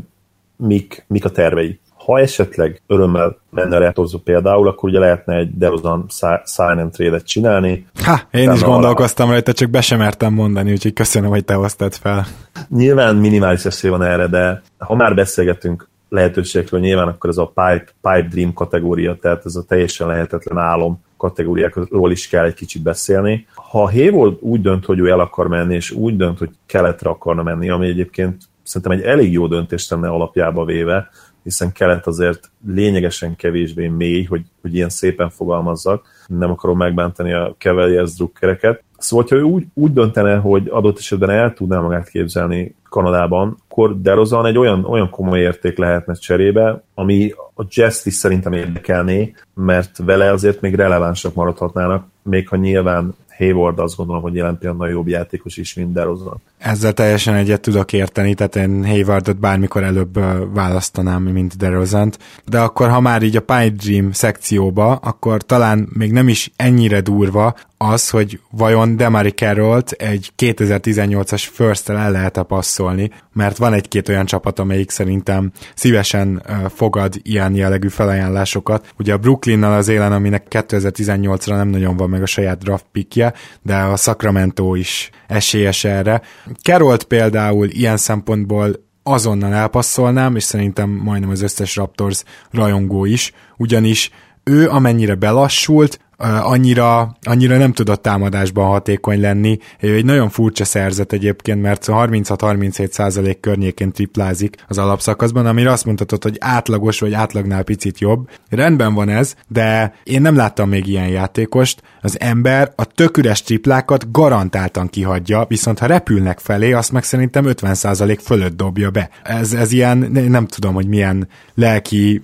mik, 0.55 1.05
mik 1.07 1.25
a 1.25 1.29
tervei 1.29 1.79
ha 2.05 2.19
esetleg 2.19 2.81
örömmel 2.87 3.37
menne 3.49 3.75
a 3.75 3.79
Raptorsba 3.79 4.19
például, 4.23 4.67
akkor 4.67 4.89
ugye 4.89 4.99
lehetne 4.99 5.35
egy 5.35 5.57
DeRozan 5.57 6.05
sign 6.45 6.79
and 6.79 6.91
trade-et 6.91 7.25
csinálni. 7.25 7.85
Ha, 8.03 8.19
én 8.31 8.51
is 8.51 8.61
gondolkoztam 8.61 9.29
rajta, 9.29 9.53
csak 9.53 9.69
be 9.69 9.81
sem 9.81 9.97
mertem 9.97 10.33
mondani, 10.33 10.71
úgyhogy 10.71 10.93
köszönöm, 10.93 11.29
hogy 11.29 11.45
te 11.45 11.53
hoztad 11.53 11.93
fel. 11.93 12.25
Nyilván 12.69 13.15
minimális 13.15 13.65
esély 13.65 13.91
van 13.91 14.03
erre, 14.03 14.27
de 14.27 14.61
ha 14.77 14.95
már 14.95 15.15
beszélgetünk 15.15 15.87
lehetőségekről, 16.09 16.79
nyilván 16.79 17.07
akkor 17.07 17.29
ez 17.29 17.37
a 17.37 17.45
pipe, 17.45 17.85
pipe 18.01 18.27
dream 18.29 18.53
kategória, 18.53 19.17
tehát 19.21 19.45
ez 19.45 19.55
a 19.55 19.63
teljesen 19.63 20.07
lehetetlen 20.07 20.57
álom 20.57 21.01
kategóriákról 21.17 22.11
is 22.11 22.27
kell 22.27 22.45
egy 22.45 22.53
kicsit 22.53 22.81
beszélni. 22.81 23.47
Ha 23.53 23.91
Hayward 23.91 24.37
úgy 24.39 24.61
dönt, 24.61 24.85
hogy 24.85 24.99
ő 24.99 25.09
el 25.09 25.19
akar 25.19 25.47
menni, 25.47 25.75
és 25.75 25.91
úgy 25.91 26.15
dönt, 26.15 26.37
hogy 26.37 26.49
keletre 26.65 27.09
akarna 27.09 27.43
menni, 27.43 27.69
ami 27.69 27.87
egyébként 27.87 28.41
szerintem 28.63 28.91
egy 28.91 29.01
elég 29.01 29.31
jó 29.31 29.47
döntést 29.47 29.89
tenne 29.89 30.07
alapjába 30.07 30.65
véve, 30.65 31.09
hiszen 31.43 31.71
kelet 31.71 32.07
azért 32.07 32.49
lényegesen 32.67 33.35
kevésbé 33.35 33.87
mély, 33.87 34.23
hogy, 34.23 34.41
hogy 34.61 34.75
ilyen 34.75 34.89
szépen 34.89 35.29
fogalmazzak, 35.29 36.05
nem 36.27 36.51
akarom 36.51 36.77
megbántani 36.77 37.33
a 37.33 37.55
Cavaliers 37.57 38.13
drukkereket. 38.13 38.83
Szóval, 38.97 39.25
ha 39.29 39.35
ő 39.35 39.41
úgy, 39.41 39.65
úgy 39.73 39.93
döntene, 39.93 40.35
hogy 40.35 40.67
adott 40.69 40.97
esetben 40.97 41.29
el 41.29 41.53
tudná 41.53 41.79
magát 41.79 42.09
képzelni 42.09 42.75
Kanadában, 42.89 43.57
akkor 43.67 44.01
DeRozan 44.01 44.45
egy 44.45 44.57
olyan, 44.57 44.85
olyan 44.85 45.09
komoly 45.09 45.39
érték 45.39 45.77
lehetne 45.77 46.13
cserébe, 46.13 46.83
ami 46.93 47.33
a 47.55 47.63
jazz 47.69 48.05
is 48.05 48.13
szerintem 48.13 48.53
érdekelné, 48.53 49.33
mert 49.53 49.97
vele 49.97 50.31
azért 50.31 50.61
még 50.61 50.75
relevánsak 50.75 51.33
maradhatnának, 51.33 52.05
még 52.23 52.47
ha 52.47 52.55
nyilván 52.55 53.15
Hayward 53.37 53.79
azt 53.79 53.95
gondolom, 53.95 54.21
hogy 54.21 54.35
jelen 54.35 54.57
pillanatban 54.57 54.89
jobb 54.89 55.07
játékos 55.07 55.57
is, 55.57 55.73
mint 55.73 55.93
DeRozan. 55.93 56.41
Ezzel 56.63 56.93
teljesen 56.93 57.35
egyet 57.35 57.61
tudok 57.61 57.93
érteni, 57.93 58.33
tehát 58.33 58.55
én 58.55 58.85
Haywardot 58.85 59.39
bármikor 59.39 59.83
előbb 59.83 60.19
választanám, 60.53 61.23
mint 61.23 61.57
DeRozant, 61.57 62.17
de 62.45 62.59
akkor 62.59 62.89
ha 62.89 62.99
már 62.99 63.21
így 63.21 63.35
a 63.35 63.41
Pipe 63.41 63.69
Dream 63.69 64.11
szekcióba, 64.11 64.95
akkor 64.95 65.41
talán 65.41 65.89
még 65.93 66.11
nem 66.11 66.27
is 66.27 66.51
ennyire 66.55 67.01
durva 67.01 67.55
az, 67.77 68.09
hogy 68.09 68.39
vajon 68.51 68.95
Demari 68.95 69.29
Carrollt 69.29 69.91
egy 69.91 70.31
2018-as 70.37 71.43
first 71.51 71.89
el 71.89 72.11
lehet 72.11 72.41
passzolni, 72.47 73.11
mert 73.33 73.57
van 73.57 73.73
egy-két 73.73 74.09
olyan 74.09 74.25
csapat, 74.25 74.59
amelyik 74.59 74.89
szerintem 74.89 75.51
szívesen 75.75 76.43
fogad 76.75 77.13
ilyen 77.21 77.55
jellegű 77.55 77.87
felajánlásokat. 77.87 78.93
Ugye 78.97 79.13
a 79.13 79.17
Brooklynnal 79.17 79.73
az 79.73 79.87
élen, 79.87 80.11
aminek 80.11 80.45
2018-ra 80.49 81.55
nem 81.55 81.67
nagyon 81.67 81.97
van 81.97 82.09
meg 82.09 82.21
a 82.21 82.25
saját 82.25 82.57
draft 82.57 82.85
pickje, 82.91 83.33
de 83.61 83.75
a 83.75 83.95
Sacramento 83.95 84.75
is 84.75 85.09
esélyes 85.27 85.83
erre. 85.83 86.21
Carrollt 86.61 87.03
például 87.03 87.67
ilyen 87.69 87.97
szempontból 87.97 88.91
azonnal 89.03 89.53
elpasszolnám, 89.53 90.35
és 90.35 90.43
szerintem 90.43 90.89
majdnem 90.89 91.29
az 91.29 91.41
összes 91.41 91.75
Raptors 91.75 92.23
rajongó 92.51 93.05
is, 93.05 93.31
ugyanis 93.57 94.11
ő 94.43 94.69
amennyire 94.69 95.15
belassult, 95.15 95.99
annyira, 96.23 97.17
annyira 97.21 97.57
nem 97.57 97.73
tudott 97.73 98.01
támadásban 98.01 98.67
hatékony 98.67 99.19
lenni. 99.19 99.57
Ő 99.79 99.95
egy 99.95 100.05
nagyon 100.05 100.29
furcsa 100.29 100.65
szerzet 100.65 101.13
egyébként, 101.13 101.61
mert 101.61 101.85
36-37 101.87 102.91
százalék 102.91 103.39
környékén 103.39 103.91
triplázik 103.91 104.55
az 104.67 104.77
alapszakaszban, 104.77 105.45
amire 105.45 105.71
azt 105.71 105.85
mondhatod, 105.85 106.23
hogy 106.23 106.35
átlagos 106.39 106.99
vagy 106.99 107.13
átlagnál 107.13 107.63
picit 107.63 107.99
jobb. 107.99 108.29
Rendben 108.49 108.93
van 108.93 109.09
ez, 109.09 109.35
de 109.47 109.93
én 110.03 110.21
nem 110.21 110.35
láttam 110.35 110.69
még 110.69 110.87
ilyen 110.87 111.07
játékost. 111.07 111.81
Az 112.01 112.19
ember 112.19 112.73
a 112.75 112.85
tök 112.85 113.17
üres 113.17 113.41
triplákat 113.41 114.11
garantáltan 114.11 114.87
kihagyja, 114.87 115.45
viszont 115.47 115.79
ha 115.79 115.85
repülnek 115.85 116.39
felé, 116.39 116.71
azt 116.71 116.91
meg 116.91 117.03
szerintem 117.03 117.45
50 117.45 117.75
százalék 117.75 118.19
fölött 118.19 118.57
dobja 118.57 118.89
be. 118.89 119.09
Ez, 119.23 119.53
ez 119.53 119.71
ilyen, 119.71 119.97
nem 120.27 120.47
tudom, 120.47 120.73
hogy 120.73 120.87
milyen 120.87 121.27
lelki 121.55 122.21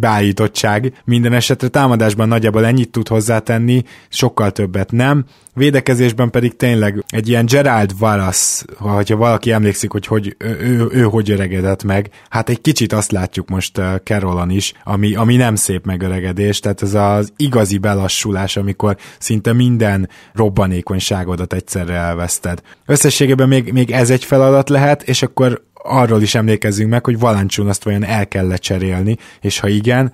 beállítottság. 0.00 0.92
Minden 1.04 1.32
esetre 1.32 1.68
támadásban 1.68 2.28
nagyjából 2.28 2.66
ennyit 2.66 2.90
tud 2.90 3.08
hozzá 3.08 3.38
hozzátenni, 3.40 3.82
sokkal 4.08 4.50
többet 4.50 4.92
nem. 4.92 5.24
Védekezésben 5.54 6.30
pedig 6.30 6.56
tényleg 6.56 7.04
egy 7.08 7.28
ilyen 7.28 7.46
Gerald 7.46 7.92
Wallace, 8.00 8.64
ha 8.78 9.02
valaki 9.06 9.52
emlékszik, 9.52 9.90
hogy, 9.90 10.06
hogy 10.06 10.36
ő, 10.38 10.58
ő, 10.60 10.88
ő 10.90 11.02
hogy 11.02 11.30
öregedett 11.30 11.84
meg, 11.84 12.10
hát 12.28 12.48
egy 12.48 12.60
kicsit 12.60 12.92
azt 12.92 13.12
látjuk 13.12 13.48
most 13.48 13.78
uh, 13.78 13.96
Carolon 14.04 14.50
is, 14.50 14.72
ami, 14.84 15.14
ami 15.14 15.36
nem 15.36 15.54
szép 15.54 15.84
megöregedés, 15.84 16.60
tehát 16.60 16.82
ez 16.82 16.94
az 16.94 17.32
igazi 17.36 17.78
belassulás, 17.78 18.56
amikor 18.56 18.96
szinte 19.18 19.52
minden 19.52 20.08
robbanékonyságodat 20.32 21.52
egyszerre 21.52 21.94
elveszted. 21.94 22.60
Összességében 22.86 23.48
még, 23.48 23.72
még 23.72 23.90
ez 23.90 24.10
egy 24.10 24.24
feladat 24.24 24.68
lehet, 24.68 25.02
és 25.02 25.22
akkor 25.22 25.62
arról 25.82 26.22
is 26.22 26.34
emlékezzünk 26.34 26.90
meg, 26.90 27.04
hogy 27.04 27.18
Valancsun 27.18 27.68
azt 27.68 27.84
vajon 27.84 28.04
el 28.04 28.28
kell 28.28 28.46
lecserélni, 28.46 29.16
és 29.40 29.58
ha 29.58 29.68
igen, 29.68 30.12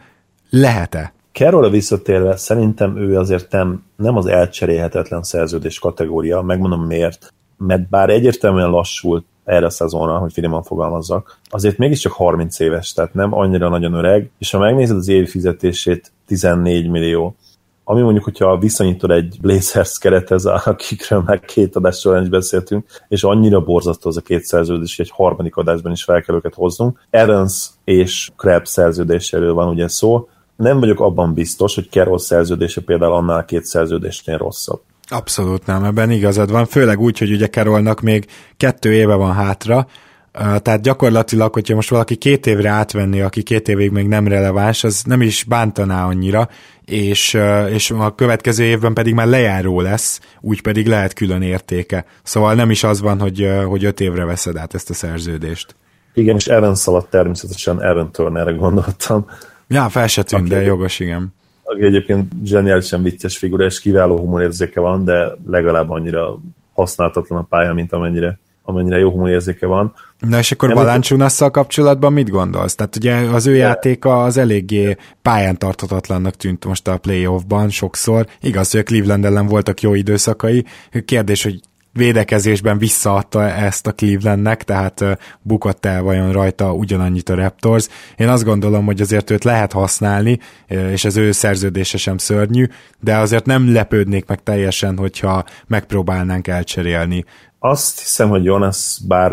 lehet-e? 0.50 1.15
Carrollra 1.37 1.70
visszatérve, 1.70 2.37
szerintem 2.37 2.97
ő 2.97 3.18
azért 3.18 3.53
nem, 3.53 3.84
nem 3.97 4.16
az 4.16 4.26
elcserélhetetlen 4.26 5.22
szerződés 5.22 5.78
kategória, 5.78 6.41
megmondom 6.41 6.87
miért. 6.87 7.34
Mert 7.57 7.89
bár 7.89 8.11
egyértelműen 8.11 8.70
lassult 8.70 9.24
erre 9.45 9.66
a 9.66 9.70
szezonra, 9.70 10.18
hogy 10.18 10.32
finoman 10.32 10.62
fogalmazzak, 10.62 11.39
azért 11.49 11.78
mégiscsak 11.78 12.12
30 12.12 12.61
éves, 12.61 12.93
tehát 12.93 13.14
nem 13.14 13.34
annyira 13.34 13.68
nagyon 13.68 13.93
öreg, 13.93 14.30
és 14.39 14.51
ha 14.51 14.59
megnézed 14.59 14.97
az 14.97 15.09
évi 15.09 15.26
fizetését, 15.26 16.12
14 16.26 16.91
millió. 16.91 17.37
Ami 17.84 18.01
mondjuk, 18.01 18.24
hogyha 18.24 18.59
viszonyítod 18.59 19.11
egy 19.11 19.39
Blazers 19.41 19.99
kerethez, 19.99 20.45
akikről 20.47 21.22
már 21.26 21.41
két 21.41 21.76
adás 21.76 21.99
során 21.99 22.22
is 22.22 22.28
beszéltünk, 22.28 22.87
és 23.09 23.24
annyira 23.24 23.61
borzasztó 23.61 24.09
az 24.09 24.16
a 24.16 24.20
két 24.20 24.45
szerződés, 24.45 24.97
hogy 24.97 25.05
egy 25.05 25.12
harmadik 25.16 25.57
adásban 25.57 25.93
is 25.93 26.05
fel 26.05 26.22
kell 26.22 26.37
őket 26.37 26.55
hoznunk. 26.55 27.07
Evans 27.11 27.68
és 27.84 28.30
Krabs 28.37 28.68
szerződéséről 28.68 29.55
van 29.55 29.68
ugye 29.68 29.89
szó. 29.89 30.28
Nem 30.57 30.80
vagyok 30.80 31.00
abban 31.00 31.34
biztos, 31.34 31.74
hogy 31.74 31.88
Carroll 31.90 32.18
szerződése 32.18 32.80
például 32.80 33.12
annál 33.12 33.44
két 33.44 33.64
szerződésnél 33.64 34.36
rosszabb. 34.36 34.80
Abszolút 35.09 35.66
nem, 35.66 35.84
ebben 35.84 36.11
igazad 36.11 36.50
van, 36.50 36.66
főleg 36.66 37.00
úgy, 37.00 37.18
hogy 37.18 37.32
ugye 37.32 37.48
Carrollnak 37.48 38.00
még 38.00 38.26
kettő 38.57 38.92
éve 38.92 39.14
van 39.14 39.32
hátra, 39.32 39.86
tehát 40.32 40.82
gyakorlatilag, 40.82 41.52
hogyha 41.52 41.74
most 41.74 41.90
valaki 41.90 42.16
két 42.16 42.46
évre 42.46 42.68
átvenni, 42.68 43.20
aki 43.20 43.42
két 43.42 43.68
évig 43.68 43.90
még 43.90 44.07
nem 44.07 44.28
releváns, 44.28 44.84
az 44.84 45.02
nem 45.02 45.22
is 45.22 45.44
bántaná 45.44 46.07
annyira, 46.07 46.48
és, 46.84 47.38
és 47.68 47.90
a 47.90 48.14
következő 48.14 48.64
évben 48.64 48.94
pedig 48.94 49.14
már 49.14 49.26
lejáró 49.26 49.80
lesz, 49.80 50.20
úgy 50.40 50.62
pedig 50.62 50.86
lehet 50.86 51.12
külön 51.12 51.42
értéke. 51.42 52.04
Szóval 52.22 52.54
nem 52.54 52.70
is 52.70 52.84
az 52.84 53.00
van, 53.00 53.20
hogy, 53.20 53.48
hogy 53.66 53.84
öt 53.84 54.00
évre 54.00 54.24
veszed 54.24 54.57
át 54.57 54.74
ezt 54.74 54.90
a 54.90 54.94
szerződést. 54.94 55.76
Igen, 56.14 56.36
és 56.36 56.46
Evan 56.46 56.74
szaladt 56.74 57.11
természetesen 57.11 57.82
Evan 57.82 58.12
Turnerre 58.12 58.52
gondoltam. 58.52 59.26
Ja, 59.68 59.88
fel 59.88 60.06
se 60.06 60.22
tűnt, 60.22 60.48
de 60.48 60.62
jogos, 60.62 61.00
igen. 61.00 61.34
Aki 61.62 61.84
egyébként 61.84 62.32
zseniálisan 62.44 63.02
vicces 63.02 63.38
figura, 63.38 63.64
és 63.64 63.80
kiváló 63.80 64.18
humorérzéke 64.18 64.80
van, 64.80 65.04
de 65.04 65.36
legalább 65.46 65.90
annyira 65.90 66.38
használhatatlan 66.72 67.38
a 67.38 67.42
pálya, 67.42 67.72
mint 67.72 67.92
amennyire 67.92 68.38
amennyire 68.66 68.98
jó 68.98 69.10
humorérzéke 69.10 69.66
van. 69.66 69.94
Na 70.18 70.38
és 70.38 70.52
akkor 70.52 70.74
Valanciunasszal 70.74 71.50
kapcsolatban 71.50 72.12
mit 72.12 72.30
gondolsz? 72.30 72.74
Tehát 72.74 72.96
ugye 72.96 73.14
az 73.14 73.46
ő 73.46 73.52
de... 73.52 73.58
játéka 73.58 74.22
az 74.22 74.36
eléggé 74.36 74.96
pályán 75.22 75.58
tarthatatlannak 75.58 76.34
tűnt 76.34 76.64
most 76.64 76.88
a 76.88 76.98
playoffban 76.98 77.68
sokszor. 77.68 78.26
Igaz, 78.40 78.70
hogy 78.70 78.80
a 78.80 78.82
Cleveland 78.82 79.24
ellen 79.24 79.46
voltak 79.46 79.80
jó 79.80 79.94
időszakai. 79.94 80.64
Kérdés, 81.04 81.42
hogy 81.42 81.60
védekezésben 81.97 82.78
visszaadta 82.78 83.42
ezt 83.42 83.86
a 83.86 83.92
Clevelandnek, 83.92 84.64
tehát 84.64 85.05
bukott 85.42 85.86
el 85.86 86.03
vajon 86.03 86.32
rajta 86.32 86.72
ugyanannyit 86.72 87.28
a 87.28 87.34
Raptors. 87.34 87.88
Én 88.16 88.28
azt 88.28 88.44
gondolom, 88.44 88.84
hogy 88.84 89.01
azért 89.01 89.30
őt 89.30 89.44
lehet 89.44 89.72
használni, 89.72 90.38
és 90.66 91.05
az 91.05 91.16
ő 91.16 91.32
szerződése 91.32 91.99
sem 91.99 92.18
szörnyű, 92.18 92.66
de 93.01 93.16
azért 93.16 93.47
nem 93.47 93.72
lepődnék 93.72 94.26
meg 94.26 94.42
teljesen, 94.42 94.97
hogyha 94.97 95.44
megpróbálnánk 95.66 96.49
elcserélni 96.49 97.24
azt 97.59 97.99
hiszem, 97.99 98.28
hogy 98.28 98.44
Jonas 98.44 98.99
bár 99.09 99.32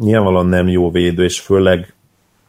nyilvánvalóan 0.00 0.46
nem 0.46 0.68
jó 0.68 0.90
védő, 0.90 1.24
és 1.24 1.40
főleg 1.40 1.94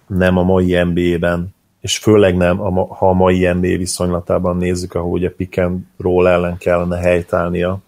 nem 0.08 0.38
a 0.38 0.44
mai 0.44 0.84
NBA-ben, 0.84 1.56
és 1.82 1.98
főleg 1.98 2.38
nem, 2.38 2.58
ha 2.88 3.10
a 3.10 3.14
mai 3.14 3.48
NBA 3.48 3.78
viszonylatában 3.78 4.58
nézzük, 4.58 4.94
ahol 4.94 5.12
ugye 5.12 5.32
pick 5.32 5.58
and 5.58 5.80
roll 5.98 6.28
ellen 6.28 6.58
kellene 6.58 6.98
helytállnia 6.98 7.80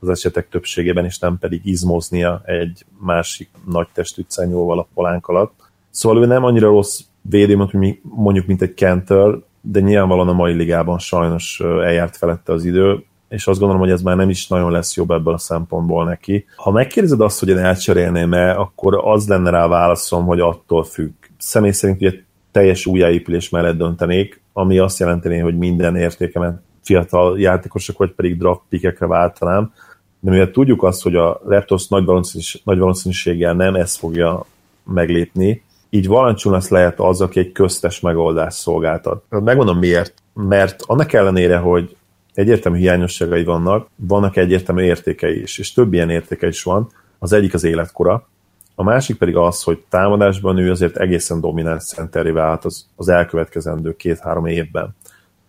az 0.00 0.08
esetek 0.08 0.48
többségében, 0.48 1.04
és 1.04 1.18
nem 1.18 1.38
pedig 1.38 1.60
izmoznia 1.64 2.42
egy 2.44 2.84
másik 2.98 3.48
nagy 3.70 3.88
testű 3.92 4.22
cenyóval 4.26 4.78
a 4.78 4.88
polánk 4.94 5.26
alatt. 5.26 5.70
Szóval 5.90 6.22
ő 6.22 6.26
nem 6.26 6.44
annyira 6.44 6.68
rossz 6.68 7.00
védő, 7.20 7.68
mondjuk, 8.02 8.46
mint 8.46 8.62
egy 8.62 8.74
Kenter, 8.74 9.38
de 9.60 9.80
nyilvánvalóan 9.80 10.28
a 10.28 10.32
mai 10.32 10.52
ligában 10.52 10.98
sajnos 10.98 11.60
eljárt 11.60 12.16
felette 12.16 12.52
az 12.52 12.64
idő, 12.64 13.04
és 13.28 13.46
azt 13.46 13.58
gondolom, 13.58 13.82
hogy 13.82 13.92
ez 13.92 14.02
már 14.02 14.16
nem 14.16 14.28
is 14.28 14.48
nagyon 14.48 14.70
lesz 14.70 14.96
jobb 14.96 15.10
ebből 15.10 15.34
a 15.34 15.38
szempontból 15.38 16.04
neki. 16.04 16.44
Ha 16.56 16.70
megkérdezed 16.70 17.20
azt, 17.20 17.38
hogy 17.38 17.48
én 17.48 17.58
elcserélném-e, 17.58 18.58
akkor 18.58 19.00
az 19.04 19.28
lenne 19.28 19.50
rá 19.50 19.66
válaszom, 19.66 20.26
hogy 20.26 20.40
attól 20.40 20.84
függ. 20.84 21.12
Személy 21.38 21.70
szerint 21.70 22.00
ugye 22.00 22.12
teljes 22.52 22.86
újjáépülés 22.86 23.48
mellett 23.48 23.76
döntenék, 23.76 24.40
ami 24.52 24.78
azt 24.78 24.98
jelenteni, 24.98 25.38
hogy 25.38 25.58
minden 25.58 25.96
értékemet 25.96 26.60
fiatal 26.82 27.40
játékosok, 27.40 27.98
vagy 27.98 28.12
pedig 28.12 28.38
draft 28.38 28.60
pickekre 28.68 29.06
váltanám, 29.06 29.72
de 30.20 30.30
mivel 30.30 30.50
tudjuk 30.50 30.82
azt, 30.82 31.02
hogy 31.02 31.14
a 31.14 31.40
Raptors 31.46 31.88
nagy, 31.88 32.04
valószínűség, 32.04 32.60
nagy 32.64 32.78
valószínűséggel 32.78 33.54
nem 33.54 33.74
ezt 33.74 33.98
fogja 33.98 34.46
meglépni, 34.84 35.62
így 35.90 36.06
Valanciunas 36.06 36.68
lehet 36.68 37.00
az, 37.00 37.20
aki 37.20 37.38
egy 37.38 37.52
köztes 37.52 38.00
megoldást 38.00 38.56
szolgáltat. 38.56 39.24
Megmondom 39.28 39.78
miért. 39.78 40.14
Mert 40.34 40.82
annak 40.86 41.12
ellenére, 41.12 41.56
hogy 41.56 41.96
egyértelmű 42.34 42.78
hiányosságai 42.78 43.44
vannak, 43.44 43.88
vannak 43.96 44.36
egyértelmű 44.36 44.82
értékei 44.82 45.40
is, 45.40 45.58
és 45.58 45.72
több 45.72 45.92
ilyen 45.92 46.10
értéke 46.10 46.46
is 46.46 46.62
van. 46.62 46.88
Az 47.18 47.32
egyik 47.32 47.54
az 47.54 47.64
életkora, 47.64 48.28
a 48.74 48.82
másik 48.82 49.16
pedig 49.16 49.36
az, 49.36 49.62
hogy 49.62 49.84
támadásban 49.88 50.58
ő 50.58 50.70
azért 50.70 50.96
egészen 50.96 51.40
domináns 51.40 51.84
centeré 51.84 52.30
vált 52.30 52.64
az, 52.64 52.86
az 52.96 53.08
elkövetkezendő 53.08 53.96
két-három 53.96 54.46
évben. 54.46 54.96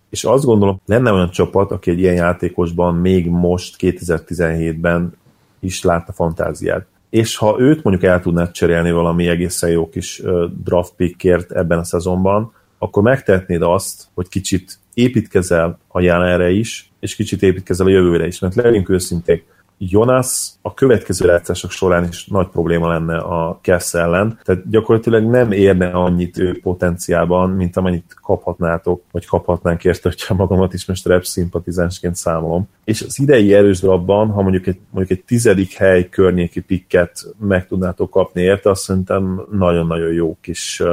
És 0.10 0.24
azt 0.24 0.46
gondolom, 0.46 0.82
lenne 0.86 1.12
olyan 1.12 1.30
csapat, 1.30 1.72
aki 1.72 1.92
egy 1.92 2.00
ilyen 2.00 2.16
játékosban 2.16 2.96
még 2.96 3.28
most 3.30 3.76
2017-ben 3.80 5.14
is 5.60 5.84
látta 5.84 6.12
fantáziát. 6.12 6.86
És 7.10 7.38
ha 7.38 7.56
őt 7.60 7.84
mondjuk 7.84 8.12
el 8.12 8.22
tudnád 8.22 8.52
cserélni 8.52 8.92
valami 8.92 9.28
egészen 9.28 9.70
jó 9.70 9.90
kis 9.90 10.22
draft 10.64 10.94
pickért 10.96 11.52
ebben 11.52 11.80
a 11.80 11.84
szezonban, 11.84 12.54
akkor 12.78 13.04
megtehetnéd 13.04 13.62
azt, 13.62 14.08
hogy 14.14 14.28
kicsit 14.28 14.80
építkezel 14.94 15.80
a 15.88 16.02
jelenre 16.02 16.50
is, 16.50 16.92
és 17.00 17.16
kicsit 17.16 17.44
építkezel 17.44 17.86
a 17.86 17.90
jövőre 17.90 18.28
is, 18.28 18.40
mert 18.40 18.56
legyünk 18.56 18.90
őszinték, 18.90 19.46
Jonas 19.82 20.50
a 20.62 20.74
következő 20.74 21.28
játszások 21.28 21.72
során 21.72 22.08
is 22.08 22.26
nagy 22.26 22.48
probléma 22.48 22.88
lenne 22.88 23.18
a 23.18 23.60
Kess 23.62 23.94
ellen, 23.94 24.40
tehát 24.44 24.70
gyakorlatilag 24.70 25.24
nem 25.24 25.52
érne 25.52 25.90
annyit 25.90 26.38
ő 26.38 26.60
potenciálban, 26.62 27.50
mint 27.50 27.78
amennyit 27.78 28.16
kaphatnátok, 28.22 29.04
vagy 29.12 29.26
kaphatnánk 29.26 29.84
érte, 29.84 30.10
hogyha 30.10 30.34
magamat 30.34 30.74
is 30.74 30.86
most 30.86 31.06
rep 31.06 31.24
szimpatizánsként 31.24 32.16
számolom. 32.16 32.70
És 32.84 33.02
az 33.02 33.20
idei 33.20 33.54
erős 33.54 33.82
abban, 33.82 34.30
ha 34.30 34.42
mondjuk 34.42 34.68
egy, 34.68 34.80
mondjuk 34.90 35.20
egy 35.20 35.26
tizedik 35.26 35.74
hely 35.74 36.10
környéki 36.10 36.60
pikket 36.60 37.26
meg 37.40 37.68
tudnátok 37.68 38.10
kapni 38.10 38.42
érte, 38.42 38.70
azt 38.70 38.82
szerintem 38.82 39.42
nagyon-nagyon 39.52 40.14
jó 40.14 40.38
kis 40.42 40.80
uh, 40.80 40.90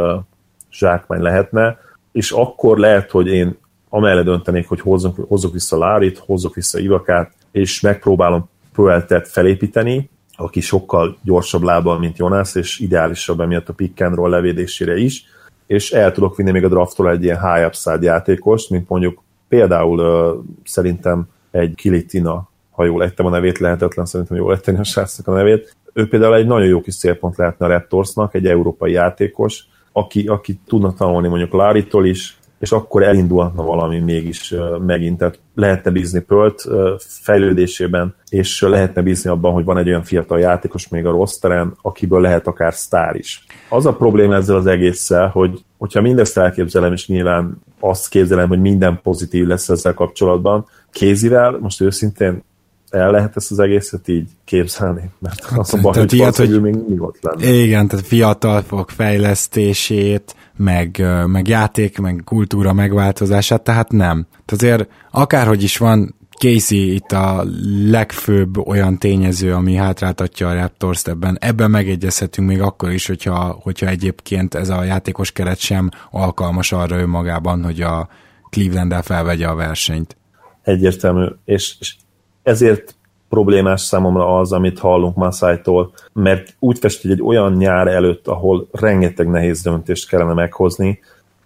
zsákmány 0.70 1.20
lehetne, 1.20 1.78
és 2.12 2.30
akkor 2.30 2.78
lehet, 2.78 3.10
hogy 3.10 3.26
én 3.26 3.56
amellett 3.88 4.24
döntenék, 4.24 4.68
hogy 4.68 4.80
hozzuk, 4.80 5.28
hozzuk 5.28 5.52
vissza 5.52 5.78
Lárit, 5.78 6.18
hozzuk 6.18 6.54
vissza 6.54 6.78
Ivakát, 6.78 7.32
és 7.50 7.80
megpróbálom 7.80 8.48
Pueltet 8.76 9.28
felépíteni, 9.28 10.10
aki 10.36 10.60
sokkal 10.60 11.16
gyorsabb 11.22 11.62
lábbal, 11.62 11.98
mint 11.98 12.18
Jonas, 12.18 12.54
és 12.54 12.78
ideálisabb 12.78 13.40
emiatt 13.40 13.68
a 13.68 13.72
pick 13.72 14.00
and 14.00 14.14
roll 14.14 14.30
levédésére 14.30 14.96
is, 14.96 15.24
és 15.66 15.92
el 15.92 16.12
tudok 16.12 16.36
vinni 16.36 16.50
még 16.50 16.64
a 16.64 16.68
drafttól 16.68 17.10
egy 17.10 17.22
ilyen 17.22 17.40
high 17.40 17.66
upside 17.66 17.98
játékost, 18.00 18.70
mint 18.70 18.88
mondjuk 18.88 19.22
például 19.48 19.98
uh, 19.98 20.44
szerintem 20.64 21.28
egy 21.50 21.74
Kilitina, 21.74 22.48
ha 22.70 22.84
jól 22.84 23.04
ettem 23.04 23.26
a 23.26 23.30
nevét, 23.30 23.58
lehetetlen 23.58 24.06
szerintem 24.06 24.36
jól 24.36 24.50
letteni 24.50 24.78
a 24.78 24.84
srácnak 24.84 25.26
a 25.26 25.32
nevét. 25.32 25.76
Ő 25.92 26.08
például 26.08 26.34
egy 26.34 26.46
nagyon 26.46 26.66
jó 26.66 26.80
kis 26.80 26.96
célpont 26.96 27.36
lehetne 27.36 27.66
a 27.66 27.68
Raptorsnak, 27.68 28.34
egy 28.34 28.46
európai 28.46 28.92
játékos, 28.92 29.64
aki, 29.92 30.26
aki 30.26 30.60
tudna 30.66 30.92
tanulni 30.92 31.28
mondjuk 31.28 31.52
Láritól 31.52 32.06
is, 32.06 32.35
és 32.58 32.72
akkor 32.72 33.02
elindulhatna 33.02 33.62
valami 33.62 33.98
mégis 33.98 34.54
megint. 34.86 35.18
Tehát 35.18 35.38
lehetne 35.54 35.90
bízni 35.90 36.20
Pölt 36.20 36.66
fejlődésében, 36.98 38.14
és 38.28 38.60
lehetne 38.60 39.02
bízni 39.02 39.30
abban, 39.30 39.52
hogy 39.52 39.64
van 39.64 39.78
egy 39.78 39.88
olyan 39.88 40.02
fiatal 40.02 40.38
játékos 40.38 40.88
még 40.88 41.06
a 41.06 41.10
rosteren, 41.10 41.76
akiből 41.82 42.20
lehet 42.20 42.46
akár 42.46 42.74
sztár 42.74 43.16
is. 43.16 43.46
Az 43.68 43.86
a 43.86 43.94
probléma 43.94 44.34
ezzel 44.34 44.56
az 44.56 44.66
egésszel, 44.66 45.28
hogy 45.28 45.64
hogyha 45.78 46.00
mindezt 46.00 46.38
elképzelem, 46.38 46.92
és 46.92 47.06
nyilván 47.06 47.62
azt 47.80 48.08
képzelem, 48.08 48.48
hogy 48.48 48.60
minden 48.60 49.00
pozitív 49.02 49.46
lesz 49.46 49.68
ezzel 49.68 49.94
kapcsolatban, 49.94 50.66
kézivel, 50.90 51.58
most 51.60 51.80
őszintén 51.80 52.42
el 52.90 53.10
lehet 53.10 53.36
ezt 53.36 53.50
az 53.50 53.58
egészet 53.58 54.08
így 54.08 54.28
képzelni, 54.44 55.10
mert 55.18 55.40
az 55.56 55.74
a 55.74 55.80
baj, 55.80 55.98
hogy 55.98 56.12
ilyet, 56.12 56.36
hogy 56.36 56.60
még 56.60 56.74
mindig 56.74 57.02
ott 57.02 57.18
lenne. 57.20 57.52
Igen, 57.52 57.88
tehát 57.88 58.06
fiatal 58.06 58.62
fog 58.62 58.88
fejlesztését, 58.88 60.36
meg, 60.56 61.04
meg 61.26 61.48
játék, 61.48 61.98
meg 61.98 62.22
kultúra 62.24 62.72
megváltozását, 62.72 63.62
tehát 63.62 63.90
nem. 63.92 64.26
Tehát 64.30 64.62
azért 64.62 64.88
akárhogy 65.10 65.62
is 65.62 65.76
van, 65.76 66.14
Casey 66.38 66.94
itt 66.94 67.12
a 67.12 67.44
legfőbb 67.86 68.66
olyan 68.66 68.98
tényező, 68.98 69.52
ami 69.54 69.74
hátráltatja 69.74 70.48
a 70.48 70.54
raptors 70.54 71.04
ebben. 71.04 71.38
Ebben 71.40 71.70
megegyezhetünk 71.70 72.48
még 72.48 72.60
akkor 72.60 72.92
is, 72.92 73.06
hogyha, 73.06 73.58
hogyha 73.62 73.86
egyébként 73.86 74.54
ez 74.54 74.68
a 74.68 74.82
játékos 74.82 75.32
keret 75.32 75.58
sem 75.58 75.90
alkalmas 76.10 76.72
arra 76.72 76.98
önmagában, 76.98 77.64
hogy 77.64 77.80
a 77.80 78.08
Cleveland-el 78.50 79.02
felvegye 79.02 79.46
a 79.46 79.54
versenyt. 79.54 80.16
Egyértelmű, 80.62 81.26
és, 81.44 81.76
és 81.80 81.94
ezért 82.42 82.95
problémás 83.28 83.80
számomra 83.80 84.38
az, 84.38 84.52
amit 84.52 84.78
hallunk 84.78 85.16
Masai-tól, 85.16 85.92
mert 86.12 86.56
úgy 86.58 86.78
fest, 86.78 87.02
hogy 87.02 87.10
egy 87.10 87.22
olyan 87.22 87.52
nyár 87.52 87.86
előtt, 87.86 88.26
ahol 88.26 88.68
rengeteg 88.72 89.28
nehéz 89.28 89.62
döntést 89.62 90.08
kellene 90.08 90.32
meghozni, 90.32 90.98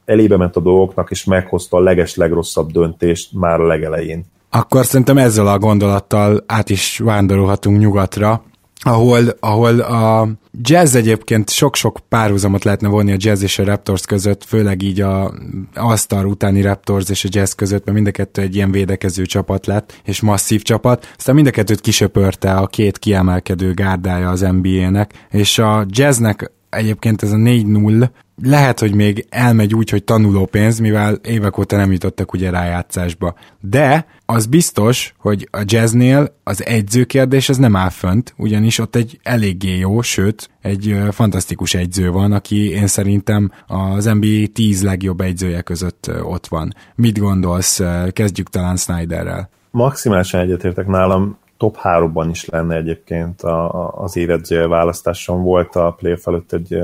elébe 0.04 0.36
ment 0.36 0.56
a 0.56 0.60
dolgoknak, 0.60 1.10
és 1.10 1.24
meghozta 1.24 1.76
a 1.76 1.80
leges 1.80 2.14
legrosszabb 2.16 2.70
döntést 2.70 3.32
már 3.32 3.60
a 3.60 3.66
legelején. 3.66 4.24
Akkor 4.50 4.84
szerintem 4.84 5.18
ezzel 5.18 5.46
a 5.46 5.58
gondolattal 5.58 6.44
át 6.46 6.70
is 6.70 6.98
vándorolhatunk 6.98 7.78
nyugatra, 7.78 8.42
ahol, 8.80 9.36
ahol 9.40 9.80
a 9.80 10.28
jazz 10.60 10.94
egyébként 10.94 11.50
sok-sok 11.50 11.98
párhuzamot 12.08 12.64
lehetne 12.64 12.88
vonni 12.88 13.12
a 13.12 13.16
jazz 13.18 13.42
és 13.42 13.58
a 13.58 13.64
Raptors 13.64 14.06
között, 14.06 14.44
főleg 14.44 14.82
így 14.82 15.00
a 15.00 15.34
All-Star 15.74 16.24
utáni 16.24 16.60
Raptors 16.60 17.08
és 17.08 17.24
a 17.24 17.28
jazz 17.30 17.52
között, 17.52 17.84
mert 17.84 17.96
mind 17.96 18.08
a 18.08 18.10
kettő 18.10 18.42
egy 18.42 18.54
ilyen 18.54 18.70
védekező 18.70 19.26
csapat 19.26 19.66
lett, 19.66 20.00
és 20.04 20.20
masszív 20.20 20.62
csapat. 20.62 21.12
Aztán 21.16 21.34
mind 21.34 21.46
a 21.46 21.50
kettőt 21.50 21.80
kisöpörte 21.80 22.52
a 22.52 22.66
két 22.66 22.98
kiemelkedő 22.98 23.74
gárdája 23.74 24.30
az 24.30 24.40
NBA-nek, 24.40 25.26
és 25.30 25.58
a 25.58 25.86
jazznek 25.88 26.52
egyébként 26.70 27.22
ez 27.22 27.32
a 27.32 27.36
4-0 27.36 28.08
lehet, 28.42 28.80
hogy 28.80 28.94
még 28.94 29.26
elmegy 29.28 29.74
úgy, 29.74 29.90
hogy 29.90 30.04
tanuló 30.04 30.46
pénz, 30.46 30.78
mivel 30.78 31.14
évek 31.14 31.58
óta 31.58 31.76
nem 31.76 31.92
jutottak 31.92 32.32
ugye 32.32 32.50
rájátszásba. 32.50 33.34
De 33.60 34.06
az 34.26 34.46
biztos, 34.46 35.14
hogy 35.18 35.48
a 35.50 35.62
jazznél 35.64 36.34
az 36.44 36.64
egyzőkérdés 36.64 37.48
az 37.48 37.56
nem 37.56 37.76
áll 37.76 37.90
fönt, 37.90 38.34
ugyanis 38.36 38.78
ott 38.78 38.96
egy 38.96 39.18
eléggé 39.22 39.78
jó, 39.78 40.02
sőt, 40.02 40.50
egy 40.60 40.98
fantasztikus 41.10 41.74
egyző 41.74 42.10
van, 42.10 42.32
aki 42.32 42.70
én 42.70 42.86
szerintem 42.86 43.52
az 43.66 44.04
NBA 44.04 44.46
10 44.52 44.82
legjobb 44.82 45.20
egyzője 45.20 45.60
között 45.60 46.10
ott 46.22 46.46
van. 46.46 46.74
Mit 46.94 47.18
gondolsz? 47.18 47.80
Kezdjük 48.12 48.48
talán 48.48 48.76
Snyderrel. 48.76 49.48
Maximálisan 49.70 50.40
egyetértek 50.40 50.86
nálam 50.86 51.38
top 51.60 51.78
3-ban 51.82 52.28
is 52.30 52.44
lenne 52.44 52.76
egyébként 52.76 53.42
a, 53.42 53.84
a, 53.84 53.92
az 54.02 54.16
évedző 54.16 54.66
választáson. 54.66 55.42
Volt 55.42 55.76
a 55.76 55.94
play 55.98 56.16
előtt 56.24 56.52
egy 56.52 56.78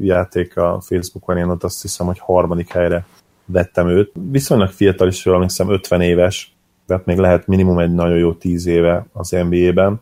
játék 0.00 0.56
a 0.56 0.80
Facebookon, 0.80 1.36
én 1.36 1.48
ott 1.48 1.64
azt 1.64 1.82
hiszem, 1.82 2.06
hogy 2.06 2.18
harmadik 2.18 2.72
helyre 2.72 3.06
vettem 3.44 3.88
őt. 3.88 4.12
Viszonylag 4.30 4.68
fiatal 4.68 5.08
is, 5.08 5.26
emlékszem, 5.26 5.70
50 5.70 6.00
éves, 6.00 6.54
tehát 6.86 7.04
még 7.04 7.16
lehet 7.16 7.46
minimum 7.46 7.78
egy 7.78 7.94
nagyon 7.94 8.16
jó 8.16 8.32
10 8.32 8.66
éve 8.66 9.06
az 9.12 9.30
NBA-ben. 9.30 10.00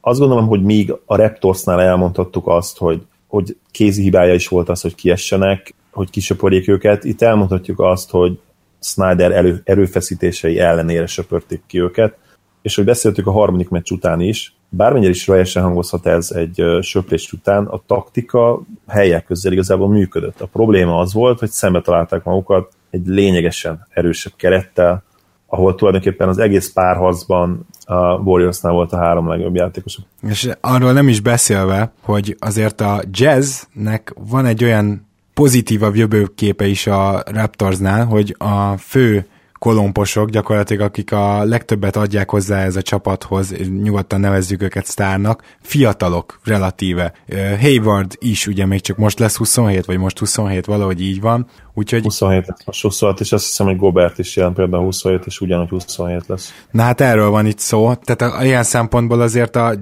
Azt 0.00 0.18
gondolom, 0.18 0.46
hogy 0.46 0.62
míg 0.62 0.94
a 1.04 1.16
Raptorsnál 1.16 1.80
elmondhattuk 1.80 2.46
azt, 2.48 2.78
hogy, 2.78 3.06
hogy 3.26 3.56
kézi 3.70 4.02
hibája 4.02 4.34
is 4.34 4.48
volt 4.48 4.68
az, 4.68 4.80
hogy 4.80 4.94
kiessenek, 4.94 5.74
hogy 5.90 6.10
kisöpörjék 6.10 6.68
őket, 6.68 7.04
itt 7.04 7.22
elmondhatjuk 7.22 7.80
azt, 7.80 8.10
hogy 8.10 8.38
Snyder 8.80 9.32
elő, 9.32 9.60
erőfeszítései 9.64 10.58
ellenére 10.58 11.06
söpörték 11.06 11.62
ki 11.66 11.80
őket, 11.80 12.16
és 12.62 12.74
hogy 12.74 12.84
beszéltük 12.84 13.26
a 13.26 13.30
harmadik 13.30 13.68
meccs 13.68 13.90
után 13.90 14.20
is, 14.20 14.54
bármennyire 14.68 15.10
is 15.10 15.26
rajesen 15.26 15.62
hangozhat 15.62 16.06
ez 16.06 16.30
egy 16.30 16.64
söprés 16.80 17.32
után, 17.32 17.66
a 17.66 17.82
taktika 17.86 18.60
helyek 18.88 19.24
közel 19.24 19.52
igazából 19.52 19.88
működött. 19.88 20.40
A 20.40 20.46
probléma 20.46 20.98
az 20.98 21.12
volt, 21.12 21.38
hogy 21.38 21.50
szembe 21.50 21.80
találták 21.80 22.24
magukat 22.24 22.72
egy 22.90 23.06
lényegesen 23.06 23.86
erősebb 23.90 24.32
kerettel, 24.36 25.02
ahol 25.46 25.74
tulajdonképpen 25.74 26.28
az 26.28 26.38
egész 26.38 26.72
párharcban 26.72 27.66
a 27.84 28.14
Warriorsnál 28.14 28.72
volt 28.72 28.92
a 28.92 28.96
három 28.96 29.28
legjobb 29.28 29.54
játékosok. 29.54 30.04
És 30.28 30.48
arról 30.60 30.92
nem 30.92 31.08
is 31.08 31.20
beszélve, 31.20 31.92
hogy 32.00 32.36
azért 32.38 32.80
a 32.80 33.00
jazznek 33.10 34.14
van 34.28 34.46
egy 34.46 34.64
olyan 34.64 35.08
pozitívabb 35.34 35.94
jövőképe 35.94 36.66
is 36.66 36.86
a 36.86 37.22
Raptorsnál, 37.26 38.04
hogy 38.04 38.34
a 38.38 38.76
fő 38.76 39.26
kolomposok 39.60 40.30
gyakorlatilag, 40.30 40.86
akik 40.86 41.12
a 41.12 41.44
legtöbbet 41.44 41.96
adják 41.96 42.30
hozzá 42.30 42.64
ez 42.64 42.76
a 42.76 42.82
csapathoz, 42.82 43.54
nyugodtan 43.82 44.20
nevezzük 44.20 44.62
őket 44.62 44.86
sztárnak, 44.86 45.42
fiatalok 45.60 46.40
relatíve. 46.44 47.12
Hayward 47.60 48.16
is 48.18 48.46
ugye 48.46 48.66
még 48.66 48.80
csak 48.80 48.96
most 48.96 49.18
lesz 49.18 49.36
27, 49.36 49.84
vagy 49.84 49.98
most 49.98 50.18
27, 50.18 50.66
valahogy 50.66 51.00
így 51.02 51.20
van. 51.20 51.46
Úgyhogy... 51.74 52.02
27 52.02 52.46
lesz 52.46 52.64
most 52.64 52.82
26, 52.82 53.20
és 53.20 53.32
azt 53.32 53.44
hiszem, 53.44 53.66
hogy 53.66 53.76
Gobert 53.76 54.18
is 54.18 54.36
jelen 54.36 54.54
például 54.54 54.84
27, 54.84 55.26
és 55.26 55.40
ugyanúgy 55.40 55.68
27 55.68 56.26
lesz. 56.26 56.52
Na 56.70 56.82
hát 56.82 57.00
erről 57.00 57.30
van 57.30 57.46
itt 57.46 57.58
szó. 57.58 57.94
Tehát 57.94 58.34
a, 58.34 58.44
ilyen 58.44 58.62
szempontból 58.62 59.20
azért 59.20 59.56
a 59.56 59.74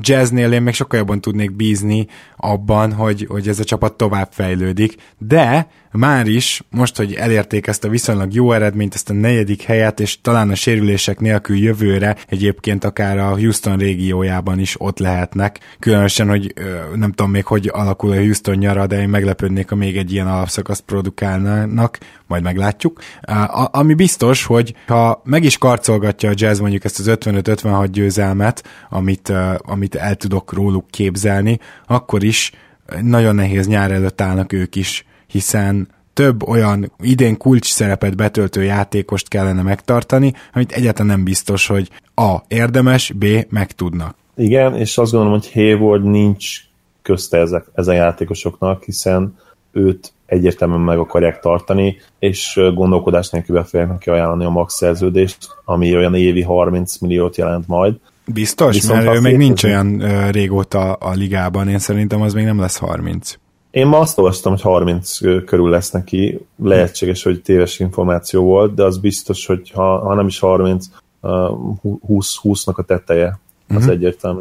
jazznél 0.00 0.52
én 0.52 0.62
még 0.62 0.74
sokkal 0.74 0.98
jobban 0.98 1.20
tudnék 1.20 1.56
bízni 1.56 2.06
abban, 2.36 2.92
hogy, 2.92 3.26
hogy 3.28 3.48
ez 3.48 3.58
a 3.58 3.64
csapat 3.64 3.96
tovább 3.96 4.28
fejlődik, 4.32 4.96
de 5.18 5.68
már 5.96 6.26
is, 6.26 6.62
most, 6.70 6.96
hogy 6.96 7.12
elérték 7.12 7.66
ezt 7.66 7.84
a 7.84 7.88
viszonylag 7.88 8.32
jó 8.32 8.52
eredményt, 8.52 8.94
ezt 8.94 9.10
a 9.10 9.12
negyedik 9.12 9.62
helyet, 9.62 10.00
és 10.00 10.20
talán 10.20 10.50
a 10.50 10.54
sérülések 10.54 11.20
nélkül 11.20 11.56
jövőre 11.56 12.16
egyébként 12.28 12.84
akár 12.84 13.18
a 13.18 13.28
Houston 13.28 13.76
régiójában 13.76 14.58
is 14.58 14.80
ott 14.80 14.98
lehetnek. 14.98 15.58
Különösen, 15.78 16.28
hogy 16.28 16.54
nem 16.94 17.12
tudom 17.12 17.30
még, 17.30 17.44
hogy 17.44 17.70
alakul 17.72 18.10
a 18.10 18.16
Houston 18.16 18.56
nyara, 18.56 18.86
de 18.86 19.00
én 19.00 19.08
meglepődnék, 19.08 19.68
ha 19.68 19.74
még 19.74 19.96
egy 19.96 20.12
ilyen 20.12 20.26
alapszakaszt 20.26 20.82
produkálnának, 20.82 21.98
majd 22.26 22.42
meglátjuk. 22.42 23.00
A, 23.22 23.68
ami 23.72 23.94
biztos, 23.94 24.44
hogy 24.44 24.74
ha 24.86 25.22
meg 25.24 25.44
is 25.44 25.58
karcolgatja 25.58 26.30
a 26.30 26.34
jazz 26.36 26.60
mondjuk 26.60 26.84
ezt 26.84 26.98
az 26.98 27.16
55-56 27.20 27.88
győzelmet, 27.92 28.64
amit, 28.88 29.32
amit 29.74 29.94
el 29.94 30.14
tudok 30.14 30.52
róluk 30.52 30.86
képzelni, 30.90 31.58
akkor 31.86 32.22
is 32.22 32.52
nagyon 33.00 33.34
nehéz 33.34 33.66
nyár 33.66 33.90
előtt 33.90 34.20
állnak 34.20 34.52
ők 34.52 34.76
is 34.76 35.04
hiszen 35.34 35.88
több 36.12 36.48
olyan 36.48 36.92
idén 37.02 37.36
kulcs 37.36 37.66
szerepet 37.66 38.16
betöltő 38.16 38.62
játékost 38.62 39.28
kellene 39.28 39.62
megtartani, 39.62 40.32
amit 40.52 40.72
egyáltalán 40.72 41.16
nem 41.16 41.24
biztos, 41.24 41.66
hogy 41.66 41.90
A. 42.14 42.36
érdemes, 42.48 43.12
B. 43.12 43.24
meg 43.48 43.72
tudnak. 43.72 44.16
Igen, 44.36 44.74
és 44.76 44.98
azt 44.98 45.12
gondolom, 45.12 45.38
hogy 45.38 45.52
Hayward 45.52 46.04
nincs 46.04 46.60
közte 47.02 47.38
ezek, 47.38 47.64
ezen 47.74 47.94
játékosoknak, 47.94 48.82
hiszen 48.82 49.38
őt 49.72 50.12
egyértelműen 50.26 50.80
meg 50.80 50.98
akarják 50.98 51.40
tartani, 51.40 51.96
és 52.18 52.60
gondolkodás 52.74 53.30
nélkül 53.30 53.56
be 53.56 53.64
fogják 53.64 53.88
neki 53.88 54.10
ajánlani 54.10 54.44
a 54.44 54.50
max 54.50 54.74
szerződést, 54.74 55.48
ami 55.64 55.96
olyan 55.96 56.14
évi 56.14 56.42
30 56.42 56.98
milliót 56.98 57.36
jelent 57.36 57.68
majd. 57.68 57.94
Biztos? 58.26 58.74
Viszont 58.74 59.02
mert 59.02 59.16
ő 59.16 59.20
még 59.20 59.36
nincs 59.36 59.64
olyan 59.64 59.98
régóta 60.30 60.92
a 60.92 61.12
ligában, 61.12 61.68
én 61.68 61.78
szerintem 61.78 62.22
az 62.22 62.32
még 62.32 62.44
nem 62.44 62.60
lesz 62.60 62.76
30. 62.76 63.38
Én 63.70 63.86
ma 63.86 63.98
azt 63.98 64.18
olvastam, 64.18 64.52
hogy 64.52 64.60
30 64.60 65.18
körül 65.44 65.70
lesz 65.70 65.90
neki, 65.90 66.40
lehetséges, 66.62 67.22
hogy 67.22 67.42
téves 67.42 67.78
információ 67.78 68.42
volt, 68.42 68.74
de 68.74 68.84
az 68.84 68.98
biztos, 68.98 69.46
hogy 69.46 69.70
ha, 69.70 69.98
ha 69.98 70.14
nem 70.14 70.26
is 70.26 70.38
30, 70.38 70.86
20, 71.20 72.38
20-nak 72.42 72.74
a 72.74 72.82
teteje, 72.82 73.38
az 73.68 73.76
uh-huh. 73.76 73.92
egyértelmű. 73.92 74.40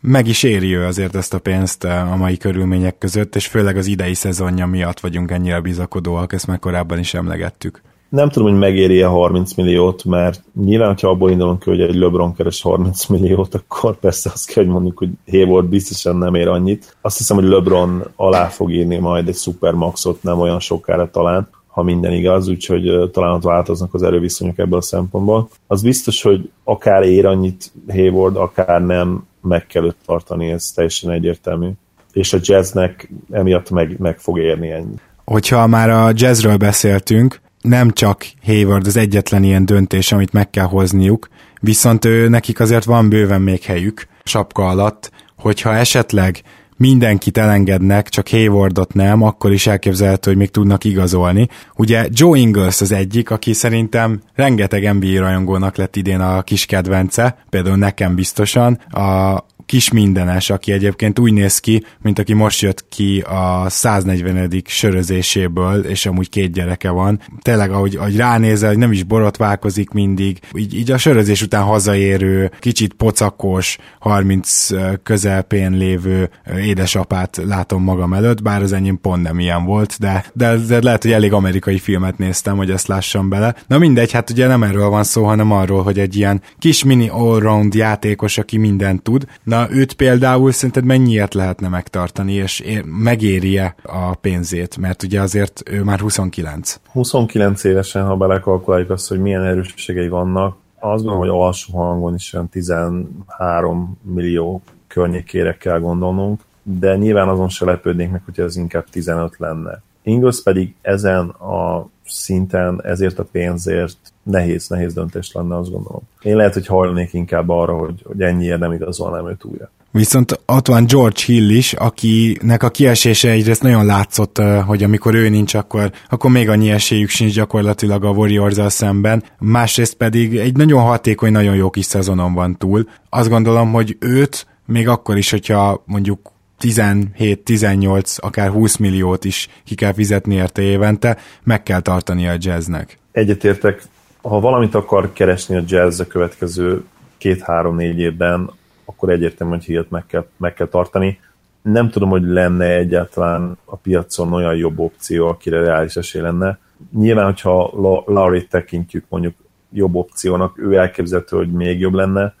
Meg 0.00 0.26
is 0.26 0.42
éri 0.42 0.74
ő 0.74 0.84
azért 0.84 1.14
ezt 1.14 1.34
a 1.34 1.38
pénzt 1.38 1.84
a 1.84 2.16
mai 2.16 2.36
körülmények 2.36 2.98
között, 2.98 3.36
és 3.36 3.46
főleg 3.46 3.76
az 3.76 3.86
idei 3.86 4.14
szezonja 4.14 4.66
miatt 4.66 5.00
vagyunk 5.00 5.30
ennyire 5.30 5.60
bizakodóak, 5.60 6.32
ezt 6.32 6.46
már 6.46 6.58
korábban 6.58 6.98
is 6.98 7.14
emlegettük 7.14 7.82
nem 8.10 8.28
tudom, 8.28 8.48
hogy 8.48 8.58
megéri-e 8.58 9.06
30 9.06 9.54
milliót, 9.54 10.04
mert 10.04 10.42
nyilván, 10.64 10.88
hogyha 10.88 11.08
abból 11.08 11.30
indulunk 11.30 11.58
ki, 11.62 11.70
hogy 11.70 11.80
egy 11.80 11.94
LeBron 11.94 12.34
keres 12.34 12.62
30 12.62 13.06
milliót, 13.06 13.54
akkor 13.54 13.98
persze 13.98 14.30
azt 14.34 14.46
kell, 14.46 14.64
hogy 14.64 14.72
mondjuk, 14.72 14.98
hogy 14.98 15.08
Hayward 15.30 15.66
biztosan 15.66 16.16
nem 16.16 16.34
ér 16.34 16.48
annyit. 16.48 16.96
Azt 17.00 17.18
hiszem, 17.18 17.36
hogy 17.36 17.46
LeBron 17.46 18.04
alá 18.16 18.46
fog 18.46 18.72
írni 18.72 18.96
majd 18.96 19.28
egy 19.28 19.36
supermaxot, 19.36 20.22
nem 20.22 20.40
olyan 20.40 20.60
sokára 20.60 21.10
talán, 21.10 21.48
ha 21.66 21.82
minden 21.82 22.12
igaz, 22.12 22.48
úgyhogy 22.48 23.10
talán 23.12 23.34
ott 23.34 23.42
változnak 23.42 23.94
az 23.94 24.02
erőviszonyok 24.02 24.58
ebből 24.58 24.78
a 24.78 24.82
szempontból. 24.82 25.48
Az 25.66 25.82
biztos, 25.82 26.22
hogy 26.22 26.50
akár 26.64 27.02
ér 27.02 27.26
annyit 27.26 27.72
Hayward, 27.88 28.36
akár 28.36 28.84
nem, 28.84 29.26
meg 29.42 29.66
kell 29.66 29.84
őt 29.84 29.96
tartani, 30.06 30.50
ez 30.50 30.70
teljesen 30.74 31.10
egyértelmű. 31.10 31.70
És 32.12 32.32
a 32.32 32.38
jazznek 32.40 33.12
emiatt 33.30 33.70
meg, 33.70 33.96
meg 33.98 34.18
fog 34.18 34.38
érni 34.38 34.70
ennyi. 34.70 34.94
Hogyha 35.24 35.66
már 35.66 35.90
a 35.90 36.10
jazzről 36.14 36.56
beszéltünk, 36.56 37.40
nem 37.60 37.90
csak 37.90 38.26
Hayward 38.44 38.86
az 38.86 38.96
egyetlen 38.96 39.42
ilyen 39.42 39.64
döntés, 39.64 40.12
amit 40.12 40.32
meg 40.32 40.50
kell 40.50 40.64
hozniuk, 40.64 41.28
viszont 41.60 42.04
ő, 42.04 42.28
nekik 42.28 42.60
azért 42.60 42.84
van 42.84 43.08
bőven 43.08 43.40
még 43.40 43.62
helyük 43.62 44.06
sapka 44.24 44.68
alatt, 44.68 45.10
hogyha 45.36 45.74
esetleg 45.74 46.42
mindenkit 46.76 47.38
elengednek, 47.38 48.08
csak 48.08 48.28
Haywardot 48.28 48.94
nem, 48.94 49.22
akkor 49.22 49.52
is 49.52 49.66
elképzelhető, 49.66 50.30
hogy 50.30 50.38
még 50.38 50.50
tudnak 50.50 50.84
igazolni. 50.84 51.48
Ugye 51.76 52.08
Joe 52.10 52.38
Ingles 52.38 52.80
az 52.80 52.92
egyik, 52.92 53.30
aki 53.30 53.52
szerintem 53.52 54.20
rengeteg 54.34 54.94
NBA 54.94 55.20
rajongónak 55.20 55.76
lett 55.76 55.96
idén 55.96 56.20
a 56.20 56.42
kis 56.42 56.66
kedvence, 56.66 57.36
például 57.50 57.76
nekem 57.76 58.14
biztosan. 58.14 58.72
A 58.90 59.44
kis 59.70 59.90
mindenes, 59.90 60.50
aki 60.50 60.72
egyébként 60.72 61.18
úgy 61.18 61.32
néz 61.32 61.58
ki, 61.58 61.84
mint 62.02 62.18
aki 62.18 62.32
most 62.32 62.60
jött 62.60 62.88
ki 62.88 63.20
a 63.20 63.64
140. 63.68 64.62
sörözéséből, 64.66 65.84
és 65.84 66.06
amúgy 66.06 66.28
két 66.28 66.52
gyereke 66.52 66.90
van. 66.90 67.20
Tényleg, 67.42 67.70
ahogy, 67.70 67.96
ahogy 67.96 68.16
ránézel, 68.16 68.68
hogy 68.68 68.78
nem 68.78 68.92
is 68.92 69.02
borotválkozik 69.02 69.90
mindig, 69.90 70.38
így, 70.54 70.74
így 70.74 70.90
a 70.90 70.98
sörözés 70.98 71.42
után 71.42 71.62
hazaérő, 71.62 72.50
kicsit 72.58 72.92
pocakos, 72.92 73.78
30 73.98 74.68
közelpén 75.02 75.72
lévő 75.72 76.30
édesapát 76.56 77.40
látom 77.46 77.82
magam 77.82 78.12
előtt, 78.12 78.42
bár 78.42 78.62
az 78.62 78.72
enyém 78.72 79.00
pont 79.00 79.22
nem 79.22 79.38
ilyen 79.38 79.64
volt, 79.64 79.96
de, 79.98 80.24
de, 80.32 80.56
de 80.56 80.82
lehet, 80.82 81.02
hogy 81.02 81.12
elég 81.12 81.32
amerikai 81.32 81.78
filmet 81.78 82.18
néztem, 82.18 82.56
hogy 82.56 82.70
ezt 82.70 82.86
lássam 82.86 83.28
bele. 83.28 83.54
Na 83.66 83.78
mindegy, 83.78 84.12
hát 84.12 84.30
ugye 84.30 84.46
nem 84.46 84.62
erről 84.62 84.88
van 84.88 85.04
szó, 85.04 85.24
hanem 85.24 85.52
arról, 85.52 85.82
hogy 85.82 85.98
egy 85.98 86.16
ilyen 86.16 86.42
kis 86.58 86.84
mini 86.84 87.08
allround 87.08 87.74
játékos, 87.74 88.38
aki 88.38 88.56
mindent 88.56 89.02
tud. 89.02 89.24
Na 89.42 89.58
őt 89.70 89.92
például 89.92 90.52
szerinted 90.52 90.84
mennyiért 90.84 91.34
lehetne 91.34 91.68
megtartani, 91.68 92.32
és 92.32 92.60
ér, 92.60 92.84
megéri-e 92.84 93.74
a 93.82 94.14
pénzét? 94.14 94.76
Mert 94.76 95.02
ugye 95.02 95.20
azért 95.20 95.62
ő 95.70 95.82
már 95.82 96.00
29. 96.00 96.80
29 96.92 97.64
évesen, 97.64 98.04
ha 98.04 98.16
belekalkuláljuk 98.16 98.90
azt, 98.90 99.08
hogy 99.08 99.20
milyen 99.20 99.44
erősségei 99.44 100.08
vannak, 100.08 100.56
azt 100.80 101.04
gondolom, 101.04 101.18
hogy 101.18 101.28
alsó 101.28 101.78
hangon 101.78 102.14
is 102.14 102.32
olyan 102.32 102.48
13 102.48 103.98
millió 104.02 104.62
környékére 104.86 105.56
kell 105.56 105.78
gondolnunk, 105.78 106.40
de 106.62 106.96
nyilván 106.96 107.28
azon 107.28 107.48
se 107.48 107.64
lepődnék 107.64 108.10
meg, 108.10 108.22
hogy 108.24 108.40
ez 108.40 108.56
inkább 108.56 108.84
15 108.90 109.34
lenne. 109.38 109.82
Ingles 110.02 110.42
pedig 110.42 110.74
ezen 110.82 111.28
a 111.28 111.88
szinten, 112.04 112.80
ezért 112.84 113.18
a 113.18 113.24
pénzért 113.24 114.12
nehéz, 114.30 114.68
nehéz 114.68 114.94
döntés 114.94 115.32
lenne, 115.32 115.56
azt 115.56 115.70
gondolom. 115.70 116.02
Én 116.22 116.36
lehet, 116.36 116.54
hogy 116.54 116.66
hajlanék 116.66 117.12
inkább 117.12 117.48
arra, 117.48 117.76
hogy, 117.76 118.02
hogy 118.04 118.20
ennyiért 118.20 118.58
nem 118.58 118.72
igazolnám 118.72 119.28
őt 119.28 119.44
újra. 119.44 119.70
Viszont 119.92 120.40
ott 120.46 120.66
van 120.66 120.84
George 120.86 121.20
Hill 121.26 121.48
is, 121.48 121.72
akinek 121.72 122.62
a 122.62 122.70
kiesése 122.70 123.30
egyrészt 123.30 123.62
nagyon 123.62 123.86
látszott, 123.86 124.42
hogy 124.66 124.82
amikor 124.82 125.14
ő 125.14 125.28
nincs, 125.28 125.54
akkor, 125.54 125.92
akkor 126.08 126.30
még 126.30 126.48
annyi 126.48 126.70
esélyük 126.70 127.08
sincs 127.08 127.34
gyakorlatilag 127.34 128.04
a 128.04 128.10
warriors 128.10 128.72
szemben. 128.72 129.22
Másrészt 129.38 129.94
pedig 129.94 130.36
egy 130.36 130.56
nagyon 130.56 130.82
hatékony, 130.82 131.32
nagyon 131.32 131.54
jó 131.54 131.70
kis 131.70 131.84
szezonon 131.84 132.34
van 132.34 132.56
túl. 132.58 132.88
Azt 133.08 133.28
gondolom, 133.28 133.72
hogy 133.72 133.96
őt 133.98 134.46
még 134.66 134.88
akkor 134.88 135.16
is, 135.16 135.30
hogyha 135.30 135.82
mondjuk 135.86 136.32
17-18, 136.60 138.18
akár 138.20 138.50
20 138.50 138.76
milliót 138.76 139.24
is 139.24 139.48
ki 139.64 139.74
kell 139.74 139.92
fizetni 139.92 140.34
érte 140.34 140.62
évente, 140.62 141.16
meg 141.42 141.62
kell 141.62 141.80
tartani 141.80 142.28
a 142.28 142.36
jazznek. 142.38 142.98
Egyetértek, 143.12 143.82
ha 144.22 144.40
valamit 144.40 144.74
akar 144.74 145.12
keresni 145.12 145.56
a 145.56 145.62
jazz 145.66 146.00
a 146.00 146.06
következő 146.06 146.84
két-három-négy 147.18 147.98
évben, 147.98 148.50
akkor 148.84 149.10
egyértelmű, 149.10 149.54
hogy 149.54 149.64
hírt 149.64 149.90
meg 149.90 150.06
kell, 150.06 150.26
meg 150.36 150.54
kell 150.54 150.66
tartani. 150.66 151.20
Nem 151.62 151.90
tudom, 151.90 152.08
hogy 152.08 152.22
lenne 152.22 152.74
egyáltalán 152.74 153.58
a 153.64 153.76
piacon 153.76 154.32
olyan 154.32 154.56
jobb 154.56 154.78
opció, 154.78 155.26
akire 155.26 155.60
reális 155.60 155.96
esély 155.96 156.22
lenne. 156.22 156.58
Nyilván, 156.92 157.24
hogyha 157.24 157.72
Laurie 158.06 158.46
tekintjük 158.50 159.04
mondjuk 159.08 159.34
jobb 159.72 159.94
opciónak, 159.94 160.58
ő 160.58 160.76
elképzelhető, 160.76 161.36
hogy 161.36 161.52
még 161.52 161.80
jobb 161.80 161.94
lenne, 161.94 162.34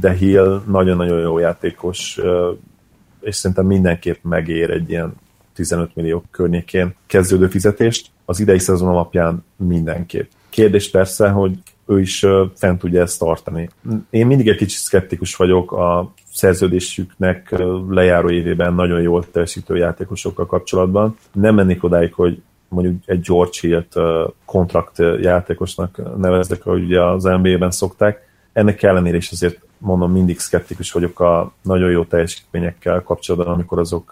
de 0.00 0.12
Hill 0.12 0.62
nagyon-nagyon 0.66 1.20
jó 1.20 1.38
játékos, 1.38 2.20
és 3.20 3.36
szerintem 3.36 3.66
mindenképp 3.66 4.22
megér 4.22 4.70
egy 4.70 4.90
ilyen 4.90 5.14
15 5.54 5.94
millió 5.94 6.24
környékén 6.30 6.94
kezdődő 7.06 7.46
fizetést. 7.46 8.10
Az 8.24 8.40
idei 8.40 8.58
szezon 8.58 8.88
alapján 8.88 9.44
mindenképp. 9.56 10.30
Kérdés 10.54 10.90
persze, 10.90 11.28
hogy 11.28 11.52
ő 11.86 12.00
is 12.00 12.26
fent 12.54 12.78
tudja 12.78 13.00
ezt 13.00 13.18
tartani. 13.18 13.68
Én 14.10 14.26
mindig 14.26 14.48
egy 14.48 14.56
kicsit 14.56 14.78
szkeptikus 14.78 15.36
vagyok 15.36 15.72
a 15.72 16.12
szerződésüknek 16.32 17.54
lejáró 17.88 18.30
évében 18.30 18.74
nagyon 18.74 19.00
jól 19.00 19.30
teljesítő 19.30 19.76
játékosokkal 19.76 20.46
kapcsolatban. 20.46 21.16
Nem 21.32 21.54
mennék 21.54 21.84
odáig, 21.84 22.12
hogy 22.12 22.42
mondjuk 22.68 23.02
egy 23.06 23.20
George 23.20 23.58
Hill-t 23.60 23.94
kontrakt 24.44 24.98
játékosnak 25.20 26.16
neveznek, 26.18 26.66
ahogy 26.66 26.84
ugye 26.84 27.02
az 27.02 27.22
NBA-ben 27.22 27.70
szokták. 27.70 28.28
Ennek 28.52 28.82
ellenére 28.82 29.16
is 29.16 29.30
azért 29.30 29.60
mondom, 29.78 30.12
mindig 30.12 30.38
szkeptikus 30.38 30.92
vagyok 30.92 31.20
a 31.20 31.52
nagyon 31.62 31.90
jó 31.90 32.04
teljesítményekkel 32.04 33.02
kapcsolatban, 33.02 33.54
amikor 33.54 33.78
azok 33.78 34.10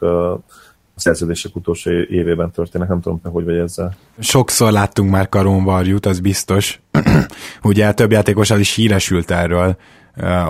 szerződések 0.95 1.57
utolsó 1.57 1.91
évében 1.91 2.51
történnek, 2.51 2.89
nem 2.89 3.01
tudom, 3.01 3.21
te 3.21 3.29
hogy 3.29 3.45
vagy 3.45 3.57
ezzel. 3.57 3.95
Sokszor 4.19 4.73
láttunk 4.73 5.11
már 5.11 5.29
karonvarjút, 5.29 6.07
az 6.07 6.21
biztos. 6.21 6.81
Ugye 7.63 7.93
több 7.93 8.11
játékossal 8.11 8.61
is 8.61 8.75
híresült 8.75 9.31
erről. 9.31 9.77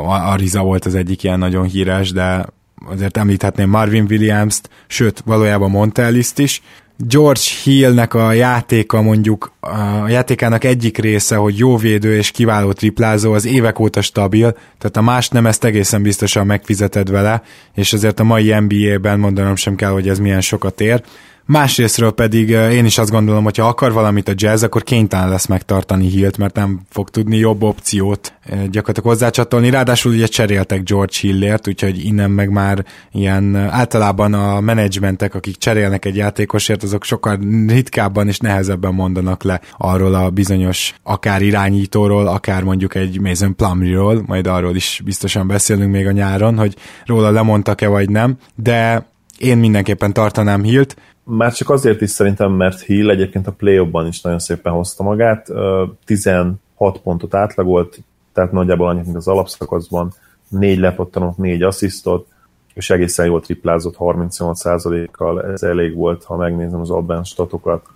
Ariza 0.04 0.62
volt 0.62 0.84
az 0.84 0.94
egyik 0.94 1.22
ilyen 1.22 1.38
nagyon 1.38 1.66
híres, 1.66 2.12
de 2.12 2.46
azért 2.86 3.16
említhetném 3.16 3.68
Marvin 3.68 4.06
Williams-t, 4.10 4.70
sőt, 4.86 5.20
valójában 5.20 5.70
Monteliszt 5.70 6.38
is, 6.38 6.62
George 6.96 7.40
Hillnek 7.62 8.14
a 8.14 8.32
játéka 8.32 9.02
mondjuk 9.02 9.52
a 9.60 10.08
játékának 10.08 10.64
egyik 10.64 10.98
része, 10.98 11.36
hogy 11.36 11.58
jó 11.58 11.76
védő 11.76 12.16
és 12.16 12.30
kiváló 12.30 12.72
triplázó, 12.72 13.32
az 13.32 13.44
évek 13.46 13.78
óta 13.78 14.00
stabil, 14.00 14.56
tehát 14.78 14.96
a 14.96 15.02
más 15.02 15.28
nem 15.28 15.46
ezt 15.46 15.64
egészen 15.64 16.02
biztosan 16.02 16.46
megfizeted 16.46 17.10
vele, 17.10 17.42
és 17.74 17.92
azért 17.92 18.20
a 18.20 18.24
mai 18.24 18.54
NBA-ben 18.58 19.18
mondanom 19.18 19.56
sem 19.56 19.74
kell, 19.74 19.90
hogy 19.90 20.08
ez 20.08 20.18
milyen 20.18 20.40
sokat 20.40 20.80
ér. 20.80 21.02
Másrésztről 21.46 22.10
pedig 22.10 22.48
én 22.48 22.84
is 22.84 22.98
azt 22.98 23.10
gondolom, 23.10 23.44
hogy 23.44 23.56
ha 23.56 23.66
akar 23.66 23.92
valamit 23.92 24.28
a 24.28 24.32
jazz, 24.34 24.62
akkor 24.62 24.82
kénytelen 24.82 25.28
lesz 25.28 25.46
megtartani 25.46 26.08
Hillt, 26.08 26.38
mert 26.38 26.54
nem 26.54 26.80
fog 26.90 27.10
tudni 27.10 27.36
jobb 27.36 27.62
opciót 27.62 28.32
gyakorlatilag 28.46 29.08
hozzácsatolni. 29.08 29.70
Ráadásul 29.70 30.12
ugye 30.12 30.26
cseréltek 30.26 30.82
George 30.82 31.12
Hillért, 31.20 31.68
úgyhogy 31.68 32.04
innen 32.04 32.30
meg 32.30 32.50
már 32.50 32.84
ilyen 33.12 33.56
általában 33.56 34.34
a 34.34 34.60
menedzsmentek, 34.60 35.34
akik 35.34 35.56
cserélnek 35.56 36.04
egy 36.04 36.16
játékosért, 36.16 36.82
azok 36.82 37.04
sokkal 37.04 37.38
ritkábban 37.66 38.28
és 38.28 38.38
nehezebben 38.38 38.94
mondanak 38.94 39.42
le 39.42 39.60
arról 39.76 40.14
a 40.14 40.30
bizonyos 40.30 40.94
akár 41.02 41.42
irányítóról, 41.42 42.26
akár 42.26 42.62
mondjuk 42.62 42.94
egy 42.94 43.20
Mason 43.20 43.56
Plumlee-ról, 43.56 44.22
majd 44.26 44.46
arról 44.46 44.76
is 44.76 45.00
biztosan 45.04 45.46
beszélünk 45.46 45.92
még 45.92 46.06
a 46.06 46.12
nyáron, 46.12 46.58
hogy 46.58 46.76
róla 47.06 47.30
lemondtak-e 47.30 47.88
vagy 47.88 48.10
nem, 48.10 48.36
de 48.54 49.10
én 49.38 49.58
mindenképpen 49.58 50.12
tartanám 50.12 50.62
Hillt, 50.62 50.96
már 51.24 51.52
csak 51.52 51.70
azért 51.70 52.00
is 52.00 52.10
szerintem, 52.10 52.52
mert 52.52 52.80
Hill 52.80 53.10
egyébként 53.10 53.46
a 53.46 53.52
play 53.52 53.88
is 54.06 54.20
nagyon 54.20 54.38
szépen 54.38 54.72
hozta 54.72 55.02
magát, 55.02 55.48
16 56.04 56.58
pontot 57.02 57.34
átlagolt, 57.34 57.98
tehát 58.32 58.52
nagyjából 58.52 58.88
annyit, 58.88 59.04
mint 59.04 59.16
az 59.16 59.28
alapszakaszban, 59.28 60.12
négy 60.48 60.78
lepottanok, 60.78 61.36
négy 61.36 61.62
asszisztot, 61.62 62.26
és 62.74 62.90
egészen 62.90 63.26
jól 63.26 63.40
triplázott 63.40 63.96
38%-kal, 63.98 65.42
ez 65.42 65.62
elég 65.62 65.94
volt, 65.94 66.24
ha 66.24 66.36
megnézem 66.36 66.80
az 66.80 66.90
advanced 66.90 67.26
statokat, 67.32 67.86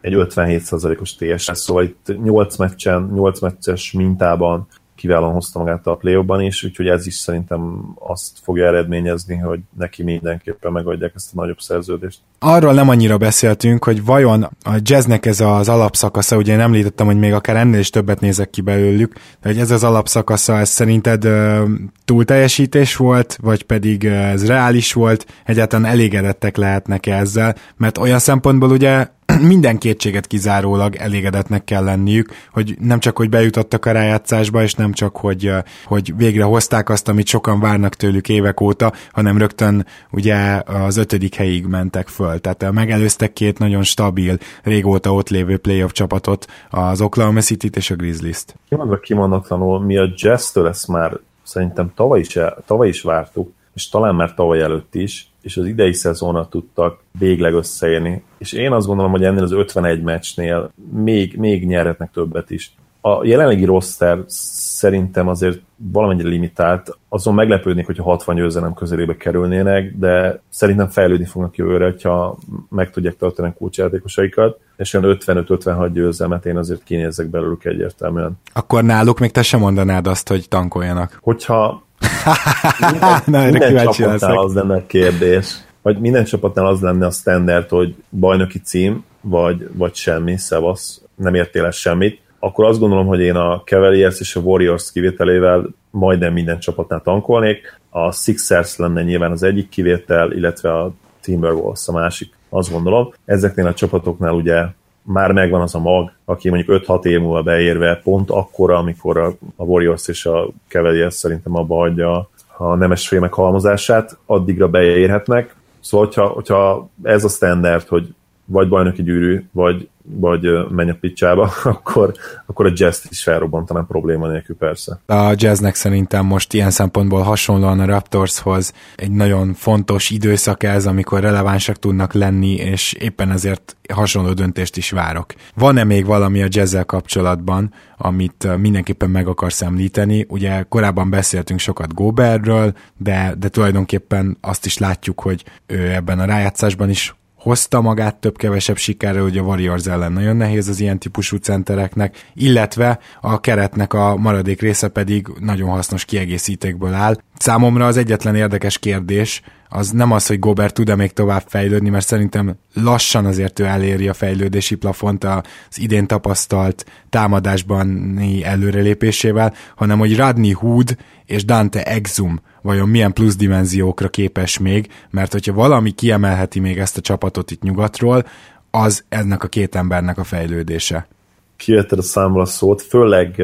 egy 0.00 0.14
57%-os 0.16 1.14
TSS, 1.14 1.58
szóval 1.58 1.82
itt 1.82 2.22
8 2.22 2.56
meccsen, 2.56 3.10
8 3.14 3.40
meccses 3.40 3.92
mintában 3.92 4.66
kiválóan 4.98 5.32
hozta 5.32 5.58
magát 5.58 5.86
a 5.86 5.94
play 5.94 6.46
is, 6.46 6.64
úgyhogy 6.64 6.86
ez 6.86 7.06
is 7.06 7.14
szerintem 7.14 7.94
azt 7.94 8.38
fogja 8.42 8.66
eredményezni, 8.66 9.36
hogy 9.36 9.60
neki 9.78 10.02
mindenképpen 10.02 10.72
megadják 10.72 11.12
ezt 11.14 11.30
a 11.34 11.40
nagyobb 11.40 11.58
szerződést. 11.58 12.18
Arról 12.38 12.72
nem 12.72 12.88
annyira 12.88 13.16
beszéltünk, 13.16 13.84
hogy 13.84 14.04
vajon 14.04 14.42
a 14.42 14.76
jazznek 14.82 15.26
ez 15.26 15.40
az 15.40 15.68
alapszakasza, 15.68 16.36
ugye 16.36 16.52
én 16.52 16.60
említettem, 16.60 17.06
hogy 17.06 17.18
még 17.18 17.32
akár 17.32 17.56
ennél 17.56 17.78
is 17.78 17.90
többet 17.90 18.20
nézek 18.20 18.50
ki 18.50 18.60
belőlük, 18.60 19.12
de 19.14 19.48
hogy 19.48 19.58
ez 19.58 19.70
az 19.70 19.84
alapszakasza, 19.84 20.58
ez 20.58 20.68
szerinted 20.68 21.24
uh, 21.24 21.62
túlteljesítés 22.04 22.96
volt, 22.96 23.38
vagy 23.42 23.62
pedig 23.62 24.02
uh, 24.02 24.30
ez 24.30 24.46
reális 24.46 24.92
volt, 24.92 25.26
egyáltalán 25.44 25.90
elégedettek 25.90 26.56
lehetnek 26.56 27.06
ezzel, 27.06 27.54
mert 27.76 27.98
olyan 27.98 28.18
szempontból 28.18 28.70
ugye 28.70 29.16
minden 29.54 29.78
kétséget 29.78 30.26
kizárólag 30.26 30.96
elégedetnek 30.96 31.64
kell 31.64 31.84
lenniük, 31.84 32.28
hogy 32.52 32.76
nem 32.80 32.98
csak, 32.98 33.16
hogy 33.16 33.28
bejutottak 33.28 33.86
a 33.86 33.92
rájátszásba, 33.92 34.62
és 34.62 34.74
nem 34.74 34.92
csak, 34.92 35.16
hogy, 35.16 35.52
hogy 35.84 36.16
végre 36.16 36.44
hozták 36.44 36.88
azt, 36.88 37.08
amit 37.08 37.26
sokan 37.26 37.60
várnak 37.60 37.94
tőlük 37.94 38.28
évek 38.28 38.60
óta, 38.60 38.92
hanem 39.12 39.38
rögtön 39.38 39.86
ugye 40.10 40.62
az 40.66 40.96
ötödik 40.96 41.34
helyig 41.34 41.66
mentek 41.66 42.08
föl. 42.08 42.40
Tehát 42.40 42.72
megelőztek 42.72 43.32
két 43.32 43.58
nagyon 43.58 43.82
stabil, 43.82 44.38
régóta 44.62 45.14
ott 45.14 45.28
lévő 45.28 45.56
playoff 45.56 45.92
csapatot, 45.92 46.46
az 46.70 47.00
Oklahoma 47.00 47.40
City-t 47.40 47.76
és 47.76 47.90
a 47.90 47.94
Grizzlies-t. 47.94 48.54
Kimondva 48.68 48.98
kimondatlanul, 48.98 49.80
mi 49.80 49.96
a 49.96 50.12
Jazz-től 50.16 50.68
ezt 50.68 50.88
már 50.88 51.18
szerintem 51.42 51.92
tavaly 51.94 52.20
is, 52.20 52.38
tavaly 52.66 52.88
is 52.88 53.02
vártuk, 53.02 53.52
és 53.74 53.88
talán 53.88 54.14
már 54.14 54.34
tavaly 54.34 54.60
előtt 54.60 54.94
is, 54.94 55.27
és 55.42 55.56
az 55.56 55.66
idei 55.66 55.92
szezonra 55.92 56.48
tudtak 56.48 57.00
végleg 57.18 57.54
összeérni. 57.54 58.22
És 58.38 58.52
én 58.52 58.72
azt 58.72 58.86
gondolom, 58.86 59.10
hogy 59.10 59.24
ennél 59.24 59.42
az 59.42 59.52
51 59.52 60.02
meccsnél 60.02 60.72
még, 60.92 61.36
még 61.36 61.66
nyerhetnek 61.66 62.10
többet 62.10 62.50
is. 62.50 62.74
A 63.08 63.24
jelenlegi 63.24 63.64
roster 63.64 64.18
szerintem 64.26 65.28
azért 65.28 65.60
valamennyire 65.76 66.28
limitált, 66.28 66.98
azon 67.08 67.34
meglepődnék, 67.34 67.86
hogyha 67.86 68.02
60 68.02 68.34
győzelem 68.34 68.74
közelébe 68.74 69.16
kerülnének, 69.16 69.92
de 69.96 70.40
szerintem 70.48 70.88
fejlődni 70.88 71.24
fognak 71.24 71.56
jövőre, 71.56 71.84
hogyha 71.84 72.38
meg 72.68 72.90
tudják 72.90 73.16
tartani 73.16 73.48
a 73.48 73.52
kulcsjátékosaikat, 73.52 74.58
és 74.76 74.94
olyan 74.94 75.18
55-56 75.20 75.90
győzelmet 75.92 76.46
én 76.46 76.56
azért 76.56 76.84
kinézek 76.84 77.26
belőlük 77.26 77.64
egyértelműen. 77.64 78.38
Akkor 78.52 78.84
náluk 78.84 79.18
még 79.18 79.30
te 79.30 79.42
sem 79.42 79.60
mondanád 79.60 80.06
azt, 80.06 80.28
hogy 80.28 80.48
tankoljanak. 80.48 81.18
Hogyha 81.22 81.82
minden, 82.90 83.22
Na, 83.24 83.50
minden 83.50 83.90
csapatnál 83.90 84.38
az 84.38 84.54
lenne 84.54 84.74
a 84.74 84.86
kérdés, 84.86 85.54
vagy 85.82 85.98
minden 85.98 86.24
csapatnál 86.24 86.66
az 86.66 86.80
lenne 86.80 87.06
a 87.06 87.10
standard, 87.10 87.68
hogy 87.68 87.94
bajnoki 88.10 88.58
cím, 88.58 89.04
vagy, 89.20 89.68
vagy 89.72 89.94
semmi, 89.94 90.36
szevasz, 90.36 91.02
nem 91.14 91.34
értél 91.34 91.64
el 91.64 91.70
semmit, 91.70 92.20
akkor 92.38 92.64
azt 92.64 92.78
gondolom, 92.78 93.06
hogy 93.06 93.20
én 93.20 93.34
a 93.34 93.62
Cavaliers 93.64 94.20
és 94.20 94.36
a 94.36 94.40
Warriors 94.40 94.92
kivételével 94.92 95.66
majdnem 95.90 96.32
minden 96.32 96.58
csapatnál 96.58 97.02
tankolnék. 97.02 97.80
A 97.90 98.12
Sixers 98.12 98.76
lenne 98.76 99.02
nyilván 99.02 99.30
az 99.30 99.42
egyik 99.42 99.68
kivétel, 99.68 100.32
illetve 100.32 100.78
a 100.78 100.92
Timberwolves 101.20 101.88
a 101.88 101.92
másik, 101.92 102.32
azt 102.48 102.72
gondolom. 102.72 103.12
Ezeknél 103.24 103.66
a 103.66 103.74
csapatoknál 103.74 104.32
ugye 104.32 104.64
már 105.02 105.32
megvan 105.32 105.60
az 105.60 105.74
a 105.74 105.78
mag, 105.78 106.12
aki 106.24 106.48
mondjuk 106.48 106.82
5-6 106.86 107.04
év 107.04 107.20
múlva 107.20 107.42
beérve, 107.42 108.00
pont 108.04 108.30
akkora, 108.30 108.76
amikor 108.76 109.18
a, 109.18 109.32
a 109.56 109.64
Warriors 109.64 110.08
és 110.08 110.26
a 110.26 110.48
Cavaliers 110.68 111.14
szerintem 111.14 111.56
abba 111.56 111.74
hagyja 111.74 112.28
a 112.56 112.74
nemes 112.74 113.08
fémek 113.08 113.32
halmozását, 113.32 114.18
addigra 114.26 114.68
beérhetnek. 114.68 115.54
Szóval, 115.80 116.06
hogyha, 116.06 116.26
hogyha 116.26 116.88
ez 117.02 117.24
a 117.24 117.28
standard, 117.28 117.86
hogy 117.86 118.14
vagy 118.50 118.68
bajnoki 118.68 119.02
gyűrű, 119.02 119.44
vagy, 119.52 119.88
vagy 120.02 120.40
menj 120.70 120.90
a 120.90 120.96
picsába, 121.00 121.52
akkor, 121.64 122.14
akkor 122.46 122.66
a 122.66 122.72
jazz 122.74 123.04
is 123.10 123.22
felrobbantanám 123.22 123.86
probléma 123.86 124.28
nélkül 124.28 124.56
persze. 124.56 125.00
A 125.06 125.34
jazznek 125.36 125.74
szerintem 125.74 126.26
most 126.26 126.52
ilyen 126.52 126.70
szempontból 126.70 127.22
hasonlóan 127.22 127.80
a 127.80 127.84
Raptorshoz 127.84 128.72
egy 128.96 129.10
nagyon 129.10 129.54
fontos 129.54 130.10
időszak 130.10 130.62
ez, 130.62 130.86
amikor 130.86 131.20
relevánsak 131.20 131.76
tudnak 131.76 132.12
lenni, 132.12 132.54
és 132.54 132.92
éppen 132.92 133.30
ezért 133.30 133.76
hasonló 133.92 134.32
döntést 134.32 134.76
is 134.76 134.90
várok. 134.90 135.34
Van-e 135.54 135.84
még 135.84 136.06
valami 136.06 136.42
a 136.42 136.48
jazzzel 136.48 136.84
kapcsolatban, 136.84 137.72
amit 137.96 138.56
mindenképpen 138.58 139.10
meg 139.10 139.26
akarsz 139.26 139.62
említeni? 139.62 140.26
Ugye 140.28 140.62
korábban 140.62 141.10
beszéltünk 141.10 141.60
sokat 141.60 141.94
Goberről, 141.94 142.72
de, 142.96 143.34
de 143.38 143.48
tulajdonképpen 143.48 144.36
azt 144.40 144.66
is 144.66 144.78
látjuk, 144.78 145.20
hogy 145.20 145.44
ő 145.66 145.92
ebben 145.92 146.18
a 146.18 146.24
rájátszásban 146.24 146.90
is 146.90 147.16
hozta 147.38 147.80
magát 147.80 148.16
több-kevesebb 148.16 148.76
sikerrel, 148.76 149.22
hogy 149.22 149.38
a 149.38 149.42
Warriors 149.42 149.86
ellen 149.86 150.12
nagyon 150.12 150.36
nehéz 150.36 150.68
az 150.68 150.80
ilyen 150.80 150.98
típusú 150.98 151.36
centereknek, 151.36 152.30
illetve 152.34 152.98
a 153.20 153.40
keretnek 153.40 153.92
a 153.92 154.16
maradék 154.16 154.60
része 154.60 154.88
pedig 154.88 155.26
nagyon 155.40 155.68
hasznos 155.68 156.04
kiegészítékből 156.04 156.94
áll. 156.94 157.16
Számomra 157.38 157.86
az 157.86 157.96
egyetlen 157.96 158.34
érdekes 158.34 158.78
kérdés 158.78 159.42
az 159.68 159.90
nem 159.90 160.12
az, 160.12 160.26
hogy 160.26 160.38
Gobert 160.38 160.74
tud-e 160.74 160.96
még 160.96 161.12
tovább 161.12 161.42
fejlődni, 161.46 161.88
mert 161.88 162.06
szerintem 162.06 162.56
lassan 162.74 163.26
azért 163.26 163.58
ő 163.58 163.64
eléri 163.64 164.08
a 164.08 164.14
fejlődési 164.14 164.74
plafont 164.74 165.24
az 165.24 165.78
idén 165.78 166.06
tapasztalt 166.06 166.86
támadásban 167.10 168.18
előrelépésével, 168.42 169.54
hanem 169.76 169.98
hogy 169.98 170.16
Radney 170.16 170.52
Hood 170.52 170.96
és 171.26 171.44
Dante 171.44 171.82
Exum 171.82 172.40
vajon 172.62 172.88
milyen 172.88 173.12
plusz 173.12 173.36
dimenziókra 173.36 174.08
képes 174.08 174.58
még, 174.58 174.88
mert 175.10 175.32
hogyha 175.32 175.52
valami 175.52 175.90
kiemelheti 175.90 176.60
még 176.60 176.78
ezt 176.78 176.96
a 176.96 177.00
csapatot 177.00 177.50
itt 177.50 177.62
nyugatról, 177.62 178.24
az 178.70 179.04
ennek 179.08 179.42
a 179.42 179.48
két 179.48 179.74
embernek 179.74 180.18
a 180.18 180.24
fejlődése. 180.24 181.08
Kijötted 181.56 181.98
a 181.98 182.02
számra 182.02 182.44
szót, 182.44 182.82
főleg, 182.82 183.34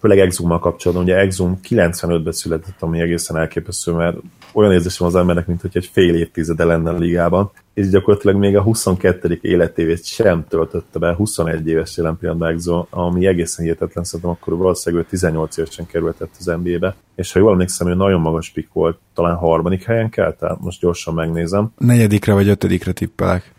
főleg 0.00 0.18
Exummal 0.18 0.58
kapcsolatban. 0.58 1.06
Ugye 1.06 1.16
Exum 1.16 1.60
95-ben 1.68 2.32
született, 2.32 2.76
ami 2.82 3.00
egészen 3.00 3.36
elképesztő, 3.36 3.92
mert 3.92 4.16
olyan 4.52 4.72
érzésem 4.72 5.06
az 5.06 5.14
embernek, 5.14 5.46
mint 5.46 5.60
hogy 5.60 5.70
egy 5.74 5.90
fél 5.92 6.14
évtizede 6.14 6.64
lenne 6.64 6.90
a 6.90 6.98
ligában, 6.98 7.50
és 7.74 7.88
gyakorlatilag 7.88 8.36
még 8.36 8.56
a 8.56 8.62
22. 8.62 9.38
életévét 9.42 10.04
sem 10.04 10.44
töltötte 10.48 10.98
be, 10.98 11.14
21 11.14 11.68
éves 11.68 11.96
jelen 11.96 12.16
pillanatban 12.16 12.86
ami 12.90 13.26
egészen 13.26 13.64
hihetetlen, 13.64 14.04
szerintem 14.04 14.30
akkor 14.30 14.56
valószínűleg 14.56 15.06
18 15.08 15.56
évesen 15.56 15.86
kerültett 15.86 16.34
az 16.38 16.44
NBA-be, 16.44 16.94
és 17.14 17.32
ha 17.32 17.38
jól 17.38 17.52
emlékszem, 17.52 17.86
hogy 17.86 17.96
nagyon 17.96 18.20
magas 18.20 18.50
pik 18.50 18.68
volt, 18.72 18.98
talán 19.14 19.36
harmadik 19.36 19.84
helyen 19.84 20.10
kell, 20.10 20.32
tehát 20.32 20.60
most 20.60 20.80
gyorsan 20.80 21.14
megnézem. 21.14 21.72
Negyedikre 21.78 22.32
vagy 22.32 22.48
ötödikre 22.48 22.92
tippelek. 22.92 23.52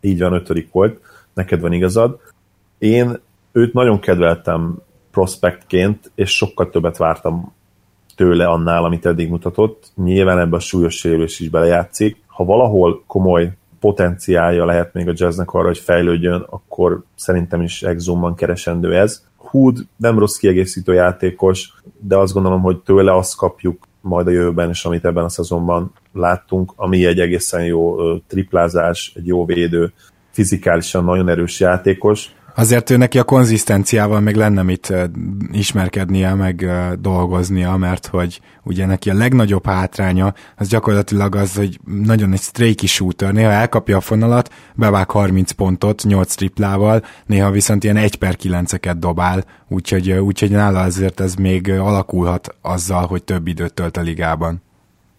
Így 0.00 0.20
van, 0.20 0.32
ötödik 0.32 0.72
volt, 0.72 1.00
neked 1.34 1.60
van 1.60 1.72
igazad. 1.72 2.20
Én 2.78 3.20
őt 3.52 3.72
nagyon 3.72 4.00
kedveltem 4.00 4.78
prospektként, 5.10 6.10
és 6.14 6.36
sokkal 6.36 6.70
többet 6.70 6.96
vártam 6.96 7.52
tőle 8.18 8.46
annál, 8.46 8.84
amit 8.84 9.06
eddig 9.06 9.28
mutatott. 9.28 9.92
Nyilván 9.94 10.38
ebben 10.38 10.52
a 10.52 10.60
súlyos 10.60 10.96
sérülés 10.96 11.40
is 11.40 11.48
belejátszik. 11.48 12.16
Ha 12.26 12.44
valahol 12.44 13.02
komoly 13.06 13.52
potenciálja 13.80 14.64
lehet 14.64 14.94
még 14.94 15.08
a 15.08 15.12
jazznek 15.14 15.52
arra, 15.52 15.66
hogy 15.66 15.78
fejlődjön, 15.78 16.46
akkor 16.50 17.02
szerintem 17.14 17.62
is 17.62 17.82
Exumban 17.82 18.34
keresendő 18.34 18.96
ez. 18.96 19.22
Hood 19.36 19.78
nem 19.96 20.18
rossz 20.18 20.36
kiegészítő 20.36 20.94
játékos, 20.94 21.72
de 22.00 22.16
azt 22.16 22.32
gondolom, 22.32 22.60
hogy 22.60 22.78
tőle 22.78 23.16
azt 23.16 23.36
kapjuk 23.36 23.86
majd 24.00 24.26
a 24.26 24.30
jövőben 24.30 24.70
is, 24.70 24.84
amit 24.84 25.04
ebben 25.04 25.24
a 25.24 25.28
szezonban 25.28 25.92
láttunk, 26.12 26.72
ami 26.76 27.06
egy 27.06 27.20
egészen 27.20 27.64
jó 27.64 28.16
triplázás, 28.18 29.12
egy 29.16 29.26
jó 29.26 29.44
védő, 29.44 29.92
fizikálisan 30.30 31.04
nagyon 31.04 31.28
erős 31.28 31.60
játékos, 31.60 32.32
Azért 32.58 32.90
ő 32.90 32.96
neki 32.96 33.18
a 33.18 33.24
konzisztenciával 33.24 34.20
még 34.20 34.34
lenne 34.34 34.62
mit 34.62 34.92
ismerkednie, 35.52 36.34
meg 36.34 36.70
dolgoznia, 37.00 37.76
mert 37.76 38.06
hogy 38.06 38.40
ugye 38.64 38.86
neki 38.86 39.10
a 39.10 39.14
legnagyobb 39.14 39.66
hátránya 39.66 40.34
az 40.56 40.68
gyakorlatilag 40.68 41.34
az, 41.34 41.54
hogy 41.54 41.80
nagyon 41.84 42.32
egy 42.32 42.40
streaky 42.40 42.86
shooter, 42.86 43.32
néha 43.32 43.50
elkapja 43.50 43.96
a 43.96 44.00
fonalat, 44.00 44.52
bevág 44.74 45.10
30 45.10 45.50
pontot 45.50 46.02
8 46.04 46.34
triplával, 46.34 47.04
néha 47.26 47.50
viszont 47.50 47.84
ilyen 47.84 47.96
1 47.96 48.16
per 48.16 48.36
9-eket 48.42 48.96
dobál, 48.98 49.44
úgyhogy, 49.68 50.10
úgyhogy 50.10 50.50
nála 50.50 50.80
azért 50.80 51.20
ez 51.20 51.34
még 51.34 51.70
alakulhat 51.70 52.54
azzal, 52.62 53.06
hogy 53.06 53.24
több 53.24 53.46
időt 53.46 53.74
tölt 53.74 53.96
a 53.96 54.00
ligában 54.00 54.62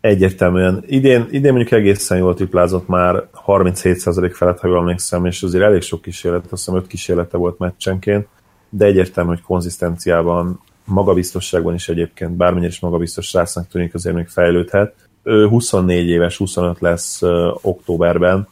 egyértelműen. 0.01 0.83
Idén, 0.87 1.27
idén 1.31 1.53
mondjuk 1.53 1.79
egészen 1.79 2.17
jól 2.17 2.33
triplázott 2.33 2.87
már 2.87 3.27
37% 3.45 4.31
felett, 4.33 4.59
ha 4.59 4.67
jól 4.67 4.77
emlékszem, 4.77 5.25
és 5.25 5.43
azért 5.43 5.63
elég 5.63 5.81
sok 5.81 6.01
kísérlet, 6.01 6.41
azt 6.43 6.65
hiszem 6.65 6.75
5 6.75 6.87
kísérlete 6.87 7.37
volt 7.37 7.57
meccsenként, 7.57 8.27
de 8.69 8.85
egyértelmű, 8.85 9.29
hogy 9.29 9.41
konzisztenciában, 9.41 10.61
magabiztosságban 10.85 11.73
is 11.73 11.89
egyébként, 11.89 12.31
bármennyire 12.31 12.71
is 12.71 12.79
magabiztos 12.79 13.27
srácnak 13.27 13.67
tűnik, 13.67 13.93
azért 13.93 14.15
még 14.15 14.27
fejlődhet. 14.27 14.93
Ő 15.23 15.47
24 15.47 16.07
éves, 16.07 16.37
25 16.37 16.79
lesz 16.79 17.21
októberben, 17.61 18.47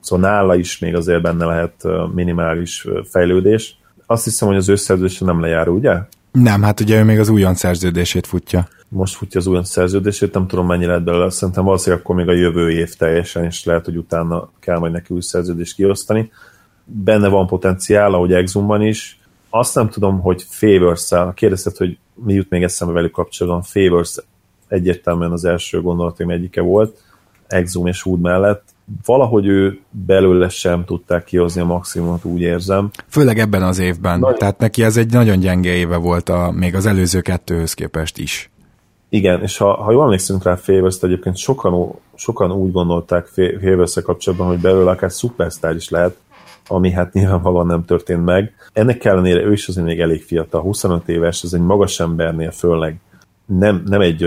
szóval 0.00 0.30
nála 0.30 0.54
is 0.54 0.78
még 0.78 0.94
azért 0.94 1.22
benne 1.22 1.44
lehet 1.44 1.84
minimális 2.14 2.86
fejlődés. 3.10 3.76
Azt 4.06 4.24
hiszem, 4.24 4.48
hogy 4.48 4.56
az 4.56 4.68
összerződése 4.68 5.24
nem 5.24 5.40
lejár, 5.40 5.68
ugye? 5.68 5.98
Nem, 6.32 6.62
hát 6.62 6.80
ugye 6.80 7.00
ő 7.00 7.04
még 7.04 7.18
az 7.18 7.28
újon 7.28 7.54
szerződését 7.54 8.26
futja 8.26 8.68
most 8.92 9.14
futja 9.14 9.40
az 9.40 9.46
új 9.46 9.58
szerződését, 9.62 10.34
nem 10.34 10.46
tudom 10.46 10.66
mennyi 10.66 10.84
lehet 10.84 11.04
belőle, 11.04 11.30
szerintem 11.30 11.64
valószínűleg 11.64 12.04
akkor 12.04 12.16
még 12.16 12.28
a 12.28 12.32
jövő 12.32 12.70
év 12.70 12.94
teljesen, 12.94 13.44
és 13.44 13.64
lehet, 13.64 13.84
hogy 13.84 13.96
utána 13.96 14.50
kell 14.60 14.78
majd 14.78 14.92
neki 14.92 15.14
új 15.14 15.20
szerződést 15.20 15.74
kiosztani. 15.74 16.30
Benne 16.84 17.28
van 17.28 17.46
potenciál, 17.46 18.14
ahogy 18.14 18.32
Exumban 18.32 18.82
is. 18.82 19.20
Azt 19.50 19.74
nem 19.74 19.88
tudom, 19.88 20.20
hogy 20.20 20.44
Favors-szel, 20.48 21.32
kérdezted, 21.34 21.76
hogy 21.76 21.98
mi 22.14 22.34
jut 22.34 22.50
még 22.50 22.62
eszembe 22.62 22.94
velük 22.94 23.12
kapcsolatban, 23.12 23.62
Favors 23.62 24.16
egyértelműen 24.68 25.32
az 25.32 25.44
első 25.44 25.80
gondolatom 25.80 26.30
egyike 26.30 26.60
volt, 26.60 27.02
Exum 27.46 27.86
és 27.86 28.04
Wood 28.04 28.20
mellett. 28.20 28.64
Valahogy 29.04 29.46
ő 29.46 29.80
belőle 29.90 30.48
sem 30.48 30.84
tudták 30.84 31.24
kihozni 31.24 31.60
a 31.60 31.64
maximumot, 31.64 32.24
úgy 32.24 32.40
érzem. 32.40 32.90
Főleg 33.08 33.38
ebben 33.38 33.62
az 33.62 33.78
évben. 33.78 34.18
Nagy... 34.18 34.36
Tehát 34.36 34.58
neki 34.58 34.82
ez 34.82 34.96
egy 34.96 35.12
nagyon 35.12 35.38
gyenge 35.38 35.70
éve 35.70 35.96
volt 35.96 36.28
a, 36.28 36.50
még 36.50 36.74
az 36.74 36.86
előző 36.86 37.20
kettőhöz 37.20 37.74
képest 37.74 38.18
is. 38.18 38.50
Igen, 39.08 39.42
és 39.42 39.56
ha, 39.56 39.82
ha 39.82 39.92
jól 39.92 40.02
emlékszünk 40.02 40.42
rá 40.42 40.54
favors 40.54 40.96
egyébként 41.00 41.36
sokan, 41.36 41.94
sokan 42.14 42.52
úgy 42.52 42.72
gondolták 42.72 43.26
favors 43.60 43.94
kapcsolatban, 44.04 44.46
hogy 44.46 44.60
belőle 44.60 44.90
akár 44.90 45.12
szupersztár 45.12 45.74
is 45.74 45.88
lehet, 45.88 46.16
ami 46.66 46.90
hát 46.90 47.12
nyilvánvalóan 47.12 47.66
nem 47.66 47.84
történt 47.84 48.24
meg. 48.24 48.52
Ennek 48.72 49.04
ellenére 49.04 49.40
ő 49.40 49.52
is 49.52 49.68
azért 49.68 49.86
még 49.86 50.00
elég 50.00 50.22
fiatal, 50.22 50.60
25 50.60 51.08
éves, 51.08 51.42
ez 51.42 51.52
egy 51.52 51.60
magas 51.60 52.00
embernél 52.00 52.50
főleg 52.50 52.96
nem, 53.46 53.82
nem 53.86 54.00
egy 54.00 54.26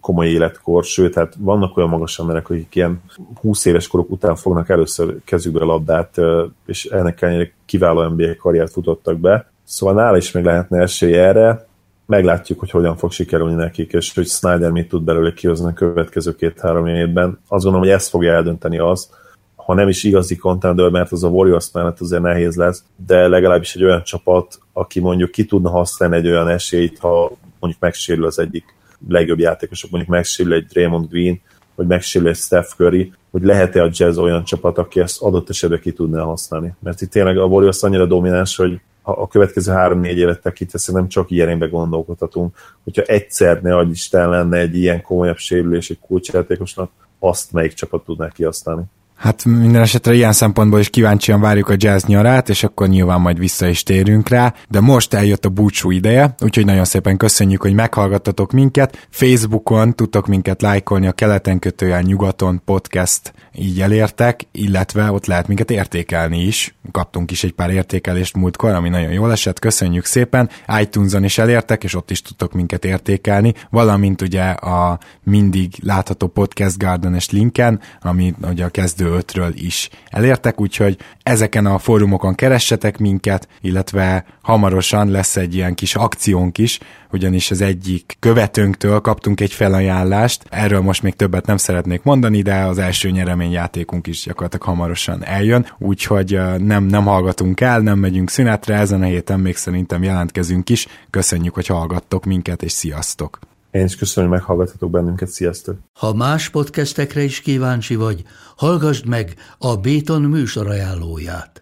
komoly 0.00 0.26
életkor, 0.26 0.84
sőt, 0.84 1.14
hát 1.14 1.34
vannak 1.38 1.76
olyan 1.76 1.88
magas 1.88 2.18
emberek, 2.18 2.50
akik 2.50 2.74
ilyen 2.74 3.02
20 3.40 3.64
éves 3.64 3.86
korok 3.86 4.10
után 4.10 4.36
fognak 4.36 4.68
először 4.68 5.16
kezükbe 5.24 5.60
a 5.60 5.64
labdát, 5.64 6.20
és 6.66 6.84
ennek 6.84 7.22
ellenére 7.22 7.52
kiváló 7.66 8.02
NBA 8.02 8.36
karriert 8.38 8.72
futottak 8.72 9.18
be. 9.18 9.50
Szóval 9.64 9.94
nála 9.94 10.16
is 10.16 10.32
meg 10.32 10.44
lehetne 10.44 10.80
esély 10.80 11.14
erre, 11.14 11.66
meglátjuk, 12.06 12.58
hogy 12.58 12.70
hogyan 12.70 12.96
fog 12.96 13.10
sikerülni 13.10 13.54
nekik, 13.54 13.92
és 13.92 14.14
hogy 14.14 14.26
Snyder 14.26 14.70
mit 14.70 14.88
tud 14.88 15.02
belőle 15.02 15.32
kihozni 15.32 15.68
a 15.70 15.72
következő 15.72 16.34
két-három 16.34 16.86
évben. 16.86 17.28
Azt 17.48 17.62
gondolom, 17.62 17.80
hogy 17.80 17.96
ezt 17.96 18.08
fogja 18.08 18.32
eldönteni 18.32 18.78
az, 18.78 19.10
ha 19.56 19.74
nem 19.74 19.88
is 19.88 20.04
igazi 20.04 20.36
contender, 20.36 20.90
mert 20.90 21.12
az 21.12 21.24
a 21.24 21.28
Warriors 21.28 21.70
mellett 21.72 22.00
azért 22.00 22.22
nehéz 22.22 22.56
lesz, 22.56 22.84
de 23.06 23.28
legalábbis 23.28 23.74
egy 23.74 23.84
olyan 23.84 24.02
csapat, 24.02 24.58
aki 24.72 25.00
mondjuk 25.00 25.30
ki 25.30 25.44
tudna 25.44 25.70
használni 25.70 26.16
egy 26.16 26.26
olyan 26.26 26.48
esélyt, 26.48 26.98
ha 26.98 27.32
mondjuk 27.62 27.82
megsérül 27.82 28.26
az 28.26 28.38
egyik 28.38 28.64
legjobb 29.08 29.38
játékosok, 29.38 29.90
mondjuk 29.90 30.12
megsérül 30.12 30.52
egy 30.52 30.66
Draymond 30.66 31.08
Green, 31.08 31.40
vagy 31.74 31.86
megsérül 31.86 32.28
egy 32.28 32.36
Steph 32.36 32.68
Curry, 32.76 33.12
hogy 33.30 33.42
lehet-e 33.42 33.82
a 33.82 33.90
Jazz 33.92 34.18
olyan 34.18 34.44
csapat, 34.44 34.78
aki 34.78 35.00
ezt 35.00 35.22
adott 35.22 35.48
esetben 35.50 35.80
ki 35.80 35.92
tudná 35.92 36.22
használni. 36.22 36.74
Mert 36.78 37.00
itt 37.00 37.10
tényleg 37.10 37.38
a 37.38 37.44
Warriors 37.44 37.82
annyira 37.82 38.06
domináns, 38.06 38.56
hogy 38.56 38.80
a 39.02 39.28
következő 39.28 39.72
három-négy 39.72 40.18
évet 40.18 40.40
tekintve 40.40 40.78
nem 40.92 41.08
csak 41.08 41.30
ilyenbe 41.30 41.66
gondolkodhatunk. 41.66 42.56
Hogyha 42.84 43.02
egyszer, 43.02 43.62
ne 43.62 43.76
adj 43.76 43.90
Isten 43.90 44.28
lenne 44.28 44.58
egy 44.58 44.76
ilyen 44.76 45.02
komolyabb 45.02 45.36
sérülés 45.36 45.90
egy 45.90 45.98
kulcsjátékosnak, 45.98 46.90
azt 47.18 47.52
melyik 47.52 47.72
csapat 47.72 48.04
tudná 48.04 48.28
kihasználni. 48.28 48.82
Hát 49.22 49.44
minden 49.44 49.82
esetre 49.82 50.14
ilyen 50.14 50.32
szempontból 50.32 50.80
is 50.80 50.90
kíváncsian 50.90 51.40
várjuk 51.40 51.68
a 51.68 51.74
jazz 51.76 52.04
nyarát, 52.04 52.48
és 52.48 52.64
akkor 52.64 52.88
nyilván 52.88 53.20
majd 53.20 53.38
vissza 53.38 53.66
is 53.66 53.82
térünk 53.82 54.28
rá, 54.28 54.54
de 54.68 54.80
most 54.80 55.14
eljött 55.14 55.44
a 55.44 55.48
búcsú 55.48 55.90
ideje, 55.90 56.34
úgyhogy 56.40 56.64
nagyon 56.64 56.84
szépen 56.84 57.16
köszönjük, 57.16 57.62
hogy 57.62 57.72
meghallgattatok 57.72 58.52
minket. 58.52 59.06
Facebookon 59.10 59.94
tudtok 59.94 60.26
minket 60.26 60.62
lájkolni 60.62 61.06
a 61.06 61.12
keleten 61.12 61.58
kötően 61.58 62.02
nyugaton 62.02 62.62
podcast 62.64 63.32
így 63.54 63.80
elértek, 63.80 64.40
illetve 64.52 65.12
ott 65.12 65.26
lehet 65.26 65.48
minket 65.48 65.70
értékelni 65.70 66.42
is. 66.42 66.74
Kaptunk 66.90 67.30
is 67.30 67.44
egy 67.44 67.52
pár 67.52 67.70
értékelést 67.70 68.36
múltkor, 68.36 68.70
ami 68.70 68.88
nagyon 68.88 69.12
jól 69.12 69.32
esett, 69.32 69.58
köszönjük 69.58 70.04
szépen. 70.04 70.50
iTunes-on 70.80 71.24
is 71.24 71.38
elértek, 71.38 71.84
és 71.84 71.94
ott 71.94 72.10
is 72.10 72.22
tudtok 72.22 72.52
minket 72.52 72.84
értékelni, 72.84 73.54
valamint 73.70 74.22
ugye 74.22 74.42
a 74.50 74.98
mindig 75.22 75.74
látható 75.82 76.26
Podcast 76.26 76.78
Garden-es 76.78 77.30
linken, 77.30 77.80
ami 78.00 78.34
ugye 78.50 78.64
a 78.64 78.68
kezdő 78.68 79.11
2025-ről 79.12 79.52
is 79.54 79.88
elértek, 80.10 80.60
úgyhogy 80.60 80.96
ezeken 81.22 81.66
a 81.66 81.78
fórumokon 81.78 82.34
keressetek 82.34 82.98
minket, 82.98 83.48
illetve 83.60 84.24
hamarosan 84.42 85.10
lesz 85.10 85.36
egy 85.36 85.54
ilyen 85.54 85.74
kis 85.74 85.94
akciónk 85.94 86.58
is, 86.58 86.78
ugyanis 87.10 87.50
az 87.50 87.60
egyik 87.60 88.16
követőnktől 88.18 89.00
kaptunk 89.00 89.40
egy 89.40 89.52
felajánlást, 89.52 90.44
erről 90.48 90.80
most 90.80 91.02
még 91.02 91.14
többet 91.14 91.46
nem 91.46 91.56
szeretnék 91.56 92.02
mondani, 92.02 92.42
de 92.42 92.54
az 92.54 92.78
első 92.78 93.10
nyereményjátékunk 93.10 94.06
is 94.06 94.22
gyakorlatilag 94.24 94.66
hamarosan 94.66 95.24
eljön, 95.24 95.66
úgyhogy 95.78 96.38
nem, 96.58 96.84
nem 96.84 97.04
hallgatunk 97.04 97.60
el, 97.60 97.80
nem 97.80 97.98
megyünk 97.98 98.30
szünetre, 98.30 98.74
ezen 98.74 99.02
a 99.02 99.04
héten 99.04 99.40
még 99.40 99.56
szerintem 99.56 100.02
jelentkezünk 100.02 100.70
is. 100.70 100.86
Köszönjük, 101.10 101.54
hogy 101.54 101.66
hallgattok 101.66 102.24
minket, 102.24 102.62
és 102.62 102.72
sziasztok! 102.72 103.51
Én 103.72 103.84
is 103.84 103.96
köszönöm, 103.96 104.30
hogy 104.30 104.38
meghallgatotok 104.38 104.90
bennünket, 104.90 105.28
sziasztok! 105.28 105.78
Ha 105.92 106.14
más 106.14 106.48
podcastekre 106.48 107.22
is 107.22 107.40
kíváncsi 107.40 107.94
vagy, 107.94 108.22
hallgassd 108.56 109.06
meg 109.06 109.34
a 109.58 109.76
Béton 109.76 110.22
műsor 110.22 110.66
ajánlóját. 110.66 111.61